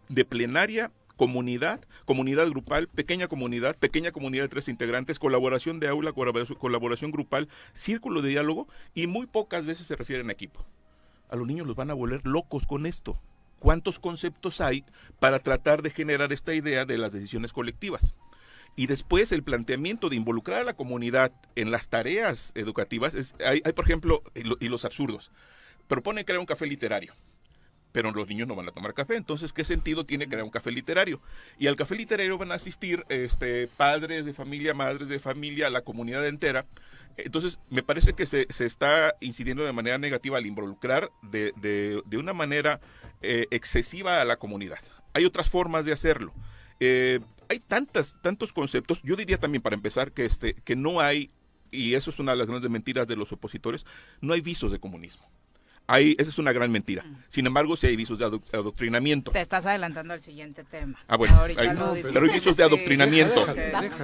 [0.09, 6.13] de plenaria, comunidad, comunidad grupal, pequeña comunidad, pequeña comunidad de tres integrantes, colaboración de aula,
[6.13, 10.65] colaboración, colaboración grupal, círculo de diálogo y muy pocas veces se refieren a equipo.
[11.29, 13.21] A los niños los van a volver locos con esto.
[13.59, 14.85] ¿Cuántos conceptos hay
[15.21, 18.15] para tratar de generar esta idea de las decisiones colectivas?
[18.77, 23.61] Y después el planteamiento de involucrar a la comunidad en las tareas educativas, es- hay,
[23.61, 25.31] por ejemplo, y, lo- y los absurdos.
[25.87, 27.15] Proponen crear un café literario,
[27.95, 30.73] pero los niños no van a tomar café, entonces, ¿qué sentido tiene crear un café
[30.73, 31.21] literario?
[31.61, 35.83] Y al café literario van a asistir este, padres de familia, madres de familia, la
[35.83, 36.67] comunidad entera.
[37.17, 42.03] Entonces, me parece que se, se está incidiendo de manera negativa al involucrar de, de-
[42.05, 42.81] de una manera
[43.23, 44.81] eh, excesiva a la comunidad.
[45.13, 46.35] Hay otras formas de hacerlo.
[46.81, 49.03] Eh, hay tantas, tantos conceptos.
[49.05, 51.31] Yo diría también, para empezar, que, este, que no hay,
[51.71, 53.87] y eso es una de las grandes mentiras de los opositores,
[54.21, 55.25] no hay visos de comunismo.
[55.87, 57.05] Hay, esa es una gran mentira.
[57.29, 59.33] Sin embargo, sí hay visos de adoc- adoctrinamiento.
[59.33, 60.99] Te estás adelantando al siguiente tema.
[61.07, 63.47] Ah, bueno, Ahorita hay- lo pero hay visos de Sí, adoctrinamiento.
[63.47, 63.53] sí,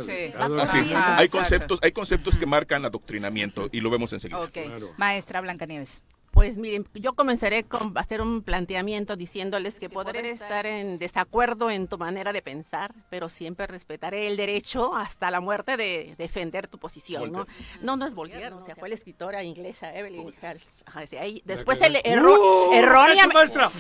[0.01, 0.07] sí.
[0.07, 4.41] Sí, Ajá, hay conceptos, hay conceptos que marcan adoctrinamiento y lo vemos enseguida.
[4.41, 4.59] Ok.
[4.99, 6.03] Maestra Blancanieves.
[6.31, 11.89] Pues miren, yo comenzaré con hacer un planteamiento diciéndoles que podré estar en desacuerdo en
[11.89, 16.79] tu manera de pensar, pero siempre respetaré el derecho hasta la muerte de defender tu
[16.79, 17.39] posición, ¿no?
[17.39, 17.79] Voltaire.
[17.83, 22.69] No, no es Voltaire, o sea, fue la escritora inglesa Evelyn La después el erro,
[22.69, 22.73] ¡Uh!
[22.75, 23.73] erróneamente, voy.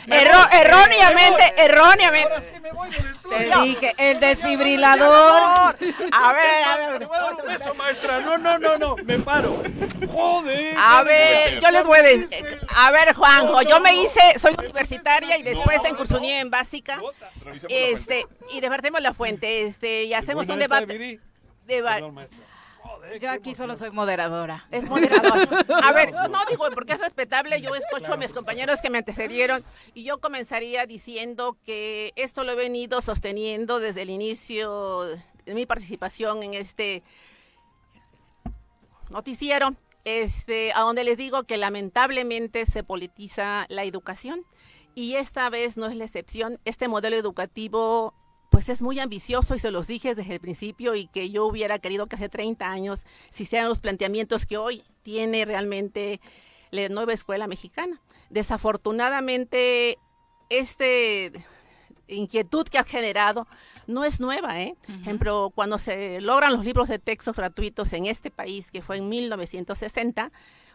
[0.52, 2.32] erróneamente, erróneamente.
[2.32, 5.76] Ahora sí me voy del Te dije, el desfibrilador.
[6.12, 7.08] A ver, a ver.
[7.46, 8.20] Beso, maestra.
[8.20, 9.62] No, no, no, no, me paro.
[10.12, 10.74] Joder.
[10.78, 12.39] A ver, yo les voy a decir,
[12.76, 17.00] a ver Juanjo, yo me hice, soy universitaria y después incursioné en básica,
[17.68, 21.18] este, y departimos la fuente, este, y hacemos un debate.
[21.66, 22.00] deba-
[23.20, 24.66] Yo aquí solo soy moderadora.
[24.70, 25.48] Es moderador.
[25.82, 29.64] A ver, no digo porque es respetable, yo escucho a mis compañeros que me antecedieron
[29.94, 35.02] y yo comenzaría diciendo que esto lo he venido sosteniendo desde el inicio
[35.44, 37.02] de mi participación en este
[39.10, 44.44] noticiero, este, a donde les digo que lamentablemente se politiza la educación
[44.94, 46.58] y esta vez no es la excepción.
[46.64, 48.14] Este modelo educativo
[48.50, 51.78] pues es muy ambicioso y se los dije desde el principio y que yo hubiera
[51.78, 56.20] querido que hace 30 años se hicieran los planteamientos que hoy tiene realmente
[56.70, 58.00] la nueva escuela mexicana.
[58.28, 59.98] Desafortunadamente,
[60.48, 61.32] este
[62.08, 63.46] inquietud que ha generado
[63.90, 64.74] no es nueva, ¿eh?
[65.00, 69.08] Ejemplo, cuando se logran los libros de texto gratuitos en este país, que fue en
[69.08, 70.30] 1960,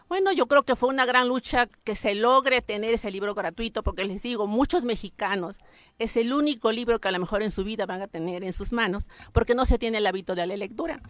[0.08, 3.82] Bueno, yo creo que fue una gran lucha que se logre tener ese libro gratuito,
[3.82, 5.58] porque les digo, muchos mexicanos
[5.98, 8.52] es el único libro que a lo mejor en su vida van a tener en
[8.52, 11.00] sus manos, porque no se tiene el hábito de la lectura.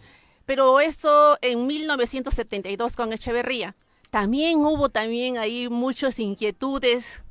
[0.47, 3.75] Pero esto en 1972 con Echeverría,
[4.09, 7.23] también hubo también ahí muchas inquietudes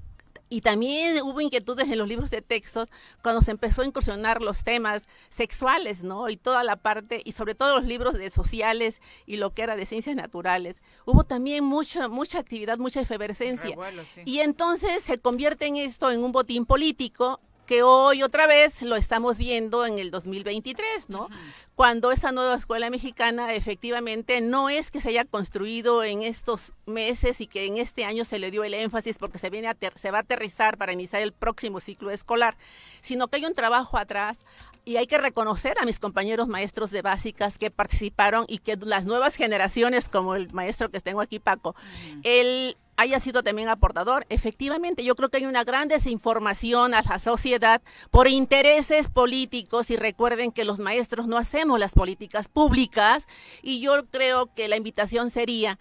[0.48, 2.88] y también hubo inquietudes en los libros de textos
[3.22, 6.28] cuando se empezó a incursionar los temas sexuales, ¿no?
[6.28, 9.76] Y toda la parte, y sobre todo los libros de sociales y lo que era
[9.76, 10.82] de ciencias naturales.
[11.04, 13.70] Hubo también mucha, mucha actividad, mucha efervescencia.
[13.70, 14.22] Revuelo, sí.
[14.24, 18.96] Y entonces se convierte en esto en un botín político que hoy otra vez lo
[18.96, 21.28] estamos viendo en el 2023, ¿no?
[21.74, 27.40] Cuando esa nueva escuela mexicana efectivamente no es que se haya construido en estos meses
[27.40, 30.10] y que en este año se le dio el énfasis porque se viene a se
[30.10, 32.56] va a aterrizar para iniciar el próximo ciclo escolar,
[33.02, 34.40] sino que hay un trabajo atrás
[34.86, 39.04] y hay que reconocer a mis compañeros maestros de básicas que participaron y que las
[39.04, 41.74] nuevas generaciones, como el maestro que tengo aquí, Paco,
[42.22, 44.26] él haya sido también aportador.
[44.28, 49.96] Efectivamente, yo creo que hay una gran desinformación a la sociedad por intereses políticos y
[49.96, 53.26] recuerden que los maestros no hacemos las políticas públicas
[53.62, 55.78] y yo creo que la invitación sería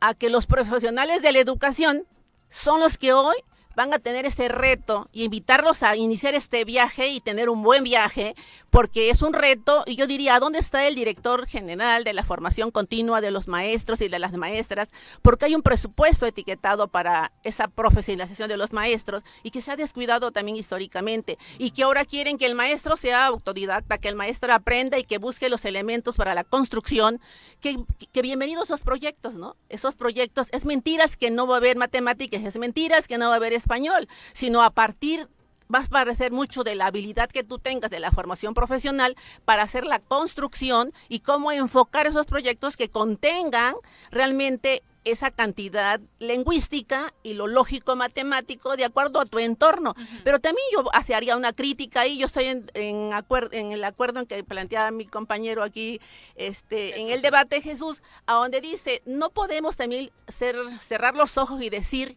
[0.00, 2.06] a que los profesionales de la educación
[2.50, 3.36] son los que hoy
[3.76, 7.84] van a tener ese reto y invitarlos a iniciar este viaje y tener un buen
[7.84, 8.34] viaje,
[8.70, 12.70] porque es un reto, y yo diría, ¿dónde está el director general de la formación
[12.70, 14.88] continua de los maestros y de las maestras?
[15.20, 19.76] Porque hay un presupuesto etiquetado para esa profesionalización de los maestros y que se ha
[19.76, 24.54] descuidado también históricamente, y que ahora quieren que el maestro sea autodidacta, que el maestro
[24.54, 27.20] aprenda y que busque los elementos para la construcción,
[27.60, 27.76] que,
[28.10, 29.54] que bienvenidos esos proyectos, ¿no?
[29.68, 33.34] Esos proyectos, es mentiras que no va a haber matemáticas, es mentiras que no va
[33.34, 35.28] a haber español, sino a partir
[35.74, 39.62] va a parecer mucho de la habilidad que tú tengas de la formación profesional para
[39.64, 43.74] hacer la construcción y cómo enfocar esos proyectos que contengan
[44.12, 49.94] realmente esa cantidad lingüística y lo lógico matemático de acuerdo a tu entorno.
[50.24, 50.84] Pero también yo
[51.16, 53.10] haría una crítica y yo estoy en, en,
[53.52, 56.00] en el acuerdo en que planteaba mi compañero aquí
[56.36, 61.60] este, en el debate Jesús, a donde dice, no podemos también ser- cerrar los ojos
[61.62, 62.16] y decir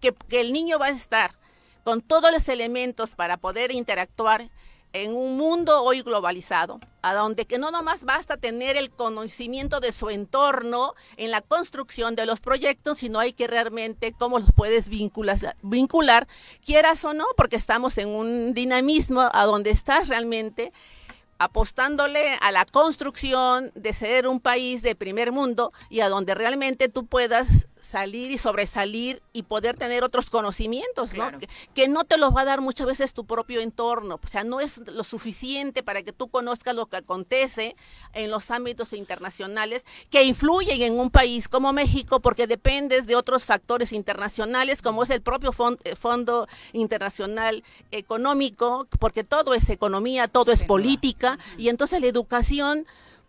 [0.00, 1.32] que, el niño va a estar
[1.84, 4.50] con todos los elementos para poder interactuar
[4.92, 9.92] en un mundo hoy globalizado, a donde que no nomás basta tener el conocimiento de
[9.92, 14.88] su entorno en la construcción de los proyectos, sino hay que realmente cómo los puedes
[14.88, 16.26] vincular, vincular,
[16.64, 20.72] quieras o no, porque estamos en un dinamismo a donde estás realmente
[21.38, 26.88] apostándole a la construcción de ser un país de primer mundo y a donde realmente
[26.88, 31.38] tú puedas salir y sobresalir y poder tener otros conocimientos, ¿no?
[31.38, 34.44] Que, que no te los va a dar muchas veces tu propio entorno, o sea,
[34.44, 37.76] no es lo suficiente para que tú conozcas lo que acontece
[38.12, 43.44] en los ámbitos internacionales que influyen en un país como México porque dependes de otros
[43.44, 45.52] factores internacionales como es el propio
[45.84, 52.86] eh, Fondo Internacional Económico, porque todo es economía, todo es política y entonces la educación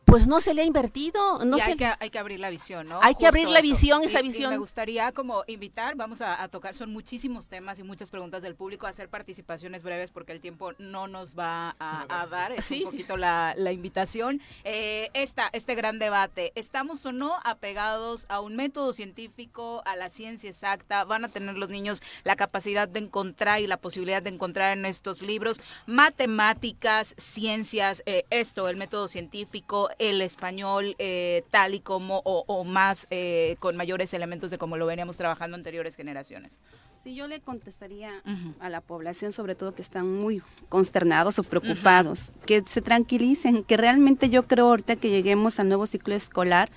[0.07, 2.49] pues no se le ha invertido, no y se hay, que, hay que abrir la
[2.49, 2.99] visión, ¿no?
[3.03, 3.67] Hay que abrir la eso.
[3.67, 4.51] visión, Y- esa y visión.
[4.51, 8.55] me gustaría como invitar, vamos a, a tocar, son muchísimos temas y muchas preguntas del
[8.55, 12.63] público, a hacer participaciones breves porque el tiempo no nos va a, a dar, es
[12.63, 12.97] Sí, un sí.
[12.97, 14.41] poquito la, la invitación.
[14.63, 20.09] Eh, esta, este gran debate, ¿estamos o no apegados a un método científico, a la
[20.09, 21.03] ciencia exacta?
[21.03, 24.85] ¿Van a tener los niños la capacidad de encontrar y la posibilidad de encontrar en
[24.85, 32.21] estos libros matemáticas, ciencias, eh, esto, el método científico, el español, eh, tal y como,
[32.25, 36.59] o, o más, eh, con mayores elementos de como lo veníamos trabajando anteriores generaciones?
[36.97, 38.11] Sí, yo le contestaría
[38.59, 43.77] a la población, sobre todo que están muy consternados o preocupados, que se tranquilicen, que
[43.77, 46.69] realmente yo creo ahorita que lleguemos al nuevo ciclo escolar,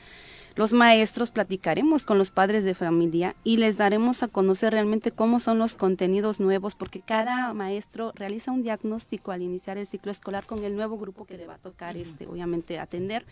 [0.56, 5.40] los maestros platicaremos con los padres de familia y les daremos a conocer realmente cómo
[5.40, 10.46] son los contenidos nuevos, porque cada maestro realiza un diagnóstico al iniciar el ciclo escolar
[10.46, 13.24] con el nuevo grupo que le va a tocar, este, obviamente, atender.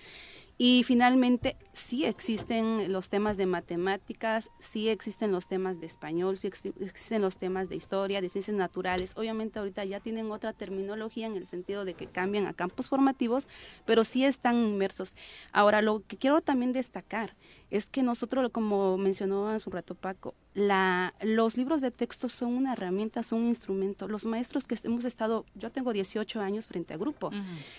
[0.61, 6.49] Y finalmente, sí existen los temas de matemáticas, sí existen los temas de español, sí
[6.49, 9.13] exi- existen los temas de historia, de ciencias naturales.
[9.17, 13.47] Obviamente ahorita ya tienen otra terminología en el sentido de que cambian a campos formativos,
[13.87, 15.15] pero sí están inmersos.
[15.53, 17.37] Ahora, lo que quiero también destacar
[17.71, 22.55] es que nosotros, como mencionó hace un rato Paco, la, los libros de texto son
[22.55, 24.09] una herramienta, son un instrumento.
[24.09, 27.31] Los maestros que hemos estado, yo tengo 18 años frente a grupo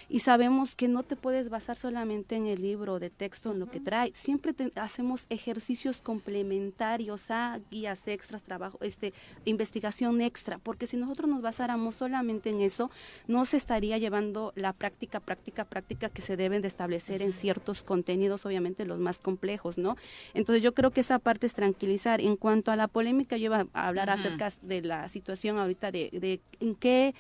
[0.08, 3.70] y sabemos que no te puedes basar solamente en el libro de texto, en lo
[3.70, 4.12] que trae.
[4.14, 6.02] Siempre te- hacemos ejercicios
[6.50, 9.14] complementarios a guías extras, trabajo, este,
[9.46, 12.90] investigación extra, porque si nosotros nos basáramos solamente en eso,
[13.28, 17.84] no se estaría llevando la práctica, práctica, práctica que se deben de establecer en ciertos
[17.84, 19.98] contenidos, obviamente los más complejos, ¿no?
[20.34, 22.22] Entonces yo creo que esa parte es tranquilizar.
[22.22, 26.10] En cuanto a la polémica, yo iba a hablar acerca de la situación ahorita de,
[26.12, 27.16] de en qué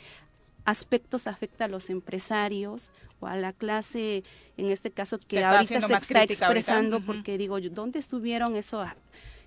[0.65, 4.23] aspectos afecta a los empresarios o a la clase,
[4.57, 6.33] en este caso que, ahorita se está ahorita.
[6.33, 8.85] expresando, porque digo, yo, ¿dónde estuvieron eso,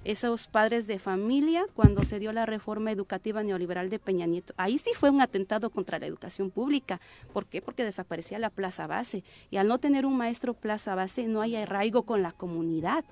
[0.05, 4.55] esos padres de familia cuando se dio la reforma educativa neoliberal de Peña Nieto?
[4.57, 7.01] Ahí sí fue un atentado contra la educación pública.
[7.33, 7.62] ¿Por qué?
[7.62, 9.24] Porque desaparecía la plaza base.
[9.51, 13.05] Y al no tener un maestro plaza base, no hay arraigo con la comunidad.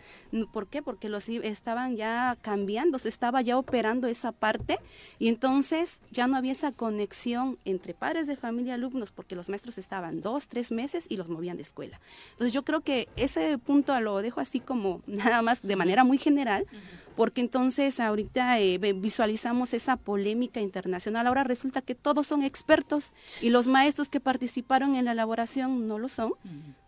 [0.52, 0.82] ¿Por qué?
[0.82, 4.78] Porque los estaban ya cambiando, se estaba ya operando esa parte
[5.18, 9.48] y entonces ya no había esa conexión entre padres de familia y alumnos porque los
[9.48, 12.00] maestros estaban dos, tres meses y los movían de escuela.
[12.32, 16.18] Entonces yo creo que ese punto lo dejo así como nada más de manera muy
[16.18, 16.66] general
[17.16, 21.26] porque entonces ahorita eh, visualizamos esa polémica internacional.
[21.26, 23.12] Ahora resulta que todos son expertos
[23.42, 26.32] y los maestros que participaron en la elaboración no lo son.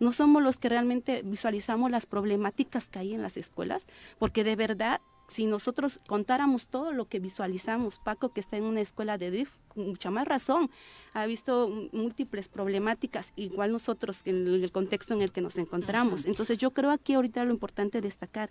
[0.01, 3.86] No somos los que realmente visualizamos las problemáticas que hay en las escuelas,
[4.19, 8.81] porque de verdad, si nosotros contáramos todo lo que visualizamos, Paco que está en una
[8.81, 10.70] escuela de DIF, con mucha más razón,
[11.15, 16.27] ha visto múltiples problemáticas, igual nosotros en el contexto en el que nos encontramos.
[16.27, 18.51] Entonces yo creo aquí ahorita lo importante destacar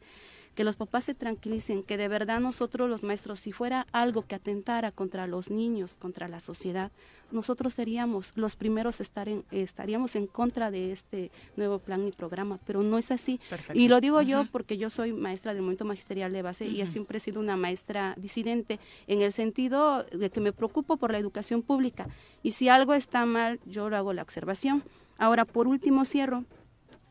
[0.55, 4.35] que los papás se tranquilicen, que de verdad nosotros los maestros, si fuera algo que
[4.35, 6.91] atentara contra los niños, contra la sociedad,
[7.31, 12.59] nosotros seríamos los primeros estar en, estaríamos en contra de este nuevo plan y programa,
[12.65, 13.39] pero no es así.
[13.49, 13.79] Perfecto.
[13.79, 16.83] Y lo digo yo porque yo soy maestra del momento magisterial de base y he
[16.83, 16.91] Ujú.
[16.91, 21.17] siempre he sido una maestra disidente en el sentido de que me preocupo por la
[21.17, 22.07] educación pública
[22.43, 24.83] y si algo está mal, yo lo hago la observación.
[25.17, 26.45] Ahora, por último, cierro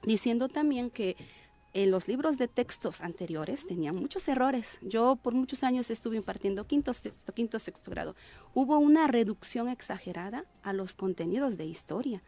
[0.03, 1.17] diciendo también que
[1.73, 4.79] en los libros de textos anteriores tenían muchos errores.
[4.83, 8.17] Yo por muchos años estuve impartiendo quinto, sexto, quinto, sexto grado.
[8.55, 12.23] Hubo una reducción exagerada a los contenidos de historia.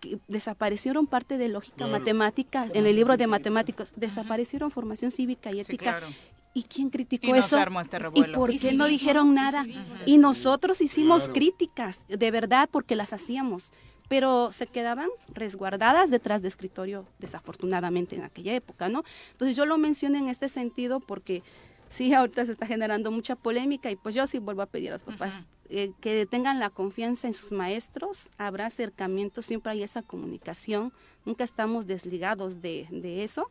[0.00, 1.92] Que desaparecieron parte de lógica Claro.
[1.92, 3.92] matemática en el libro de matemáticos.
[3.96, 5.98] Desaparecieron formación cívica y ética.
[5.98, 6.06] claro.
[6.54, 7.58] ¿Y quién criticó Y no eso?
[7.58, 9.66] este ¿Y por Y qué no civismo, dijeron y nada?
[10.06, 11.32] Y nosotros hicimos Claro.
[11.34, 13.70] críticas, de verdad, porque las hacíamos,
[14.08, 19.04] pero se quedaban resguardadas detrás de escritorio, desafortunadamente en aquella época, ¿no?
[19.32, 21.42] Entonces yo lo menciono en este sentido porque
[21.88, 24.92] sí, ahorita se está generando mucha polémica y pues yo sí vuelvo a pedir a
[24.94, 25.34] los papás
[25.70, 30.92] eh, que tengan la confianza en sus maestros, habrá acercamiento, siempre hay esa comunicación,
[31.28, 33.50] nunca estamos desligados de, de eso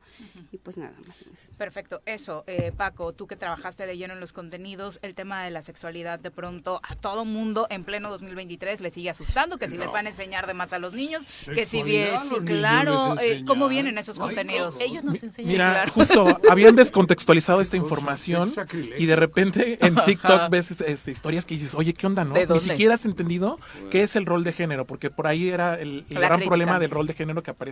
[0.52, 1.24] y pues nada más.
[1.58, 5.52] Perfecto, eso, eh, Paco, tú que trabajaste de lleno en los contenidos, el tema de
[5.52, 9.78] la sexualidad de pronto a todo mundo en pleno 2023 le sigue asustando, que si
[9.78, 11.24] les van a enseñar de más a los niños,
[11.54, 14.80] que si bien, sí, claro, eh, ¿cómo vienen esos contenidos?
[14.82, 15.52] Ellos nos enseñan.
[15.52, 18.52] Mira, justo habían descontextualizado esta información
[18.98, 20.06] y de repente en Ajá.
[20.06, 22.34] TikTok ves este, este, historias que dices, oye, ¿qué onda, no?
[22.34, 23.60] ¿De Ni siquiera has entendido
[23.92, 26.48] qué es el rol de género, porque por ahí era el, el gran crítica.
[26.50, 27.67] problema del rol de género que aparece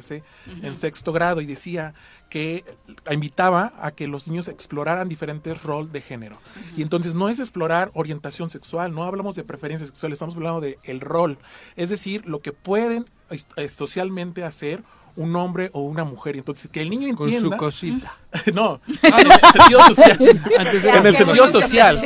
[0.62, 1.94] En sexto grado y decía
[2.30, 2.64] que
[3.12, 6.38] invitaba a que los niños exploraran diferentes roles de género.
[6.76, 10.80] Y entonces no es explorar orientación sexual, no hablamos de preferencias sexuales, estamos hablando de
[10.84, 11.38] el rol,
[11.76, 14.84] es decir, lo que pueden eh, socialmente hacer
[15.16, 16.36] un hombre o una mujer.
[16.36, 17.58] Y Entonces, que el niño Con su entienda.
[17.58, 18.18] cosita.
[18.54, 20.18] no, en el sentido social.
[20.20, 21.98] En el sentido social.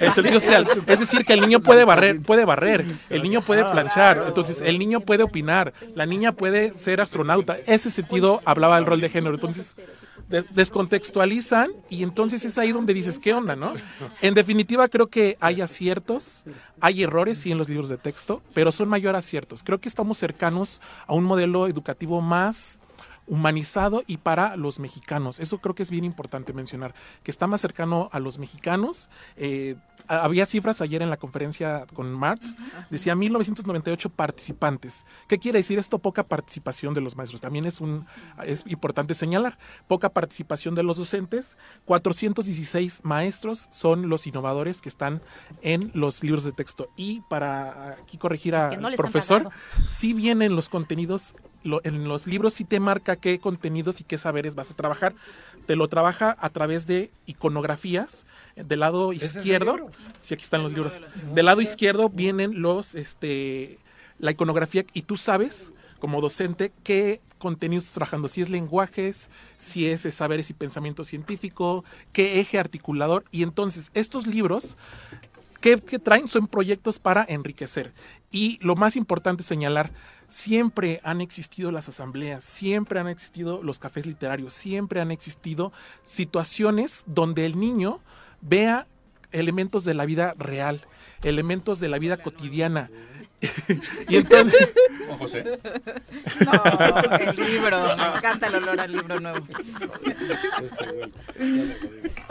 [0.00, 0.38] El sentido.
[0.86, 4.78] Es decir, que el niño puede barrer, puede barrer, el niño puede planchar, entonces el
[4.78, 7.56] niño puede opinar, la niña puede ser astronauta.
[7.66, 9.34] Ese sentido hablaba del rol de género.
[9.34, 9.76] Entonces,
[10.28, 13.74] de- descontextualizan y entonces es ahí donde dices, ¿qué onda, no?
[14.22, 16.44] En definitiva, creo que hay aciertos,
[16.80, 19.62] hay errores, sí, en los libros de texto, pero son mayor aciertos.
[19.62, 22.80] Creo que estamos cercanos a un modelo educativo más
[23.28, 25.38] humanizado y para los mexicanos.
[25.38, 29.10] Eso creo que es bien importante mencionar, que está más cercano a los mexicanos.
[29.36, 29.76] Eh,
[30.06, 32.56] había cifras ayer en la conferencia con Marx,
[32.90, 35.04] decía 1998 participantes.
[35.28, 35.98] ¿Qué quiere decir esto?
[35.98, 37.40] Poca participación de los maestros.
[37.40, 38.06] También es un
[38.44, 41.58] es importante señalar, poca participación de los docentes.
[41.84, 45.20] 416 maestros son los innovadores que están
[45.62, 46.90] en los libros de texto.
[46.96, 49.62] Y para aquí corregir al no profesor, pagado.
[49.86, 51.34] sí vienen los contenidos,
[51.64, 55.14] lo- en los libros sí te marca qué contenidos y qué saberes vas a trabajar.
[55.66, 58.26] Te lo trabaja a través de iconografías.
[58.56, 61.02] Del lado ¿Ese es izquierdo, sí, aquí están los libros.
[61.34, 63.78] Del lado izquierdo vienen los, este,
[64.18, 69.88] la iconografía y tú sabes, como docente, qué contenidos estás trabajando, si es lenguajes, si
[69.88, 73.24] es eh, saberes y pensamiento científico, qué eje articulador.
[73.30, 74.76] Y entonces, estos libros
[75.60, 76.28] ¿Qué, qué traen?
[76.28, 77.92] Son proyectos para enriquecer.
[78.30, 79.90] Y lo más importante señalar,
[80.28, 85.72] siempre han existido las asambleas, siempre han existido los cafés literarios, siempre han existido
[86.02, 88.00] situaciones donde el niño
[88.40, 88.86] vea
[89.32, 90.82] elementos de la vida real,
[91.22, 92.90] elementos de la vida cotidiana.
[94.08, 94.72] y entonces...
[95.06, 95.58] Juan José.
[96.44, 97.96] No, el libro.
[97.96, 99.46] Me encanta el olor al libro nuevo.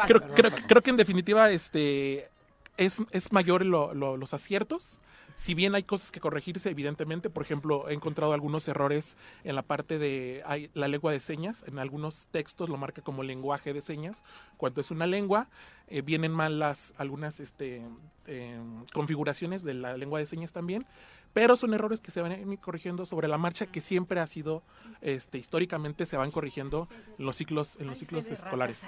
[0.05, 2.29] creo, creo, creo que en definitiva este
[2.77, 5.01] es, es mayor lo- lo- los aciertos.
[5.35, 9.61] Si bien hay cosas que corregirse, evidentemente, por ejemplo, he encontrado algunos errores en la
[9.61, 10.43] parte de
[10.73, 11.63] la lengua de señas.
[11.67, 14.23] En algunos textos lo marca como lenguaje de señas.
[14.57, 15.47] Cuando es una lengua,
[15.89, 17.83] eh, vienen mal las algunas este,
[18.25, 18.59] eh,
[18.93, 20.87] configuraciones de la lengua de señas también.
[21.33, 24.25] Pero son errores que se van a ir corrigiendo sobre la marcha, que siempre ha
[24.27, 24.63] sido,
[25.01, 26.87] este, históricamente se van corrigiendo
[27.19, 28.79] en los ciclos, en los ciclos escolares.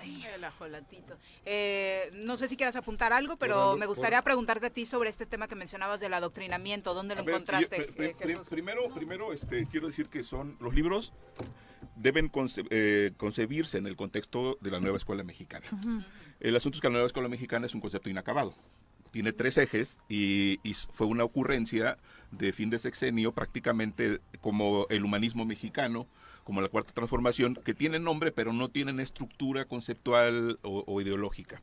[1.46, 5.26] Eh, no sé si quieras apuntar algo, pero me gustaría preguntarte a ti sobre este
[5.26, 6.94] tema que mencionabas del adoctrinamiento.
[6.94, 8.16] ¿Dónde lo ver, encontraste, yo- eh,
[8.50, 11.14] primero, primero este, quiero decir que son los libros
[11.96, 15.66] deben conce- eh, concebirse en el contexto de la nueva escuela mexicana.
[16.40, 18.54] El asunto es que la nueva escuela mexicana es un concepto inacabado.
[19.12, 20.60] Tiene tres ejes y,
[20.94, 21.98] fue una ocurrencia
[22.32, 26.08] de fin de sexenio prácticamente como el humanismo mexicano,
[26.44, 31.62] como la cuarta transformación, que tienen nombre pero no tienen estructura conceptual o, ideológica.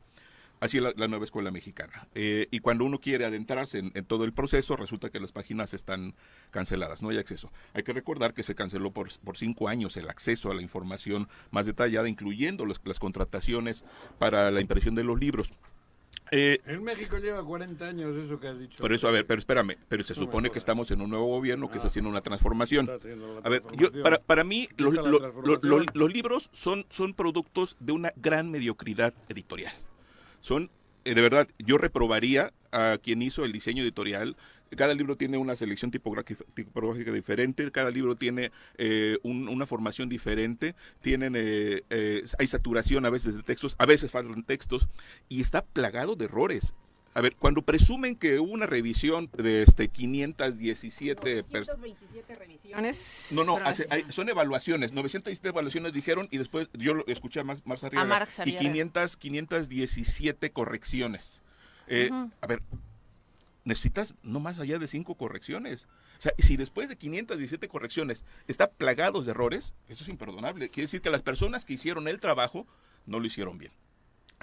[0.59, 2.07] Así es la, nueva escuela mexicana.
[2.15, 6.15] Eh, y cuando uno quiere adentrarse en, todo el proceso, resulta que las páginas están
[6.49, 7.51] canceladas, no hay acceso.
[7.75, 11.29] Hay que recordar que se canceló por, por cinco años el acceso a la información
[11.51, 13.85] más detallada, incluyendo las contrataciones
[14.17, 15.53] para la impresión de los libros.
[16.31, 18.77] Eh, En México lleva 40 años eso que has dicho.
[18.79, 21.25] por eso, a ver, pero espérame, pero se No supone que estamos en un nuevo
[21.27, 21.89] gobierno que está Ah.
[21.89, 22.89] haciendo una transformación.
[23.43, 24.93] A ver, yo, para, para mí los,
[25.93, 29.73] los libros son, son productos de una gran mediocridad editorial.
[30.41, 30.69] Son,
[31.05, 34.35] eh, de verdad, yo reprobaría a quien hizo el diseño editorial.
[34.75, 40.09] Cada libro tiene una selección tipográfica, tipográfica diferente, cada libro tiene eh, un- una formación
[40.09, 44.89] diferente, tienen, eh, eh, hay saturación a veces de textos, a veces faltan textos,
[45.29, 46.73] y está plagado de errores.
[47.13, 51.65] A ver, cuando presumen que hubo una revisión de este 517 personas.
[51.79, 53.29] 127 revisiones.
[53.31, 54.91] No, no, Fueron hace- hay- son evaluaciones.
[54.91, 58.59] 917 evaluaciones dijeron y después yo lo escuché a Max, Marx Arriaga, Marx y Arriaga.
[58.59, 61.41] 500, 517 correcciones.
[61.87, 62.09] Eh.
[62.41, 62.61] A ver,
[63.67, 65.87] necesitas no más allá de cinco correcciones.
[66.17, 70.69] O sea, si después de 517 correcciones está plagados de errores, eso es imperdonable.
[70.69, 72.65] Quiere decir que las personas que hicieron el trabajo
[73.05, 73.73] no lo hicieron bien.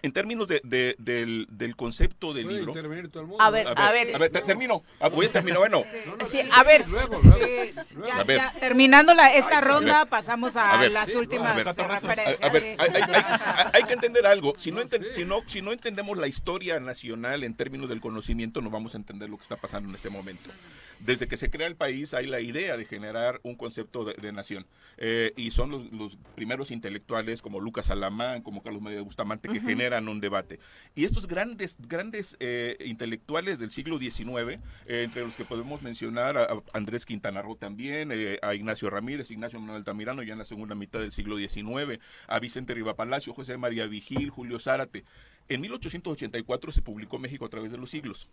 [0.02, 2.74] En términos de- de- del, del concepto del libro.
[2.74, 2.88] el
[3.26, 3.36] mundo.
[3.38, 4.30] A ver, a ver.
[4.30, 4.82] te- termino.
[5.00, 5.58] Ah, voy a terminar.
[5.60, 5.82] Bueno,
[6.52, 7.72] a ver,
[8.12, 8.40] A ver.
[8.60, 10.10] terminando la, esta Ay, ronda, a ver.
[10.10, 10.92] pasamos a, A ver.
[10.92, 12.38] las últimas A ver, referencias.
[12.42, 12.68] A ver, sí.
[12.78, 14.52] hay, hay- hay- hay que entender algo.
[14.58, 18.60] Si no, enten- si, no, si no entendemos la historia nacional en términos del conocimiento,
[18.60, 20.50] no vamos a entender lo que está pasando en este momento.
[21.00, 24.32] Desde que se crea el país hay la idea de generar un concepto de, de
[24.32, 24.66] nación.
[24.96, 29.60] Eh, y son los, los primeros intelectuales como Lucas Alamán, como Carlos María Bustamante, que
[29.60, 30.60] generan un debate.
[30.94, 36.36] Y estos grandes, grandes eh, intelectuales del siglo XIX, eh, entre los que podemos mencionar
[36.38, 38.12] a, a Andrés Quintana Roo también,
[38.42, 42.38] a Ignacio Ramírez, Ignacio Manuel Altamirano ya en la segunda mitad del siglo XIX, a
[42.38, 45.04] Vicente Riva Palacio, José María Vigil, Julio Zárate.
[45.48, 48.28] En 1884 se publicó México a través de los siglos,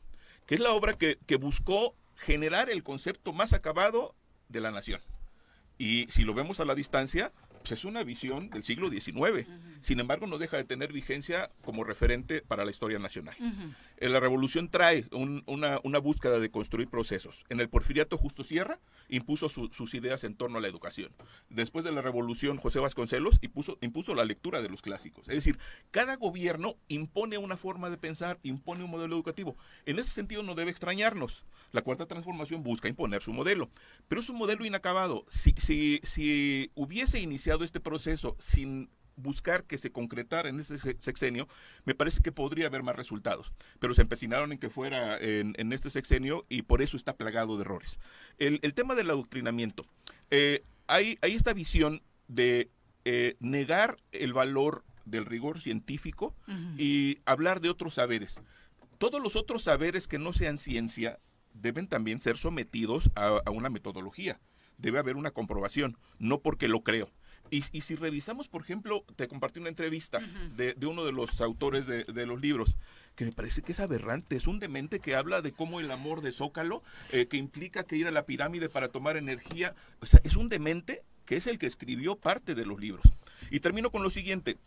[0.45, 4.15] que es la obra que, que buscó generar el concepto más acabado
[4.49, 5.01] de la nación.
[5.77, 9.47] Y si lo vemos a la distancia, pues es una visión del siglo XIX.
[9.79, 13.35] Sin embargo, no deja de tener vigencia como referente para la historia nacional.
[13.97, 17.43] Eh, La revolución trae un- una, una búsqueda de construir procesos.
[17.49, 18.79] En el porfiriato Justo Sierra
[19.09, 21.11] impuso su- sus ideas en torno a la educación.
[21.49, 25.27] Después de la revolución José Vasconcelos impuso, impuso la lectura de los clásicos.
[25.29, 25.57] Es decir,
[25.91, 29.55] cada gobierno impone una forma de pensar, impone un modelo educativo.
[29.85, 31.43] En ese sentido no debe extrañarnos.
[31.71, 33.69] La cuarta transformación busca imponer su modelo,
[34.07, 35.25] pero es un modelo inacabado.
[35.29, 40.95] Si, si, si hubiese iniciado este proceso sin buscar que se concretara en ese se-
[40.99, 41.47] sexenio,
[41.85, 43.51] me parece que podría haber más resultados.
[43.79, 47.57] Pero se empecinaron en que fuera en, en este sexenio y por eso está plagado
[47.57, 47.99] de errores.
[48.39, 49.85] El, el tema del adoctrinamiento.
[50.29, 52.69] eh, hay, hay esta visión de
[53.05, 56.35] eh, negar el valor del rigor científico
[56.77, 58.39] y hablar de otros saberes.
[58.97, 61.19] Todos los otros saberes que no sean ciencia
[61.53, 64.39] deben también ser sometidos a, a una metodología.
[64.77, 67.09] Debe haber una comprobación, no porque lo creo.
[67.49, 70.19] Y, y si revisamos, por ejemplo, te compartí una entrevista
[70.55, 72.75] de, de uno de los autores de, de los libros,
[73.15, 76.21] que me parece que es aberrante, es un demente que habla de cómo el amor
[76.21, 76.81] de Zócalo,
[77.11, 80.47] eh, que implica que ir a la pirámide para tomar energía, o sea, es un
[80.47, 83.05] demente que es el que escribió parte de los libros.
[83.49, 84.57] Y termino con lo siguiente,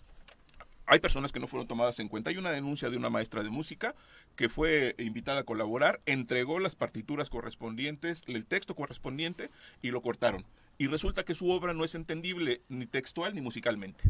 [0.86, 2.30] hay personas que no fueron tomadas en cuenta.
[2.30, 3.94] Hay una denuncia de una maestra de música
[4.36, 10.44] que fue invitada a colaborar, entregó las partituras correspondientes, el texto correspondiente y lo cortaron.
[10.78, 14.05] Y resulta que su obra no es entendible ni textual ni musicalmente.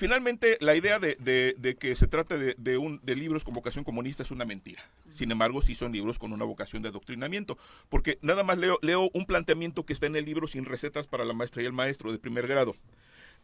[0.00, 4.82] Finalmente, la idea de, que se trate de, libros con vocación comunista es una mentira.
[5.12, 7.58] Sin embargo, sí son libros con una vocación de adoctrinamiento,
[7.90, 11.26] porque nada más leo, leo un planteamiento que está en el libro sin recetas para
[11.26, 12.76] la maestra y el maestro de primer grado.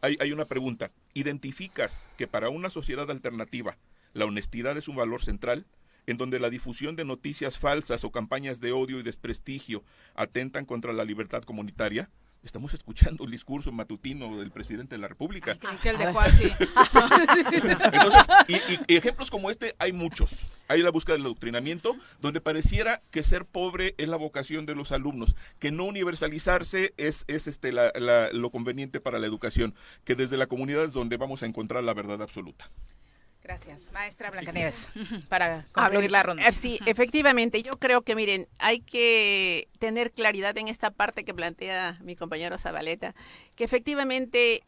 [0.01, 0.89] Hay una pregunta.
[1.13, 3.77] ¿Identificas que para una sociedad alternativa
[4.13, 5.65] la honestidad es un valor central?
[6.07, 9.83] En donde la difusión de noticias falsas o campañas de odio y desprestigio
[10.15, 12.09] atentan contra la libertad comunitaria?
[12.43, 15.57] Estamos escuchando el discurso matutino del presidente de la República.
[15.81, 16.49] Que el de Juan, sí.
[17.91, 20.51] Entonces, y, y- y ejemplos como este hay muchos.
[20.69, 24.93] Hay la búsqueda del adoctrinamiento, donde pareciera que ser pobre es la vocación de los
[24.93, 29.75] alumnos, que no universalizarse es, es este, la- la- lo conveniente para la educación,
[30.05, 32.71] que desde la comunidad es donde vamos a encontrar la verdad absoluta.
[33.47, 34.89] Gracias, maestra Blancanieves,
[35.29, 36.45] para A concluir ver, la ronda.
[36.45, 41.33] eh, Sí, efectivamente, yo creo que miren, hay que tener claridad en esta parte que
[41.33, 43.15] plantea mi compañero Zabaleta,
[43.55, 44.63] que efectivamente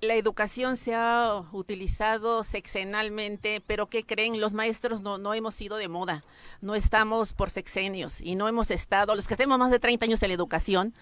[0.00, 4.40] la educación se ha utilizado sexenalmente, pero ¿qué creen?
[4.40, 6.22] Los maestros no, no hemos ido de moda,
[6.60, 10.22] no estamos por sexenios y no hemos estado, los que tenemos más de 30 años
[10.22, 10.94] en la educación,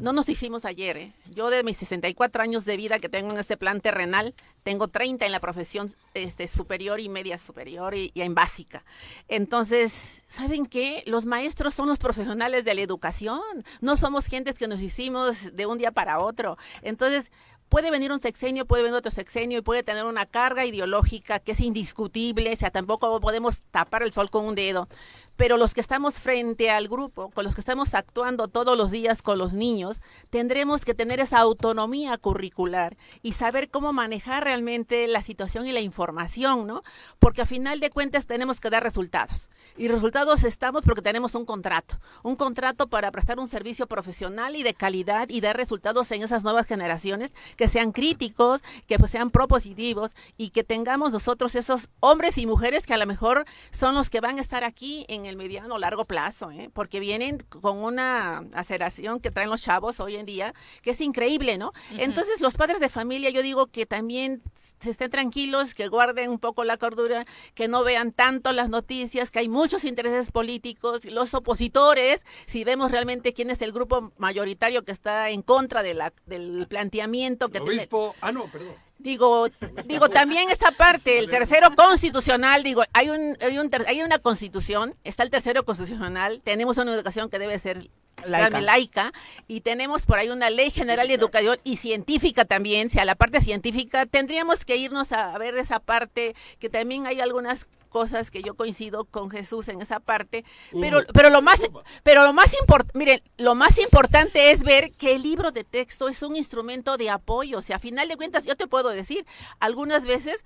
[0.00, 0.96] no nos hicimos ayer.
[0.96, 1.12] ¿eh?
[1.30, 5.26] Yo de mis 64 años de vida que tengo en este plan terrenal, tengo 30
[5.26, 8.84] en la profesión este, superior y media superior y, y en básica.
[9.28, 11.02] Entonces, ¿saben qué?
[11.06, 13.40] Los maestros son los profesionales de la educación,
[13.80, 16.56] no somos gentes que nos hicimos de un día para otro.
[16.82, 17.32] Entonces,
[17.68, 21.52] Puede venir un sexenio, puede venir otro sexenio y puede tener una carga ideológica que
[21.52, 24.88] es indiscutible, o sea, tampoco podemos tapar el sol con un dedo.
[25.36, 29.22] Pero los que estamos frente al grupo, con los que estamos actuando todos los días
[29.22, 30.00] con los niños,
[30.30, 35.80] tendremos que tener esa autonomía curricular y saber cómo manejar realmente la situación y la
[35.80, 36.82] información, ¿no?
[37.18, 39.50] Porque a final de cuentas tenemos que dar resultados.
[39.76, 44.62] Y resultados estamos porque tenemos un contrato, un contrato para prestar un servicio profesional y
[44.62, 49.30] de calidad y dar resultados en esas nuevas generaciones que sean críticos, que pues, sean
[49.30, 54.08] propositivos y que tengamos nosotros esos hombres y mujeres que a lo mejor son los
[54.08, 56.70] que van a estar aquí en el mediano o largo plazo, ¿eh?
[56.72, 61.58] porque vienen con una aceleración que traen los chavos hoy en día, que es increíble,
[61.58, 61.72] ¿no?
[61.90, 64.42] Entonces los padres de familia, yo digo que también
[64.80, 67.24] se estén tranquilos, que guarden un poco la cordura,
[67.54, 72.90] que no vean tanto las noticias, que hay muchos intereses políticos, los opositores, si vemos
[72.90, 77.58] realmente quién es el grupo mayoritario que está en contra de la, del planteamiento que
[77.58, 78.74] El tiene- obispo, ah no, perdón.
[78.98, 79.48] Digo,
[79.84, 84.94] digo también esa parte, el tercero constitucional, digo, hay un, hay un hay una constitución,
[85.04, 87.90] está el tercero constitucional, tenemos una educación que debe ser
[88.24, 88.50] Laica.
[88.50, 89.12] laica, laica
[89.46, 93.14] y tenemos por ahí una ley general de educación y científica también, si a la
[93.14, 98.42] parte científica tendríamos que irnos a ver esa parte, que también hay algunas cosas que
[98.42, 100.44] yo coincido con Jesús en esa parte,
[100.82, 101.60] pero, pero lo más,
[102.02, 106.08] pero lo más importante, miren, lo más importante es ver que el libro de texto
[106.10, 109.24] es un instrumento de apoyo, o sea, a final de cuentas, yo te puedo decir,
[109.60, 110.44] algunas veces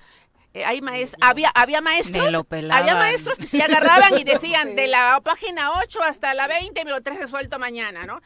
[0.52, 2.24] eh, hay maes- había, había maestros,
[2.80, 6.90] había maestros que se agarraban y decían de la página 8 hasta la 20 me
[6.90, 8.20] lo traes resuelto mañana, ¿no?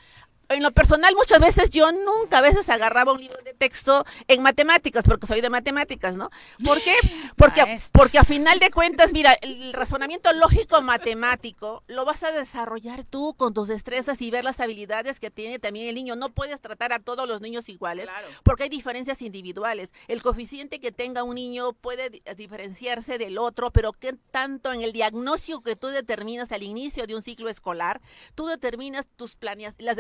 [0.49, 4.43] En lo personal, muchas veces yo nunca a veces agarraba un libro de texto en
[4.43, 6.31] matemáticas, porque soy de matemáticas, ¿no?
[6.65, 6.95] ¿Por qué?
[7.37, 12.31] Porque, a- porque a final de cuentas, mira, el razonamiento lógico matemático lo vas a
[12.33, 16.17] desarrollar tú con tus destrezas y ver las habilidades que tiene también el niño.
[16.17, 18.09] No puedes tratar a todos los niños iguales,
[18.43, 19.93] porque hay diferencias individuales.
[20.09, 24.83] El coeficiente que tenga un niño puede di- diferenciarse del otro, pero qué tanto en
[24.83, 28.01] el diagnóstico que tú determinas al inicio de un ciclo escolar,
[28.35, 29.97] tú determinas tus planeas, las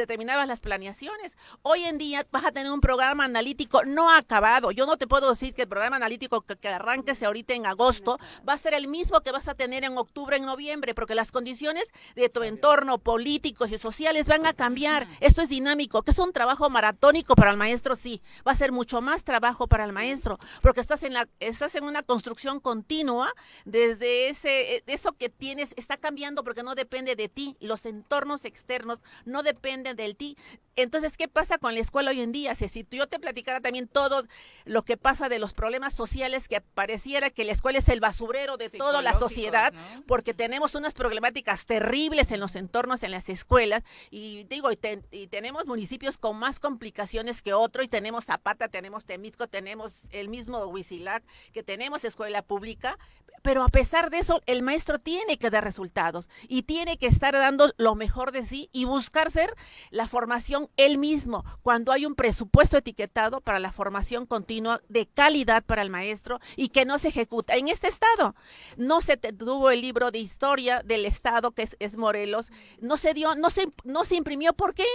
[0.46, 1.36] las planeaciones.
[1.62, 4.70] Hoy en día vas a tener un programa analítico no acabado.
[4.72, 8.18] Yo no te puedo decir que el programa analítico que, que arranques ahorita en agosto
[8.46, 11.30] va a ser el mismo que vas a tener en octubre, en noviembre, porque las
[11.30, 11.84] condiciones
[12.14, 15.06] de tu entorno políticos y sociales van a cambiar.
[15.20, 18.20] Esto es dinámico, que es un trabajo maratónico para el maestro, sí.
[18.46, 21.84] Va a ser mucho más trabajo para el maestro, porque estás en la, estás en
[21.84, 23.32] una construcción continua
[23.64, 27.56] desde ese, eh, eso que tienes está cambiando porque no depende de ti.
[27.60, 30.23] Los entornos externos no dependen de ti.
[30.76, 32.56] Entonces, ¿qué pasa con la escuela hoy en día?
[32.56, 34.24] Si, si yo te platicara también todo
[34.64, 38.56] lo que pasa de los problemas sociales, que pareciera que la escuela es el basurero
[38.56, 40.02] de toda la sociedad, ¿no?
[40.06, 45.06] porque tenemos unas problemáticas terribles en los entornos, en las escuelas, y digo, y, ten-
[45.12, 50.28] y tenemos municipios con más complicaciones que otro, y tenemos Zapata, tenemos Temisco, tenemos el
[50.28, 51.22] mismo Huizilac,
[51.52, 52.98] que tenemos escuela pública,
[53.42, 57.34] pero a pesar de eso, el maestro tiene que dar resultados y tiene que estar
[57.34, 59.54] dando lo mejor de sí y buscar ser
[59.90, 65.64] la formación él mismo, cuando hay un presupuesto etiquetado para la formación continua de calidad
[65.64, 67.56] para el maestro y que no se ejecuta.
[67.56, 68.36] En este estado
[68.76, 73.34] no se tuvo el libro de historia del estado que es, Morelos, no se dio,
[73.34, 74.52] no se, no se imprimió.
[74.52, 74.86] ¿Por qué?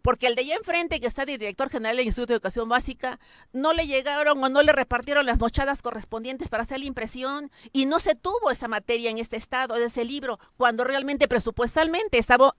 [0.00, 3.18] Porque el de allá enfrente, que está de director general del Instituto de Educación Básica,
[3.52, 7.86] no le llegaron o no le repartieron las mochadas correspondientes para hacer la impresión y
[7.86, 12.54] no se tuvo esa materia en este estado, ese libro, cuando realmente presupuestalmente estaba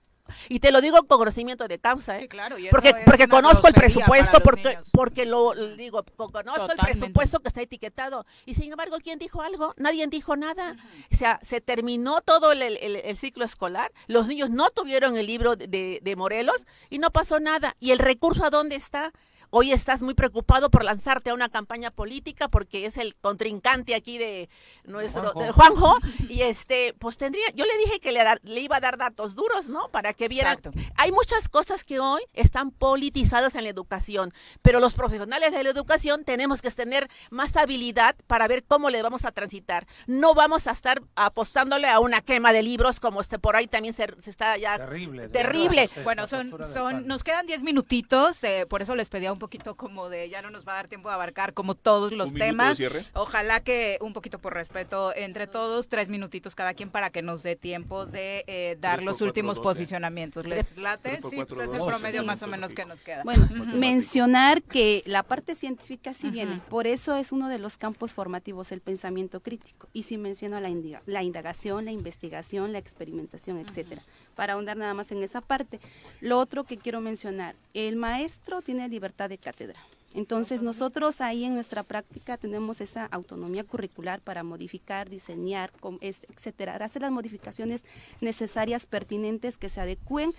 [0.48, 2.28] y te lo digo con conocimiento de causa, ¿eh?
[2.28, 4.88] claro, y porque, porque conozco el presupuesto, porque, niños.
[4.92, 8.24] porque lo digo, co- conozco el presupuesto que está etiquetado.
[8.46, 9.74] Y sin embargo, ¿quién dijo algo?
[9.76, 10.76] Nadie dijo nada.
[11.12, 15.26] O sea, se terminó todo el, el- el ciclo escolar, los niños no tuvieron el
[15.26, 17.76] libro de- de, de Morelos y no pasó nada.
[17.80, 19.12] ¿Y el recurso a dónde está?
[19.50, 24.16] Hoy estás muy preocupado por lanzarte a una campaña política porque es el contrincante aquí
[24.16, 24.48] de
[24.84, 25.40] nuestro Juanjo.
[25.42, 25.98] de Juanjo
[26.28, 29.88] y este pues tendría yo le dije que le, iba a dar datos duros, ¿no?
[29.88, 30.78] Para que vieran Exacto.
[30.96, 34.32] hay muchas cosas que hoy están politizadas en la educación,
[34.62, 39.02] pero los profesionales de la educación tenemos que tener más habilidad para ver cómo le
[39.02, 39.86] vamos a transitar.
[40.06, 43.94] No vamos a estar apostándole a una quema de libros como este por ahí también
[43.94, 45.22] se, se está ya Terrible.
[45.22, 45.90] de terrible.
[46.04, 50.08] Bueno, son, son, nos quedan 10 minutitos, eh, por eso les pedía un poquito como
[50.08, 52.44] de, ya no nos va a dar tiempo de abarcar como todos los ¿Un minuto
[52.44, 52.76] de temas.
[52.76, 53.04] cierre?
[53.14, 57.42] Ojalá que un poquito por respeto entre todos, tres minutitos cada quien para que nos
[57.42, 60.46] dé tiempo de eh, dar los cuatro, últimos posicionamientos.
[60.46, 61.16] ¿Les late?
[61.28, 62.26] Sí, cuatro, pues es el promedio Sí.
[62.26, 63.24] más o menos que nos queda.
[63.24, 63.48] Bueno,
[63.90, 68.70] mencionar que la parte científica sí viene, por eso es uno de los campos formativos
[68.70, 69.88] el pensamiento crítico.
[69.92, 74.02] Y sí menciono la, indiga- la indagación, la investigación, la experimentación, etcétera.
[74.36, 75.80] Para ahondar nada más en esa parte.
[76.20, 79.78] Lo otro que quiero mencionar, el maestro tiene libertad de cátedra.
[80.12, 86.22] Entonces nosotros ahí en nuestra práctica tenemos esa autonomía curricular para modificar, diseñar, com- es-
[86.34, 87.84] etcétera, hacer las modificaciones
[88.20, 90.32] necesarias, pertinentes, que se adecúen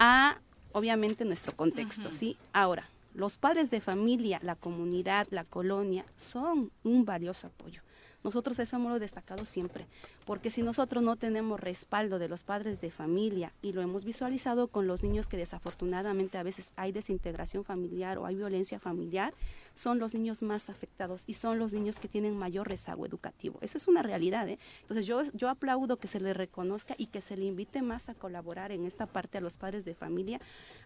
[0.00, 0.38] a,
[0.72, 2.36] obviamente, nuestro contexto, ¿sí?
[2.52, 7.80] Ahora, los padres de familia, la comunidad, la colonia, son un valioso apoyo.
[8.24, 9.86] Nosotros eso hemos destacado siempre,
[10.26, 14.68] porque si nosotros no tenemos respaldo de los padres de familia y lo hemos visualizado
[14.68, 19.34] con los niños que desafortunadamente a veces hay desintegración familiar o hay violencia familiar,
[19.74, 23.58] son los niños más afectados y son los niños que tienen mayor rezago educativo.
[23.62, 24.48] Esa es una realidad.
[24.48, 24.58] ¿eh?
[24.82, 28.14] Entonces yo, yo aplaudo que se le reconozca y que se le invite más a
[28.14, 30.40] colaborar en esta parte a los padres de familia,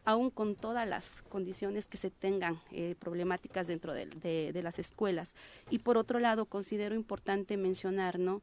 [0.04, 4.78] aún con todas las condiciones que se tengan eh, problemáticas dentro de, de- de las
[4.78, 5.34] escuelas.
[5.70, 8.42] Y por otro lado, considero importante mencionar, ¿no?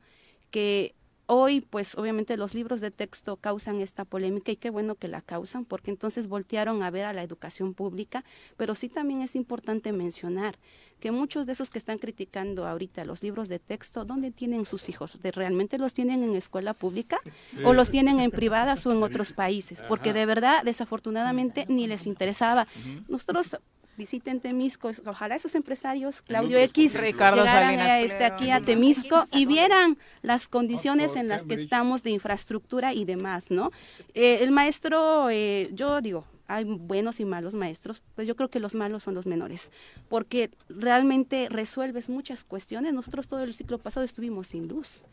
[0.51, 0.93] que
[1.25, 5.21] hoy, pues obviamente los libros de texto causan esta polémica y qué bueno que la
[5.21, 8.23] causan, porque entonces voltearon a ver a la educación pública,
[8.57, 10.57] pero sí también es importante mencionar
[10.99, 14.87] que muchos de esos que están criticando ahorita los libros de texto, ¿dónde tienen sus
[14.87, 15.21] hijos?
[15.21, 17.19] ¿De ¿Realmente los tienen en escuela pública
[17.51, 17.57] Sí.
[17.65, 19.81] o los tienen en privadas o en otros países?
[19.81, 22.67] Porque de verdad, desafortunadamente, ni les interesaba.
[23.09, 23.57] Nosotros
[23.97, 29.23] visiten Temisco, ojalá esos empresarios, Claudio X, Ricardo llegaran Salinas a este, aquí a Temisco
[29.31, 33.71] y vieran las condiciones en las que estamos de infraestructura y demás, ¿no?
[34.13, 38.59] Eh, el maestro, eh, yo digo, hay buenos y malos maestros, pues yo creo que
[38.59, 39.71] los malos son los menores,
[40.09, 42.93] porque realmente resuelves muchas cuestiones.
[42.93, 45.03] Nosotros todo el ciclo pasado estuvimos sin luz.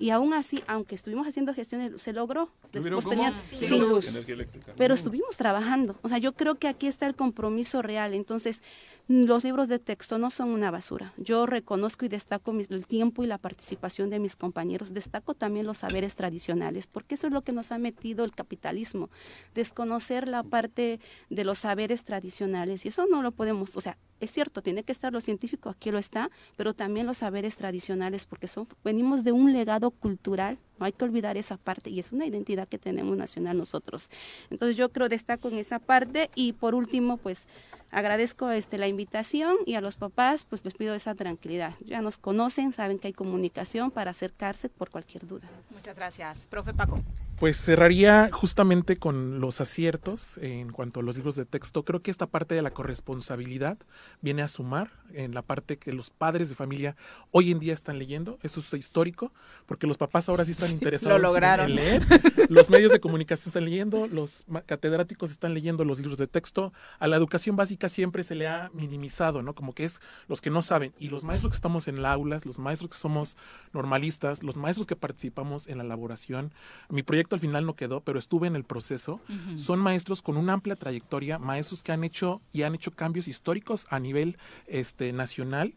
[0.00, 2.50] Y aún así, aunque estuvimos haciendo gestiones, se logró.
[2.72, 3.90] ¿Tuvieron Después tenían Sin sin luz.
[3.90, 4.08] luz.
[4.08, 4.72] Energía eléctrica.
[4.76, 4.96] Pero Mm.
[4.96, 5.94] estuvimos trabajando.
[6.02, 8.14] O sea, yo creo que aquí está el compromiso real.
[8.14, 8.62] Entonces,
[9.10, 11.12] los libros de texto no son una basura.
[11.16, 14.94] Yo reconozco y destaco el tiempo y la participación de mis compañeros.
[14.94, 19.10] Destaco también los saberes tradicionales, porque eso es lo que nos ha metido el capitalismo.
[19.52, 22.84] Desconocer la parte de los saberes tradicionales.
[22.84, 25.90] Y eso no lo podemos, o sea, es cierto, tiene que estar lo científico, aquí
[25.90, 30.86] lo está, pero también los saberes tradicionales, porque son, venimos de un legado cultural, no
[30.86, 34.08] hay que olvidar esa parte, y es una identidad que tenemos nacional nosotros.
[34.50, 37.48] Entonces yo creo destaco en esa parte, y por último, pues
[37.90, 41.74] agradezco este, la invitación y a los papás, pues les pido esa tranquilidad.
[41.84, 45.48] Ya nos conocen, saben que hay comunicación para acercarse por cualquier duda.
[45.70, 46.46] Muchas gracias.
[46.46, 47.00] Profe Paco.
[47.40, 51.86] Pues cerraría justamente con los aciertos en cuanto a los libros de texto.
[51.86, 53.78] Creo que esta parte de la corresponsabilidad
[54.20, 56.96] viene a sumar en la parte que los padres de familia
[57.30, 58.38] hoy en día están leyendo.
[58.42, 59.32] Eso es histórico,
[59.64, 61.18] porque los papás ahora sí están interesados
[61.64, 62.06] en- leer.
[62.50, 66.74] Los medios de comunicación están leyendo, los catedráticos están leyendo los libros de texto.
[66.98, 69.54] A la educación básica siempre se le ha minimizado, ¿no?
[69.54, 70.92] Como que es los que no saben.
[70.98, 73.38] Y los maestros que estamos en las aulas, los maestros que somos
[73.72, 76.52] normalistas, los maestros que participamos en la elaboración.
[76.90, 79.20] Mi proyecto al final no quedó, pero estuve en el proceso.
[79.56, 83.86] Son maestros con una amplia trayectoria, maestros que han hecho y han hecho cambios históricos
[83.90, 85.74] a nivel este, nacional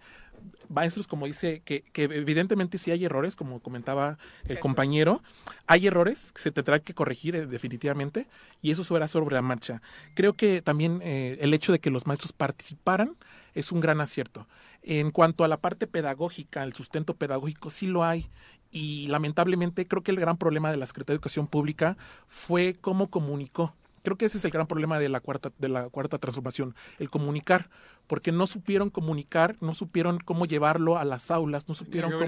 [0.69, 4.17] maestros, como dice, que, que evidentemente sí hay errores, como comentaba
[4.47, 5.21] el compañero,
[5.67, 8.27] hay errores que se tendrán que corregir eh, definitivamente
[8.61, 9.81] y eso será sobre la marcha.
[10.15, 13.15] Creo que también eh, el hecho de que los maestros participaran
[13.53, 14.47] es un gran acierto.
[14.81, 18.29] En cuanto a la parte pedagógica, el sustento pedagógico, sí lo hay.
[18.73, 21.95] Y lamentablemente creo que el gran problema de la Secretaría de Educación Pública
[22.27, 23.73] fue cómo comunicó.
[24.01, 27.09] Creo que ese es el gran problema de la cuarta, de la cuarta transformación, el
[27.09, 27.69] comunicar,
[28.07, 32.25] porque no supieron comunicar, no supieron cómo llevarlo a las aulas, no supieron Qué cómo.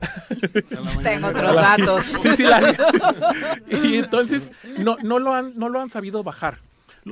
[1.02, 2.04] Tengo otros datos.
[2.04, 2.76] Sí, sí, la-
[3.82, 6.58] y entonces no, no, lo han, no lo han sabido bajar.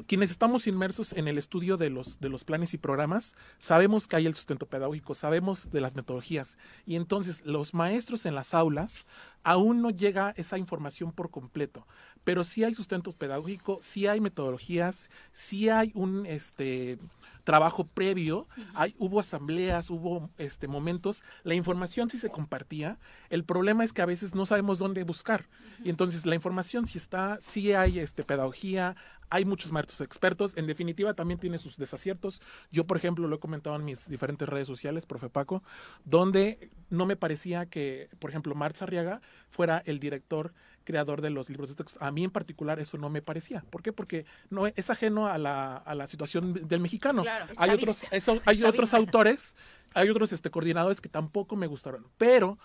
[0.03, 4.17] Quienes estamos inmersos en el estudio de los, de los planes y programas, sabemos que
[4.17, 6.59] hay el sustento pedagógico, sabemos de las metodologías.
[6.85, 9.07] Y entonces los maestros en las aulas
[9.45, 11.87] aún no llega esa información por completo.
[12.25, 16.99] Pero sí hay sustento pedagógico, sí hay metodologías, sí hay un este
[17.45, 22.99] trabajo previo, hay, hubo asambleas, hubo este, momentos, la información sí se compartía,
[23.31, 25.47] el problema es que a veces no sabemos dónde buscar,
[25.85, 28.97] y entonces la información sí está, sí hay este, pedagogía,
[29.31, 32.41] hay muchos maestros expertos, en definitiva también tiene sus desaciertos,
[32.71, 35.63] yo por ejemplo lo he comentado en mis diferentes redes sociales, profe Paco,
[36.05, 40.55] donde no me parecía que, por ejemplo, Marx Arriaga fuera el director
[40.85, 41.99] creador de los libros de texto.
[42.05, 43.63] A mí en particular eso no me parecía.
[43.71, 43.93] ¿Por qué?
[43.93, 47.23] Porque no es ajeno a la, a la situación del mexicano.
[47.23, 49.57] Claro, hay otros, eso- Es hay otros autores,
[49.95, 52.07] hay otros este, coordinadores que tampoco me gustaron.
[52.19, 52.59] Pero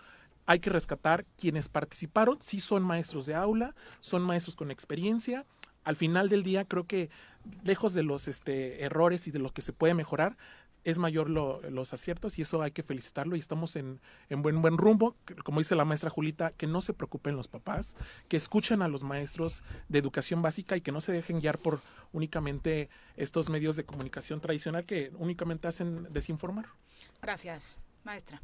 [0.45, 5.45] hay que rescatar quienes participaron, sí son maestros de aula, son maestros con experiencia.
[5.83, 7.09] Al final del día creo que
[7.63, 10.37] lejos de los este, errores y de lo que se puede mejorar,
[10.83, 13.99] es mayor lo- los aciertos y eso hay que felicitarlo y estamos en,
[14.29, 17.95] en buen buen rumbo, como dice la maestra Julita, que no se preocupen los papás,
[18.27, 21.79] que escuchen a los maestros de educación básica y que no se dejen guiar por
[22.13, 26.67] únicamente estos medios de comunicación tradicional que únicamente hacen desinformar.
[27.21, 28.41] Gracias, maestra.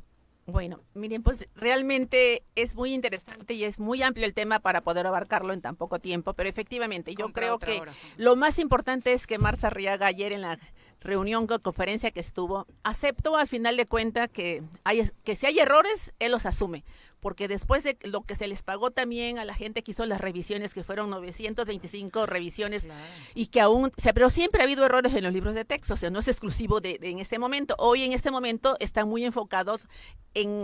[0.47, 5.07] Bueno, miren, pues realmente es muy interesante y es muy amplio el tema para poder
[5.07, 7.93] abarcarlo en tan poco tiempo, pero efectivamente yo Compra creo que hora.
[8.17, 10.59] lo más importante es que Marza Arriaga ayer en la
[11.05, 15.59] reunión o conferencia que estuvo, aceptó al final de cuentas que, hay, que si hay
[15.59, 16.83] errores, él los asume,
[17.19, 20.21] porque después de lo que se les pagó también a la gente que hizo las
[20.21, 22.87] revisiones, que fueron 925 revisiones,
[23.33, 25.93] y que aún, o sea, pero siempre ha habido errores en los libros de texto,
[25.93, 27.75] o sea, no es exclusivo de, de en este momento.
[27.79, 29.87] Hoy en este momento están muy enfocados
[30.33, 30.63] en,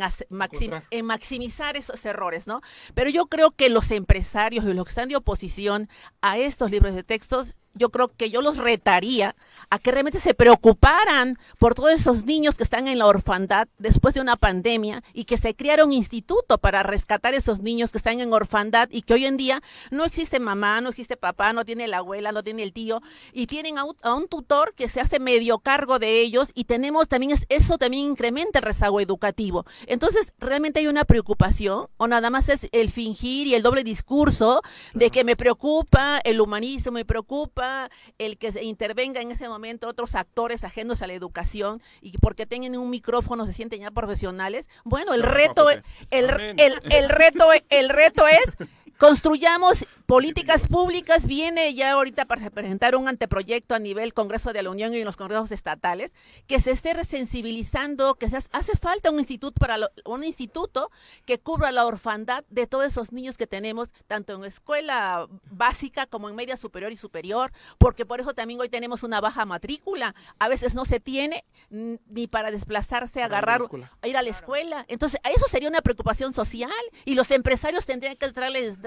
[0.91, 2.61] en maximizar esos errores, ¿no?
[2.93, 5.89] Pero yo creo que los empresarios y los que están de oposición
[6.21, 9.35] a estos libros de textos, yo creo que yo los retaría
[9.69, 14.13] a que realmente se preocuparan por todos esos niños que están en la orfandad después
[14.13, 18.19] de una pandemia y que se creara un instituto para rescatar esos niños que están
[18.19, 19.61] en orfandad y que hoy en día
[19.91, 23.01] no existe mamá, no existe papá, no tiene la abuela, no tiene el tío
[23.33, 26.65] y tienen a un, a un tutor que se hace medio cargo de ellos y
[26.65, 29.65] tenemos también es- eso también incrementa el rezago educativo.
[29.87, 34.61] Entonces, realmente hay una preocupación o nada más es el fingir y el doble discurso
[34.93, 39.87] de que me preocupa el humanismo, me preocupa el que se intervenga en ese momento
[39.87, 44.67] otros actores ajenos a la educación y porque tienen un micrófono se sienten ya profesionales.
[44.83, 45.83] Bueno, el reto José.
[46.09, 46.55] el, Amén.
[46.57, 48.57] el, el reto el reto es
[49.01, 51.25] construyamos políticas públicas.
[51.25, 55.05] Viene ya ahorita para presentar un anteproyecto a nivel Congreso de la Unión y en
[55.05, 56.13] los congresos estatales
[56.45, 60.91] que se esté sensibilizando, que se hace- hace falta un instituto para lo- un instituto
[61.25, 66.29] que cubra la orfandad de todos esos niños que tenemos tanto en escuela básica como
[66.29, 70.13] en media superior y superior, porque por eso también hoy tenemos una baja matrícula.
[70.37, 73.61] A veces no se tiene ni para desplazarse, agarrar,
[74.03, 74.85] ir a la escuela.
[74.89, 76.69] Entonces, a eso sería una preocupación social
[77.03, 78.79] y los empresarios tendrían que estarles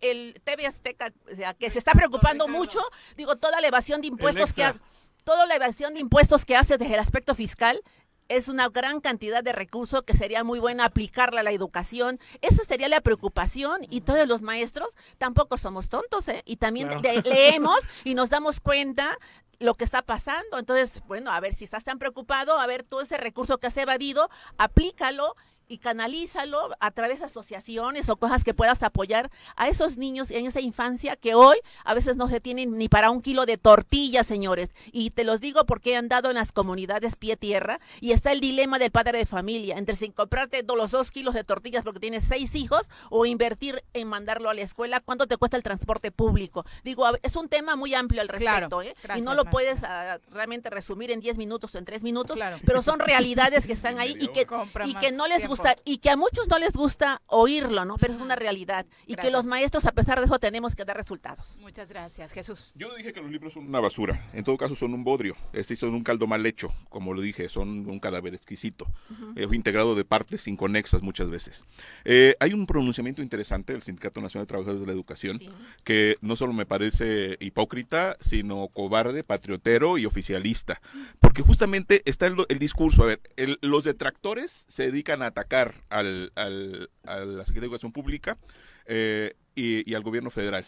[0.00, 2.80] El TV Azteca, o sea, que se está preocupando mucho,
[3.16, 4.86] digo, toda la evasión de impuestos que ha- extra.
[5.24, 7.80] toda la evasión de impuestos que hace desde el aspecto fiscal
[8.28, 12.18] es una gran cantidad de recursos que sería muy buena aplicarla a la educación.
[12.42, 16.42] Esa sería la preocupación y todos los maestros tampoco somos tontos, ¿eh?
[16.44, 17.00] Y también Claro.
[17.22, 19.16] de- leemos y nos damos cuenta
[19.60, 20.58] lo que está pasando.
[20.58, 23.76] Entonces, bueno, a ver, si estás tan preocupado, a ver, todo ese recurso que has
[23.78, 24.28] evadido,
[24.58, 25.34] aplícalo
[25.68, 30.46] y canalízalo a través de asociaciones o cosas que puedas apoyar a esos niños en
[30.46, 34.26] esa infancia que hoy a veces no se tienen ni para un kilo de tortillas,
[34.26, 34.70] señores.
[34.92, 38.40] Y te los digo porque he andado en las comunidades pie tierra y está el
[38.40, 42.24] dilema del padre de familia entre sin comprarte los dos kilos de tortillas porque tienes
[42.24, 45.00] seis hijos o invertir en mandarlo a la escuela.
[45.00, 46.64] ¿Cuánto te cuesta el transporte público?
[46.84, 48.82] Digo, es un tema muy amplio al respecto, Claro.
[48.82, 48.94] ¿eh?
[49.18, 52.80] y no lo puedes ah, realmente resumir en 10 minutos o en 3 minutos, pero
[52.82, 54.46] son realidades que están ahí y que,
[54.86, 55.57] y que no les tiempo.
[55.62, 57.96] Gusta y que a muchos no les gusta oírlo, ¿no?
[57.98, 59.46] Pero es una realidad y que los Gracias.
[59.46, 61.58] maestros a pesar de eso tenemos que dar resultados.
[61.60, 62.72] Muchas gracias, Jesús.
[62.76, 64.28] Yo dije que los libros son una basura.
[64.32, 65.36] En todo caso, son un bodrio.
[65.52, 67.48] Es decir, son un caldo mal hecho, como lo dije.
[67.48, 68.86] Son un cadáver exquisito.
[69.10, 69.32] Ujú.
[69.36, 71.64] eh, integrado de partes inconexas muchas veces.
[72.04, 75.40] Eh, hay un pronunciamiento interesante del Sindicato Nacional de Trabajadores de la Educación
[75.84, 80.80] que no solo me parece hipócrita, sino cobarde, patriotero y oficialista.
[81.20, 83.02] Porque justamente está el, el discurso.
[83.02, 85.47] A ver, el- los detractores se dedican a atacar
[85.90, 88.38] al, al- a la Secretaría de Educación Pública.
[88.86, 90.64] eh, y, al gobierno federal.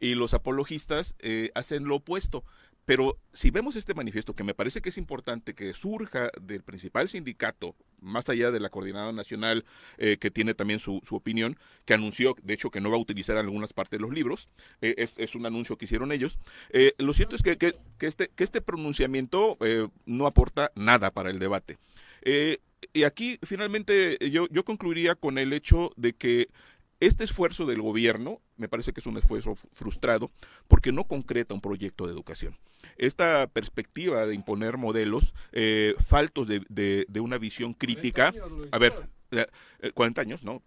[0.00, 2.44] Y los apologistas eh, hacen lo opuesto.
[2.84, 7.08] Pero si vemos este manifiesto, que me parece que es importante que surja del principal
[7.08, 9.64] sindicato, más allá de la coordinadora nacional,
[9.98, 11.56] eh, que tiene también su, su opinión,
[11.86, 14.48] que anunció, de hecho, que no va a utilizar algunas partes de los libros,
[14.80, 16.36] es, un anuncio que hicieron ellos.
[16.98, 19.56] Lo cierto es que, que- este, que este pronunciamiento
[20.04, 21.78] no aporta nada para el debate.
[22.92, 26.48] Y aquí, finalmente, yo, yo concluiría con el hecho de que
[27.00, 30.30] este esfuerzo del gobierno me parece que es un esfuerzo fu- frustrado
[30.68, 32.56] porque no concreta un proyecto de educación.
[32.96, 38.32] Esta perspectiva de imponer modelos eh, faltos de, de- de una visión crítica,
[38.70, 38.92] a ver,
[39.32, 39.46] eh,
[39.80, 40.62] eh, 40 años, ¿no?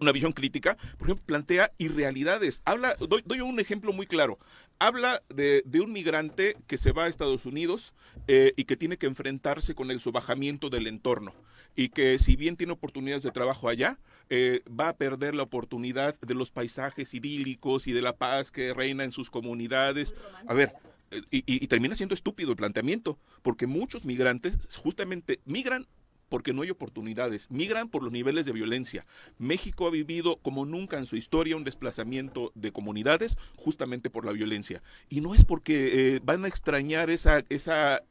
[0.00, 2.62] Una visión crítica, por ejemplo, plantea irrealidades.
[2.64, 4.38] Habla, doy, doy un ejemplo muy claro.
[4.78, 7.94] Habla de, de un migrante que se va a Estados Unidos
[8.26, 11.34] eh, y que tiene que enfrentarse con el subajamiento del entorno
[11.76, 13.98] y que si bien tiene oportunidades de trabajo allá,
[14.30, 18.72] eh, va a perder la oportunidad de los paisajes idílicos y de la paz que
[18.74, 20.14] reina en sus comunidades.
[20.46, 20.72] A ver,
[21.10, 25.86] eh, y, y- y termina siendo estúpido el planteamiento, porque muchos migrantes justamente migran
[26.28, 29.06] porque no hay oportunidades, migran por los niveles de violencia.
[29.38, 34.32] México ha vivido como nunca en su historia un desplazamiento de comunidades justamente por la
[34.32, 34.82] violencia.
[35.08, 37.42] Y no es porque eh, van a extrañar esa,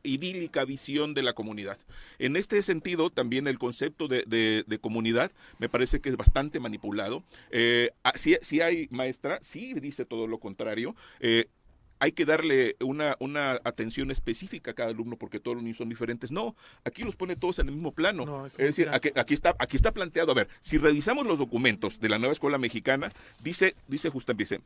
[0.04, 1.78] idílica visión de la comunidad.
[2.20, 7.24] En este sentido, también el concepto de, comunidad me parece que es bastante manipulado.
[7.52, 10.96] Eh, ah, si, si hay maestra, sí dice todo lo contrario.
[11.20, 11.46] Eh,
[12.00, 15.90] hay que darle una, una atención específica a cada alumno porque todos los niños son
[15.90, 16.32] diferentes.
[16.32, 18.46] No, aquí los pone todos en el mismo plano.
[18.46, 22.10] es decir, aquí, aquí está, aquí está planteado, a ver, si revisamos los documentos de
[22.10, 23.12] la nueva escuela mexicana,
[23.44, 24.62] dice, dice justamente, dice,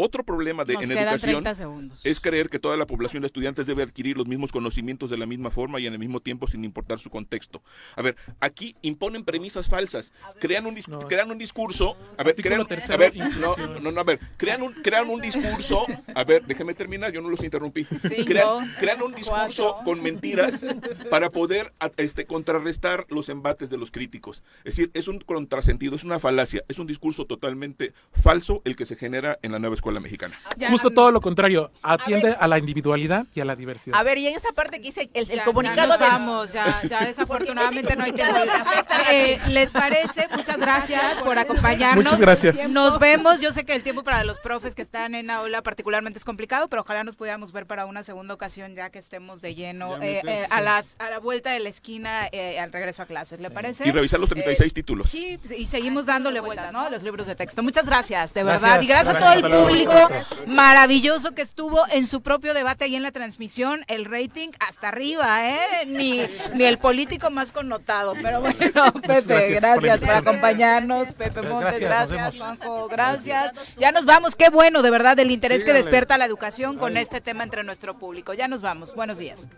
[0.00, 2.06] otro problema de, Nos en educación 30 segundos.
[2.06, 5.26] es creer que toda la población de estudiantes debe adquirir los mismos conocimientos de la
[5.26, 7.62] misma forma y en el mismo tiempo sin importar su contexto.
[7.96, 12.60] A ver, aquí imponen premisas falsas, crean un, dis- crean un discurso, a ver, crean,
[12.60, 16.46] a tercero, ver, no, no, no, a ver, crean un, crean un discurso, a ver,
[16.46, 17.84] déjeme terminar, yo no los interrumpí.
[17.84, 20.64] Crean, crean un discurso con mentiras
[21.10, 24.42] para poder a- este, contrarrestar los embates de los críticos.
[24.64, 28.86] Es decir, es un contrasentido, es una falacia, es un discurso totalmente falso el que
[28.86, 30.38] se genera en la nueva escuela mexicana.
[30.68, 33.98] Justo todo lo contrario, atiende a, la individualidad y a la diversidad.
[33.98, 36.52] A ver, y en esta parte que dice el, el Ya, comunicado ya de- vamos,
[36.52, 38.36] ya, ya desafortunadamente no hay tiempo.
[39.10, 40.28] Eh, ¿Les parece?
[40.36, 42.04] Muchas gracias por acompañarnos.
[42.04, 42.68] Muchas gracias.
[42.70, 43.40] Nos vemos.
[43.40, 46.68] Yo sé que el tiempo para los profes que están en aula particularmente es complicado,
[46.68, 50.20] pero ojalá nos pudiéramos ver para una segunda ocasión ya que estemos de lleno eh,
[50.26, 53.40] eh, a las a la vuelta de la esquina eh, al regreso a clases.
[53.40, 53.88] ¿Le parece?
[53.88, 55.08] Y revisar los 36 Eh, títulos.
[55.08, 56.80] Sí, y seguimos dándole vuelta, ¿no?
[56.80, 57.62] A los libros de texto.
[57.62, 58.62] Muchas gracias, de Gracias.
[58.62, 58.82] verdad.
[58.82, 59.44] Y gracias a todo Gracias.
[59.44, 59.68] el luego.
[59.84, 60.08] Público
[60.46, 63.84] maravilloso que estuvo en su propio debate ahí en la transmisión.
[63.88, 65.86] El rating hasta arriba, ¿eh?
[65.86, 66.22] Ni,
[66.54, 68.14] ni el político más connotado.
[68.20, 71.12] Pero bueno, Pepe, gracias por gracias acompañarnos.
[71.12, 72.36] Pepe Montes, Gracias.
[72.36, 73.52] Juanjo, gracias.
[73.76, 74.36] Ya nos vamos.
[74.36, 77.98] Qué bueno, de verdad, el interés que despierta la educación con este tema entre nuestro
[77.98, 78.34] público.
[78.34, 78.94] Ya nos vamos.
[78.94, 79.48] Buenos días.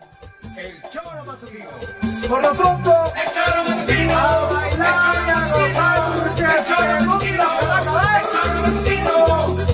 [2.27, 7.43] Por lo pronto, el choro matutino, a bailar y a gozar, porque el choro matutino
[7.59, 8.21] se va a acabar.
[8.21, 9.72] El choro matutino,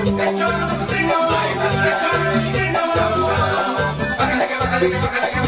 [0.00, 0.16] Bájale
[4.18, 5.39] bájale bájale.